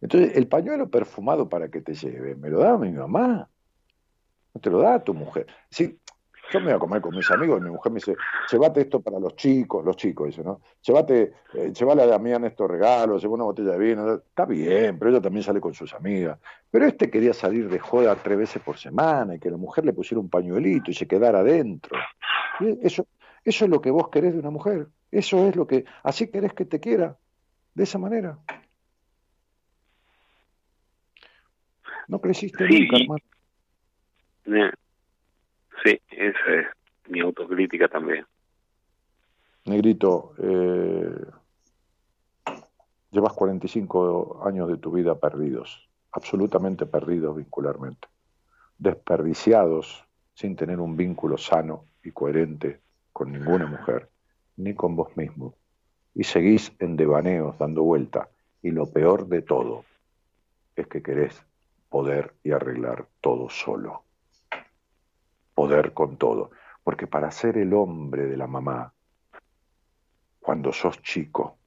[0.00, 3.48] Entonces, el pañuelo perfumado para que te lleve, ¿me lo da mi mamá?
[4.54, 5.46] ¿No te lo da tu mujer?
[5.70, 5.98] Sí,
[6.52, 8.14] Yo me voy a comer con mis amigos y mi mujer me dice,
[8.50, 10.60] llévate esto para los chicos, los chicos, dice, ¿no?
[10.82, 15.10] Llévate, eh, llévale a Damián estos regalos, lleva una botella de vino, está bien, pero
[15.10, 16.38] ella también sale con sus amigas.
[16.70, 19.92] Pero este quería salir de joda tres veces por semana y que la mujer le
[19.92, 21.98] pusiera un pañuelito y se quedara adentro.
[22.80, 23.06] eso,
[23.44, 24.86] eso es lo que vos querés de una mujer.
[25.10, 27.16] Eso es lo que, así querés que te quiera,
[27.74, 28.38] de esa manera.
[32.08, 34.76] No creciste nunca, hermano.
[35.86, 36.66] Sí, esa es
[37.08, 38.26] mi autocrítica también.
[39.66, 41.26] Negrito, eh,
[43.12, 48.08] llevas 45 años de tu vida perdidos, absolutamente perdidos vincularmente,
[48.78, 50.04] desperdiciados
[50.34, 52.80] sin tener un vínculo sano y coherente
[53.12, 54.10] con ninguna mujer,
[54.56, 55.54] ni con vos mismo.
[56.16, 58.28] Y seguís en devaneos dando vuelta.
[58.60, 59.84] Y lo peor de todo
[60.74, 61.40] es que querés
[61.88, 64.05] poder y arreglar todo solo.
[65.56, 66.50] Poder con todo.
[66.84, 68.92] Porque para ser el hombre de la mamá,
[70.38, 71.58] cuando sos chico,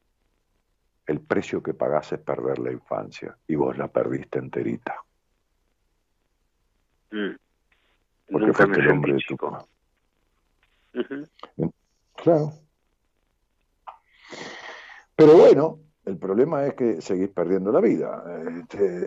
[1.08, 4.96] el precio que pagás es perder la infancia y vos la perdiste enterita.
[7.12, 7.36] Mm.
[8.32, 9.66] Porque fuiste el hombre de tu mamá.
[12.16, 12.54] Claro.
[15.16, 18.24] Pero bueno, el problema es que seguís perdiendo la vida.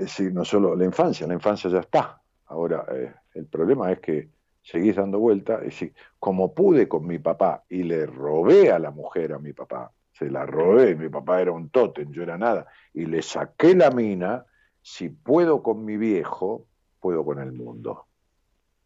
[0.01, 2.21] Este, no solo la infancia, la infancia ya está.
[2.47, 4.29] Ahora, eh, el problema es que
[4.63, 5.61] seguís dando vuelta.
[5.67, 9.53] Y si, como pude con mi papá y le robé a la mujer a mi
[9.53, 13.75] papá, se la robé, mi papá era un tótem, yo era nada, y le saqué
[13.75, 14.47] la mina,
[14.81, 16.67] si puedo con mi viejo,
[17.01, 18.07] puedo con el mundo.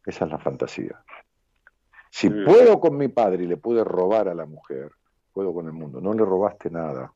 [0.05, 1.05] Esa es la fantasía.
[2.11, 4.93] Si puedo con mi padre y le pude robar a la mujer,
[5.33, 6.01] puedo con el mundo.
[6.01, 7.13] No le robaste nada.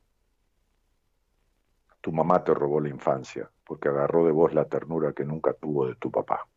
[2.01, 5.87] Tu mamá te robó la infancia, porque agarró de vos la ternura que nunca tuvo
[5.87, 6.47] de tu papá.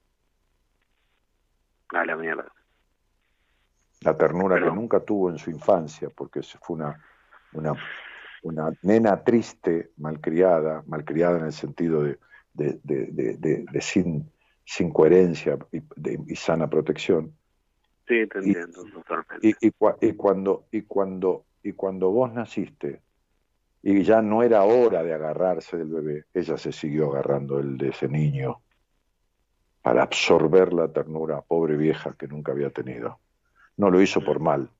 [1.94, 2.52] A la mierda.
[4.00, 7.00] La ternura que nunca tuvo en su infancia, porque fue una,
[7.52, 7.72] una,
[8.42, 12.18] una nena triste, malcriada, malcriada en el sentido de,
[12.52, 14.30] de, sin,
[14.64, 15.82] sin coherencia y,
[16.32, 17.32] y sana protección.
[18.06, 18.84] Sí, te entiendo
[19.40, 19.70] y, Y,
[20.12, 23.00] cuando, y, cuando, y cuando vos naciste,
[23.82, 27.90] y ya no era hora de agarrarse del bebé, ella se siguió agarrando el de
[27.90, 28.60] ese niño
[29.84, 33.20] para absorber la ternura, pobre vieja que nunca había tenido.
[33.76, 34.70] No lo hizo por mal.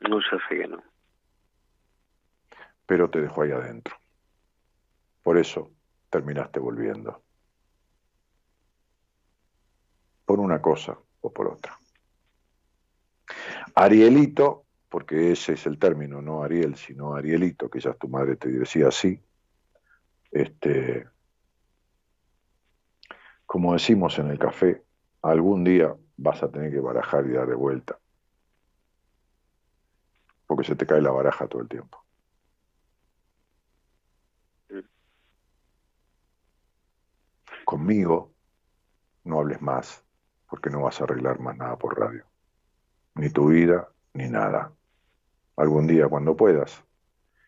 [0.00, 0.82] No, sé que no.
[2.86, 3.94] Pero te dejó ahí adentro.
[5.22, 5.70] Por eso
[6.10, 7.22] terminaste volviendo.
[10.24, 11.78] Por una cosa, o por otra.
[13.76, 18.48] Arielito, porque ese es el término, no Ariel, sino Arielito, que ya tu madre te
[18.48, 19.22] decía así,
[20.32, 21.06] este,
[23.48, 24.84] como decimos en el café,
[25.22, 27.98] algún día vas a tener que barajar y dar de vuelta,
[30.46, 32.04] porque se te cae la baraja todo el tiempo.
[37.64, 38.34] Conmigo
[39.24, 40.04] no hables más,
[40.46, 42.26] porque no vas a arreglar más nada por radio.
[43.14, 44.74] Ni tu vida, ni nada.
[45.56, 46.84] Algún día, cuando puedas,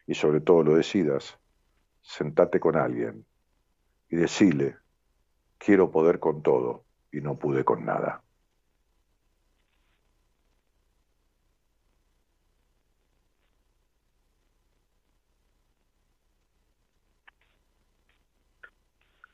[0.07, 1.39] y sobre todo lo decidas,
[2.01, 3.27] sentate con alguien
[4.09, 4.79] y decile,
[5.61, 8.25] quiero poder con todo y no pude con nada.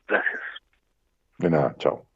[0.08, 0.40] Gracias.
[1.38, 2.06] De nada, chao.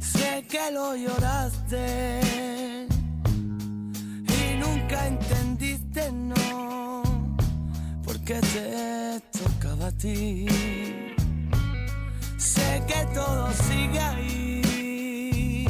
[0.00, 2.30] Sé que lo lloraste
[4.28, 7.02] y nunca entendiste, no,
[8.04, 10.46] porque te tocaba a ti.
[12.36, 15.68] Sé que todo sigue ahí,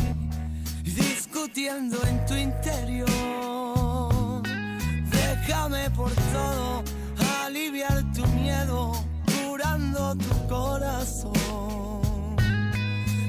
[0.83, 4.43] discutiendo en tu interior.
[5.11, 6.83] Déjame por todo
[10.13, 11.33] tu corazón.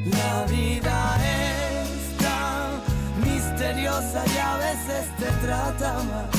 [0.06, 2.68] La vida es tan
[3.23, 6.30] misteriosa y a veces te trata mal.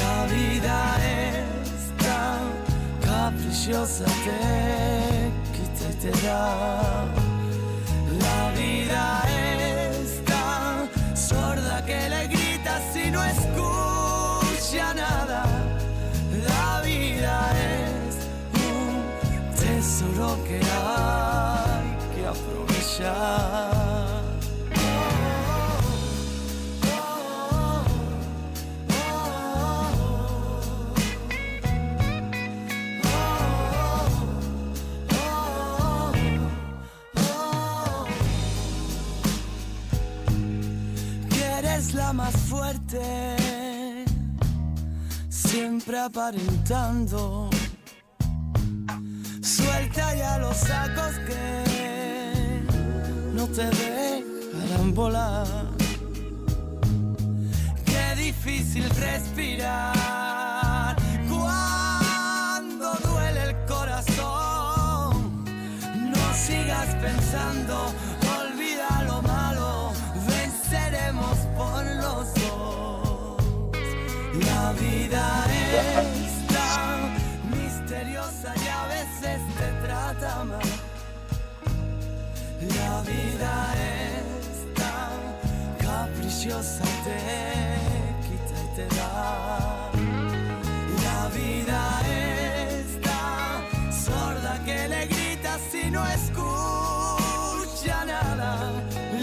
[0.00, 0.78] La vida
[1.16, 2.40] es tan
[3.06, 7.27] caprichosa, te quita y te da.
[23.00, 23.78] Aprovechar.
[41.94, 43.36] la más fuerte,
[45.30, 47.48] siempre aparentando.
[49.40, 51.77] Suelta ya los sacos que
[53.38, 55.46] no te dejarán volar.
[57.84, 60.96] Qué difícil respirar
[61.28, 65.44] cuando duele el corazón.
[66.12, 67.94] No sigas pensando
[74.44, 76.27] La vida es
[82.98, 85.18] La vida es tan
[85.78, 87.18] caprichosa, te
[88.26, 89.90] quita y te da.
[91.04, 98.72] La vida es tan sorda que le grita si no escucha nada.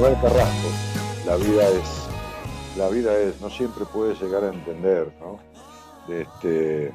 [0.07, 0.69] Manuel Carrasco,
[1.27, 2.09] la vida es,
[2.79, 5.41] la vida es, no siempre puedes llegar a entender, ¿no?
[6.09, 6.95] Este,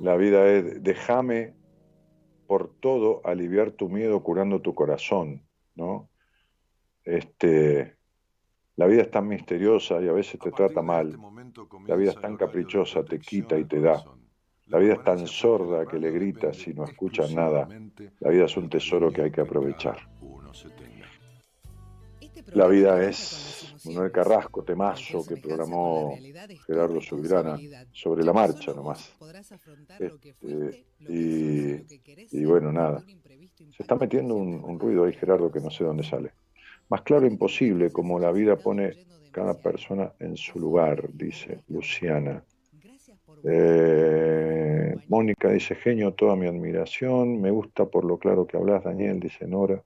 [0.00, 1.54] la vida es, déjame
[2.48, 5.46] por todo aliviar tu miedo curando tu corazón,
[5.76, 6.08] ¿no?
[7.04, 7.96] Este,
[8.74, 11.16] la vida es tan misteriosa y a veces te trata mal.
[11.86, 14.02] La vida es tan caprichosa, te quita y te da.
[14.66, 17.68] La vida es tan sorda que le gritas y no escuchas nada.
[18.18, 19.98] La vida es un tesoro que hay que aprovechar.
[22.52, 26.16] La vida es Manuel Carrasco, temazo que programó
[26.66, 27.58] Gerardo Subirana
[27.92, 29.14] sobre la marcha nomás.
[29.98, 33.02] Este, y, y bueno, nada.
[33.76, 36.32] Se está metiendo un, un ruido ahí, Gerardo, que no sé dónde sale.
[36.88, 42.42] Más claro imposible, como la vida pone cada persona en su lugar, dice Luciana.
[43.44, 47.40] Eh, Mónica dice, genio, toda mi admiración.
[47.40, 49.82] Me gusta por lo claro que hablas, Daniel, dice Nora.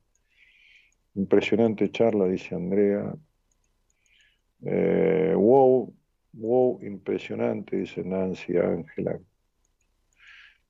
[1.14, 3.14] Impresionante charla, dice Andrea.
[4.64, 5.92] Eh, wow,
[6.32, 9.18] wow, impresionante, dice Nancy Ángela.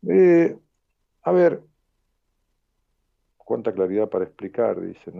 [0.09, 0.56] Eh,
[1.23, 1.62] a ver,
[3.36, 5.12] cuánta claridad para explicar, dice.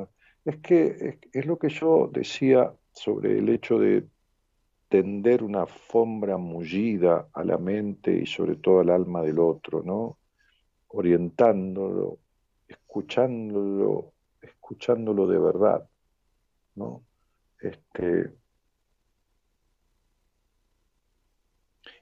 [0.45, 4.07] Es que es, es lo que yo decía sobre el hecho de
[4.89, 10.19] tender una alfombra mullida a la mente y sobre todo al alma del otro, ¿no?
[10.89, 12.19] Orientándolo,
[12.69, 14.13] escuchándolo,
[14.73, 15.87] escuchándolo de verdad,
[16.77, 17.05] ¿no?
[17.61, 18.33] Este,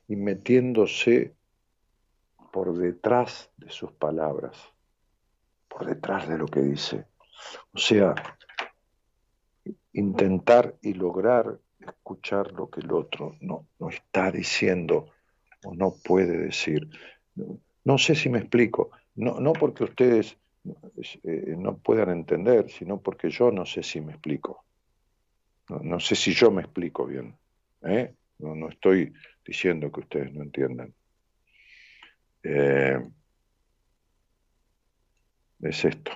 [0.07, 1.35] y metiéndose
[2.53, 4.57] por detrás de sus palabras,
[5.69, 7.07] por detrás de lo que dice.
[7.75, 8.15] O sea,
[9.93, 15.09] intentar y lograr escuchar lo que el otro no, está diciendo
[15.65, 16.89] o no puede decir.
[17.35, 23.01] No, no sé si me explico, no, no porque ustedes eh, no puedan entender, sino
[23.01, 24.65] porque yo no sé si me explico.
[25.69, 27.39] No, sé si yo me explico bien.
[27.83, 28.15] ¿eh?
[28.39, 29.13] No, no estoy
[29.45, 30.93] diciendo que ustedes no entiendan.
[32.43, 32.99] Eh,
[35.61, 36.13] es esto.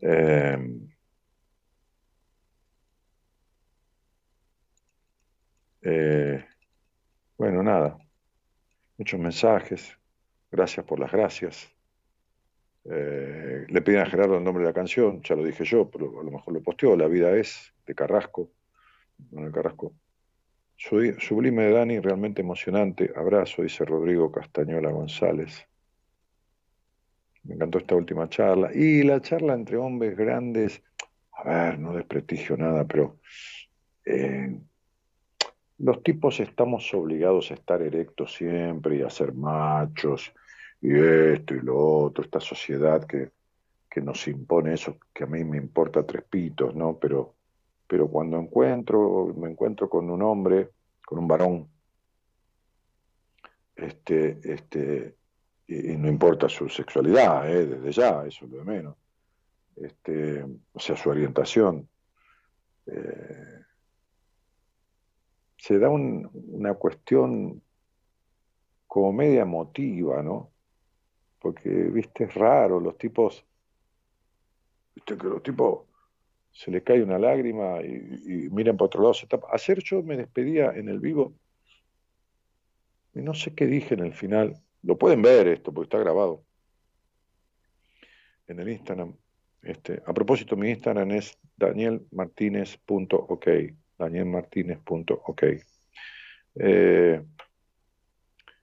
[0.00, 0.58] Eh,
[5.82, 6.44] eh,
[7.36, 7.98] bueno, nada.
[8.98, 9.98] Muchos mensajes.
[10.50, 11.72] Gracias por las gracias.
[12.84, 16.20] Eh, le piden a Gerardo el nombre de la canción, ya lo dije yo, pero
[16.20, 18.50] a lo mejor lo posteó, La vida es, de Carrasco,
[19.30, 19.94] Manuel Carrasco.
[20.76, 23.12] Sublime de Dani, realmente emocionante.
[23.14, 25.64] Abrazo, dice Rodrigo Castañola González.
[27.44, 28.70] Me encantó esta última charla.
[28.74, 30.82] Y la charla entre hombres grandes,
[31.32, 33.20] a ver, no desprestigio nada, pero
[34.04, 34.58] eh,
[35.78, 40.34] los tipos estamos obligados a estar erectos siempre y a ser machos
[40.82, 43.30] y esto y lo otro, esta sociedad que,
[43.88, 46.98] que nos impone eso, que a mí me importa tres pitos, ¿no?
[46.98, 47.34] Pero,
[47.86, 50.70] pero cuando encuentro, me encuentro con un hombre,
[51.06, 51.68] con un varón,
[53.76, 55.14] este, este,
[55.68, 57.66] y, no importa su sexualidad, ¿eh?
[57.66, 58.96] desde ya, eso es lo de menos,
[59.76, 61.88] este, o sea, su orientación,
[62.86, 63.60] eh,
[65.56, 67.62] se da una cuestión
[68.88, 70.51] como media emotiva, ¿no?
[71.42, 73.44] Porque, viste, es raro, los tipos,
[74.94, 75.80] viste que los tipos
[76.52, 79.48] se les cae una lágrima y, miran para otro lado, se tapa.
[79.52, 81.34] Ayer yo me despedía en el vivo
[83.14, 84.62] y no sé qué dije en el final.
[84.82, 86.44] Lo pueden ver esto, porque está grabado
[88.46, 89.16] en el Instagram.
[89.62, 93.48] Este, a propósito, mi Instagram es danielmartinez.ok
[93.98, 95.42] danielmartinez.ok.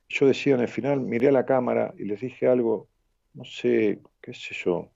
[0.10, 2.90] yo decía en el final, miré a la cámara y les dije algo,
[3.34, 4.90] no sé, qué sé yo,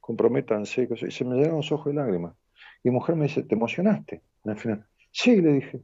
[0.00, 2.34] comprométanse, y se me llenaron los ojos de lágrimas.
[2.82, 4.22] Y mujer me dice, ¿te emocionaste?
[4.44, 5.82] En el final, sí, le dije,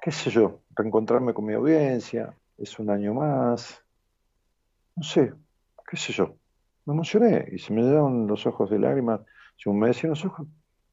[0.00, 3.82] qué sé yo, reencontrarme con mi audiencia, es un año más,
[4.96, 5.32] no sé,
[5.88, 6.36] qué sé yo.
[6.84, 9.20] Me emocioné y se me llenaron los ojos de lágrimas.
[9.56, 10.46] Si me decían los ojos,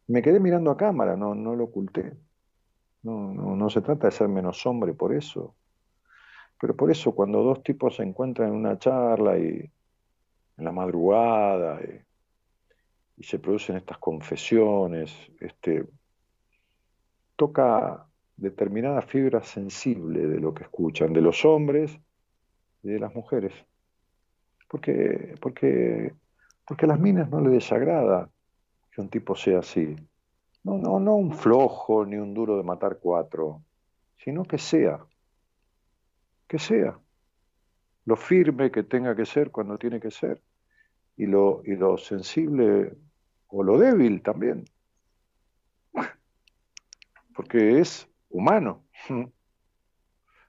[0.08, 2.14] me quedé mirando a cámara, no, no lo oculté.
[3.04, 5.56] No, no, no se trata de ser menos hombre por eso.
[6.64, 9.69] Pero por eso cuando dos tipos se encuentran en una charla y
[10.57, 11.81] en la madrugada
[13.18, 15.85] y, se producen estas confesiones, este,
[17.35, 18.07] toca
[18.38, 21.99] determinada fibra sensible de lo que escuchan, de los hombres
[22.81, 23.53] y de las mujeres.
[24.69, 26.14] Porque, porque,
[26.65, 28.30] porque a las minas no les desagrada
[28.90, 29.98] que un tipo sea así.
[30.64, 33.61] No, no, no un flojo ni un duro de matar cuatro,
[34.15, 35.06] sino que sea,
[36.54, 37.00] que sea
[38.06, 40.40] lo firme que tenga que ser cuando tiene que ser
[41.18, 42.96] y lo, y lo sensible
[43.48, 44.64] o lo débil también,
[47.36, 48.84] porque es humano.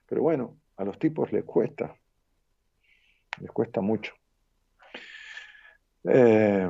[0.07, 1.95] Pero bueno, a los tipos les cuesta,
[3.39, 4.13] les cuesta mucho.
[6.03, 6.69] Eh,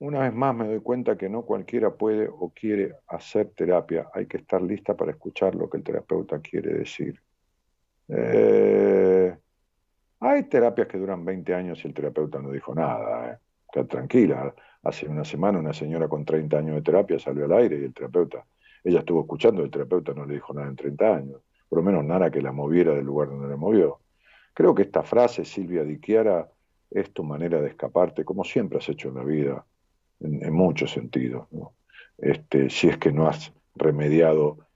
[0.00, 4.08] Una vez más me doy cuenta que no cualquiera puede o quiere hacer terapia.
[4.14, 7.20] Hay que estar lista para escuchar lo que el terapeuta quiere decir.
[8.06, 9.36] Eh,
[10.20, 13.40] hay terapias que duran 20 años y el terapeuta no dijo nada.
[13.74, 13.84] Eh.
[13.84, 14.54] tranquila.
[14.84, 17.92] Hace una semana una señora con 30 años de terapia salió al aire y el
[17.92, 18.46] terapeuta,
[18.84, 21.42] ella estuvo escuchando, el terapeuta no le dijo nada en 30 años.
[21.68, 24.00] Por lo menos nada que la moviera del lugar donde la movió.
[24.54, 26.48] Creo que esta frase, Silvia Diquiara,
[26.88, 29.66] es tu manera de escaparte, como siempre has hecho en la vida
[30.20, 31.48] en, muchos sentidos,
[32.18, 34.66] este, si es que no has remediado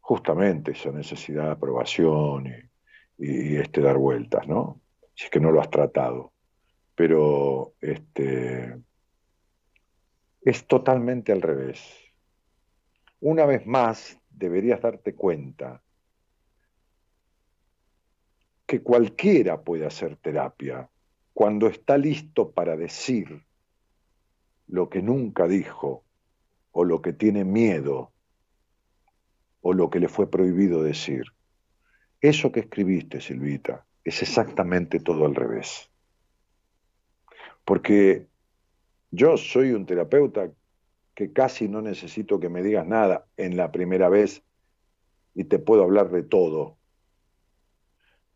[0.00, 2.70] justamente esa necesidad de aprobación
[3.18, 4.80] y, este, dar vueltas, ¿no?
[5.14, 6.32] si es que no lo has tratado.
[6.94, 8.76] Pero este,
[10.42, 11.80] es totalmente al revés.
[13.20, 15.82] Una vez más, deberías darte cuenta
[18.66, 20.88] que cualquiera puede hacer terapia
[21.32, 23.44] cuando está listo para decir
[24.68, 26.04] lo que nunca dijo,
[26.70, 28.12] o lo que tiene miedo,
[29.60, 31.24] o lo que le fue prohibido decir.
[32.20, 35.90] Eso que escribiste, Silvita, es exactamente todo al revés.
[37.64, 38.28] Porque
[39.10, 40.50] yo soy un terapeuta
[41.14, 44.42] que casi no necesito que me digas nada en la primera vez
[45.34, 46.78] y te puedo hablar de todo.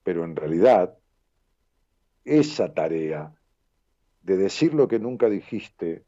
[0.02, 0.98] Pero en realidad,
[2.24, 3.34] esa tarea
[4.22, 6.04] de decir lo que nunca dijiste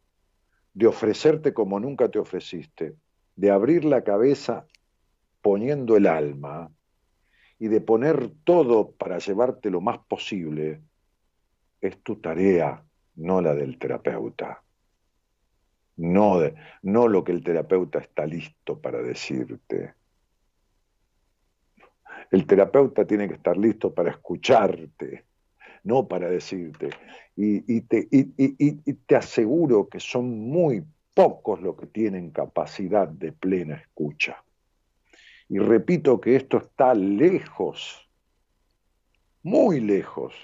[0.74, 2.96] de ofrecerte como nunca te ofreciste,
[3.36, 4.66] de abrir la cabeza
[5.40, 6.70] poniendo el alma
[7.58, 10.82] y de poner todo para llevarte lo más posible,
[11.80, 12.84] es tu tarea,
[13.16, 14.62] no la del terapeuta.
[15.96, 19.94] No, de, no lo que el terapeuta está listo para decirte.
[22.32, 25.24] El terapeuta tiene que estar listo para escucharte
[25.84, 26.90] no para decirte.
[27.36, 34.42] Y, te, aseguro que son muy pocos los que tienen capacidad de plena escucha.
[35.48, 38.00] Y repito que esto está lejos
[39.42, 40.34] muy lejos.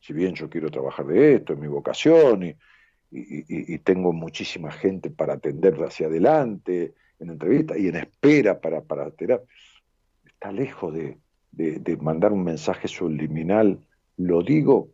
[0.00, 2.56] Si bien yo quiero trabajar de esto, es mi vocación y,
[3.78, 9.46] tengo muchísima gente para atenderla hacia adelante en entrevista y en espera para, para terapia,
[10.26, 13.80] está lejos de mandar un mensaje subliminal.
[14.18, 14.90] Lo digo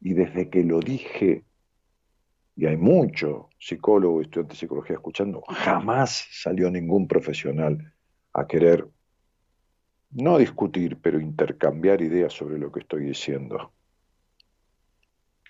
[0.00, 1.44] y desde que lo dije,
[2.56, 7.94] y hay mucho psicólogo y estudiante de psicología escuchando, jamás salió ningún profesional
[8.32, 8.88] a querer
[10.12, 13.72] no discutir, pero intercambiar ideas sobre lo que estoy diciendo.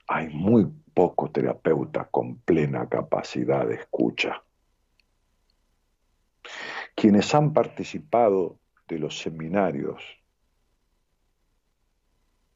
[0.08, 4.42] Hay muy pocos terapeutas con plena capacidad de escucha.
[6.96, 8.58] Quienes han participado
[8.88, 10.19] de los seminarios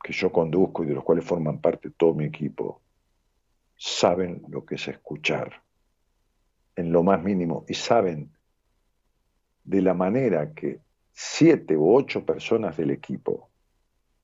[0.05, 2.83] que yo conduzco y de los cuales forman parte todo mi equipo,
[3.75, 5.63] saben lo que es escuchar
[6.77, 8.31] en lo más mínimo y saben
[9.65, 13.49] de la manera que siete u ocho personas del equipo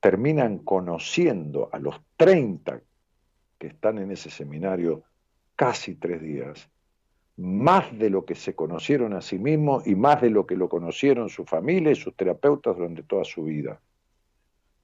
[0.00, 2.82] terminan conociendo a los 30
[3.58, 5.04] que están en ese seminario
[5.56, 6.68] casi tres días,
[7.38, 10.68] más de lo que se conocieron a sí mismos y más de lo que lo
[10.68, 13.80] conocieron su familia y sus terapeutas durante toda su vida.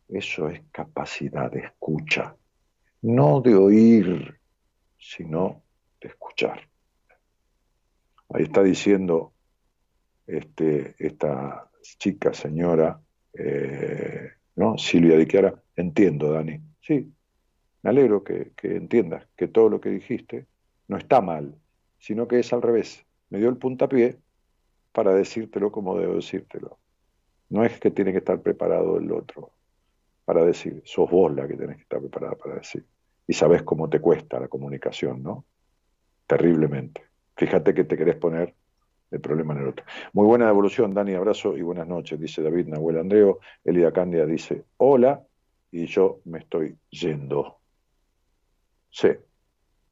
[0.08, 2.36] Eso es capacidad de escucha,
[3.02, 4.38] no de oír,
[4.98, 5.64] sino
[6.00, 6.68] de escuchar.
[8.28, 9.32] Ahí está diciendo
[10.26, 13.00] este, esta chica, señora,
[13.32, 14.78] eh, ¿no?
[14.78, 16.60] Silvia de Chiara, entiendo, Dani.
[16.80, 17.12] Sí,
[17.82, 20.46] me alegro que, que entiendas que todo lo que dijiste
[20.86, 21.56] no está mal,
[21.98, 23.04] sino que es al revés.
[23.28, 24.18] Me dio el puntapié
[24.92, 26.78] para decírtelo como debo decírtelo.
[27.48, 29.55] No es que tiene que estar preparado el otro
[30.26, 32.84] para decir, sos vos la que tenés que estar preparada para decir.
[33.28, 35.46] Y sabés cómo te cuesta la comunicación, ¿no?
[36.26, 37.02] Terriblemente.
[37.36, 38.52] Fíjate que te querés poner
[39.12, 39.86] el problema en el otro.
[40.12, 43.38] Muy buena devolución, Dani, abrazo y buenas noches, dice David Nahuel Andreo.
[43.64, 45.24] Elida Candia dice, hola,
[45.70, 47.58] y yo me estoy yendo.
[48.90, 49.10] Sí,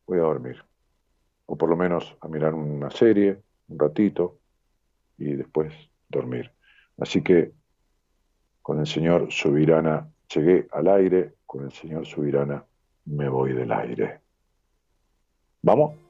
[0.04, 0.64] voy a dormir.
[1.46, 4.40] O por lo menos a mirar una serie, un ratito,
[5.16, 5.72] y después
[6.08, 6.50] dormir.
[6.98, 7.52] Así que
[8.62, 12.64] con el señor Subirana llegué al aire, con el señor Subirana
[13.06, 14.20] me voy del aire.
[15.62, 16.03] ¿Vamos?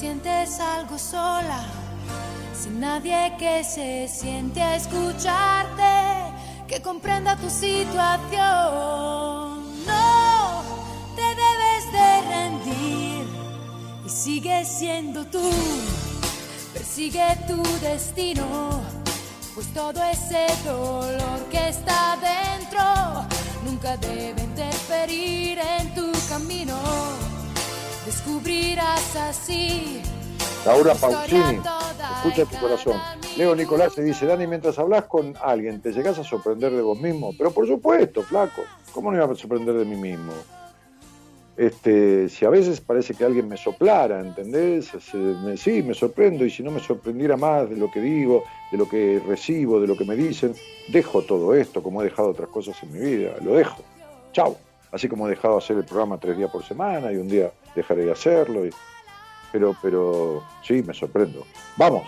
[0.00, 1.62] Sientes algo sola,
[2.58, 5.92] sin nadie que se siente a escucharte,
[6.66, 8.40] que comprenda tu situación.
[9.86, 10.62] No
[11.16, 13.26] te debes de rendir
[14.06, 15.50] y sigue siendo tú,
[16.72, 18.80] persigue tu destino
[19.54, 22.82] pues todo ese dolor que está dentro
[23.66, 27.29] nunca debe interferir en tu camino.
[28.10, 30.02] Descubrirás así.
[30.66, 31.60] Laura Pausini,
[32.16, 32.96] escucha tu corazón.
[33.36, 36.98] Leo Nicolás te dice, Dani, mientras hablas con alguien, te llegas a sorprender de vos
[36.98, 37.32] mismo.
[37.38, 40.32] Pero por supuesto, flaco, ¿cómo no iba a sorprender de mí mismo?
[41.56, 44.90] Este, si a veces parece que alguien me soplara, ¿entendés?
[45.56, 48.42] sí, me sorprendo y si no me sorprendiera más de lo que digo,
[48.72, 50.52] de lo que recibo, de lo que me dicen,
[50.88, 53.84] dejo todo esto como he dejado otras cosas en mi vida, lo dejo.
[54.32, 54.56] Chao.
[54.92, 58.04] Así como he dejado hacer el programa tres días por semana y un día dejaré
[58.04, 58.62] de hacerlo.
[59.52, 61.46] pero, pero sí, me sorprendo.
[61.76, 62.06] Vamos.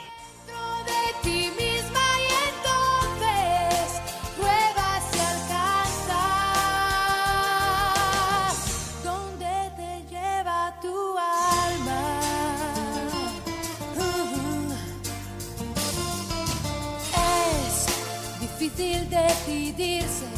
[19.13, 20.32] decidirse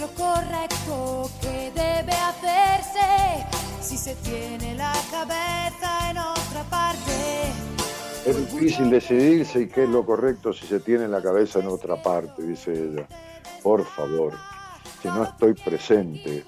[0.00, 3.46] lo correcto que debe hacerse
[3.82, 7.12] si se tiene la cabeza en otra parte.
[8.24, 12.02] Es difícil decidirse y qué es lo correcto si se tiene la cabeza en otra
[12.02, 13.06] parte, dice ella.
[13.62, 14.32] Por favor,
[15.02, 16.44] si no estoy presente,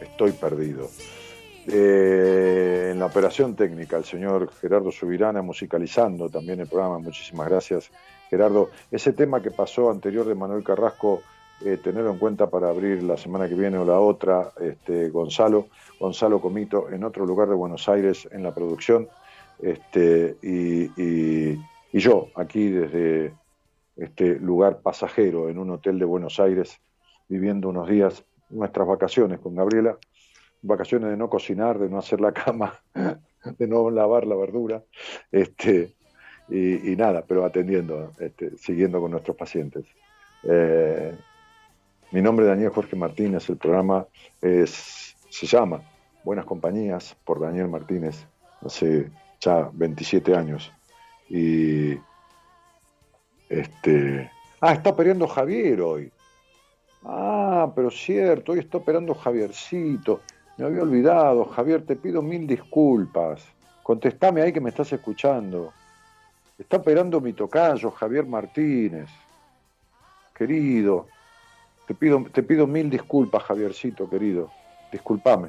[0.00, 0.90] estoy perdido.
[1.68, 6.98] Eh, en la operación técnica, el señor Gerardo Subirana musicalizando también el programa.
[6.98, 7.90] Muchísimas gracias
[8.30, 11.22] Gerardo, ese tema que pasó anterior de Manuel Carrasco,
[11.64, 15.66] eh, tenerlo en cuenta para abrir la semana que viene o la otra, este, Gonzalo,
[15.98, 19.08] Gonzalo Comito, en otro lugar de Buenos Aires en la producción,
[19.60, 21.58] este, y,
[21.90, 23.32] Y yo, aquí desde
[23.96, 26.78] este lugar pasajero en un hotel de Buenos Aires,
[27.28, 29.98] viviendo unos días, nuestras vacaciones con Gabriela,
[30.62, 34.84] vacaciones de no cocinar, de no hacer la cama, de no lavar la verdura,
[35.32, 35.94] este,
[36.48, 39.84] y, nada, pero atendiendo, este, siguiendo con nuestros pacientes.
[40.44, 41.14] Eh,
[42.10, 44.06] mi nombre es Daniel Jorge Martínez, el programa
[44.40, 45.82] es, se llama
[46.24, 48.26] Buenas Compañías por Daniel Martínez,
[48.64, 49.10] hace
[49.40, 50.72] ya 27 años.
[51.28, 51.98] Y
[53.48, 54.30] este.
[54.60, 56.10] Ah, está operando Javier hoy.
[57.04, 60.20] Ah, pero cierto, hoy está operando Javiercito.
[60.56, 63.44] Me había olvidado, Javier, te pido mil disculpas.
[63.82, 65.72] Contestame ahí que me estás escuchando.
[66.58, 69.08] Está operando mi tocayo, Javier Martínez.
[70.34, 71.06] Querido,
[71.88, 74.50] te pido, te pido mil disculpas, Javiercito, querido.
[74.92, 75.48] Disculpame.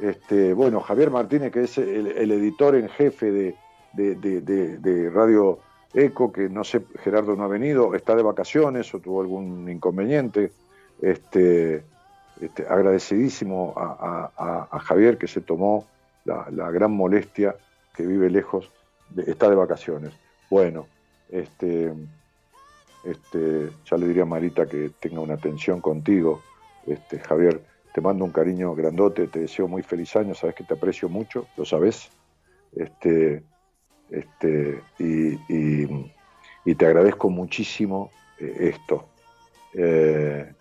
[0.00, 3.56] Este, bueno, Javier Martínez, que es el, editor en jefe de,
[3.92, 5.58] de, Radio
[5.92, 10.52] Eco, que no sé, Gerardo no ha venido, está de vacaciones o tuvo algún inconveniente.
[11.02, 11.84] Este,
[12.40, 15.86] este agradecidísimo a, Javier que se tomó
[16.24, 17.56] la, gran molestia
[17.96, 18.70] que vive lejos,
[19.26, 20.12] está de vacaciones.
[20.50, 20.86] Bueno,
[21.30, 21.92] este,
[23.04, 26.42] este, ya le diría a Marita que tenga una atención contigo,
[26.86, 27.60] este, Javier
[27.94, 31.46] te mando un cariño grandote, te deseo muy feliz año, sabes que te aprecio mucho,
[31.56, 32.10] lo sabes.
[32.72, 33.44] Este,
[34.10, 38.10] este, y, te agradezco muchísimo
[38.40, 39.06] eh, esto.
[39.74, 40.52] Eh,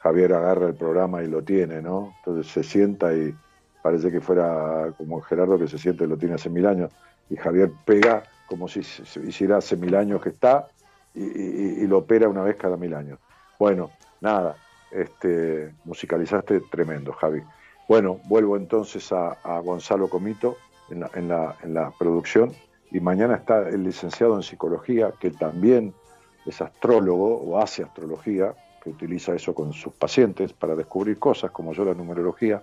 [0.00, 2.14] Javier agarra el programa y lo tiene, ¿no?
[2.18, 3.32] Entonces se sienta y
[3.80, 6.90] parece que fuera como Gerardo que se siente y lo tiene hace mil años.
[7.30, 10.66] Y Javier pega como si hiciera hace mil años que está
[11.14, 13.18] y, y lo opera una vez cada mil años.
[13.58, 13.90] Bueno,
[14.20, 14.56] nada,
[14.92, 17.42] este, musicalizaste tremendo, Javi.
[17.88, 20.56] Bueno, vuelvo entonces a, Gonzalo Comito
[20.90, 22.52] en la, en, la, producción
[22.90, 25.94] y mañana está el licenciado en psicología que también
[26.44, 31.72] es astrólogo o hace astrología, que utiliza eso con sus pacientes para descubrir cosas como
[31.72, 32.62] yo la numerología,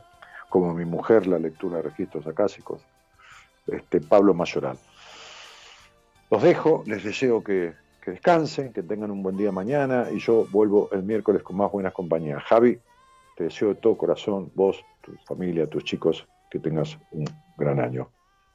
[0.50, 2.82] como mi mujer la lectura de registros acásicos,
[3.68, 4.78] este, Pablo Mayoral.
[6.30, 10.48] Los dejo, les deseo que, que descansen, que tengan un buen día mañana y yo
[10.52, 12.44] vuelvo el miércoles con más buenas compañías.
[12.44, 12.80] Javi,
[13.36, 17.26] te deseo de todo corazón, vos, tu familia, tus chicos, que tengas un
[17.58, 18.10] gran año.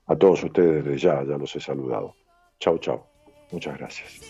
[0.07, 2.15] A todos ustedes desde ya, ya los he saludado.
[2.59, 3.07] Chao, chao.
[3.51, 4.21] Muchas gracias.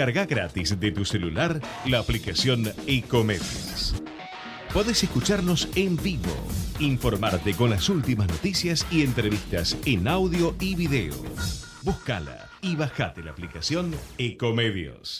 [0.00, 4.02] Descarga gratis de tu celular la aplicación Ecomedios.
[4.72, 6.34] Podés escucharnos en vivo,
[6.78, 11.12] informarte con las últimas noticias y entrevistas en audio y video.
[11.82, 15.18] Búscala y bajate la aplicación Ecomedios.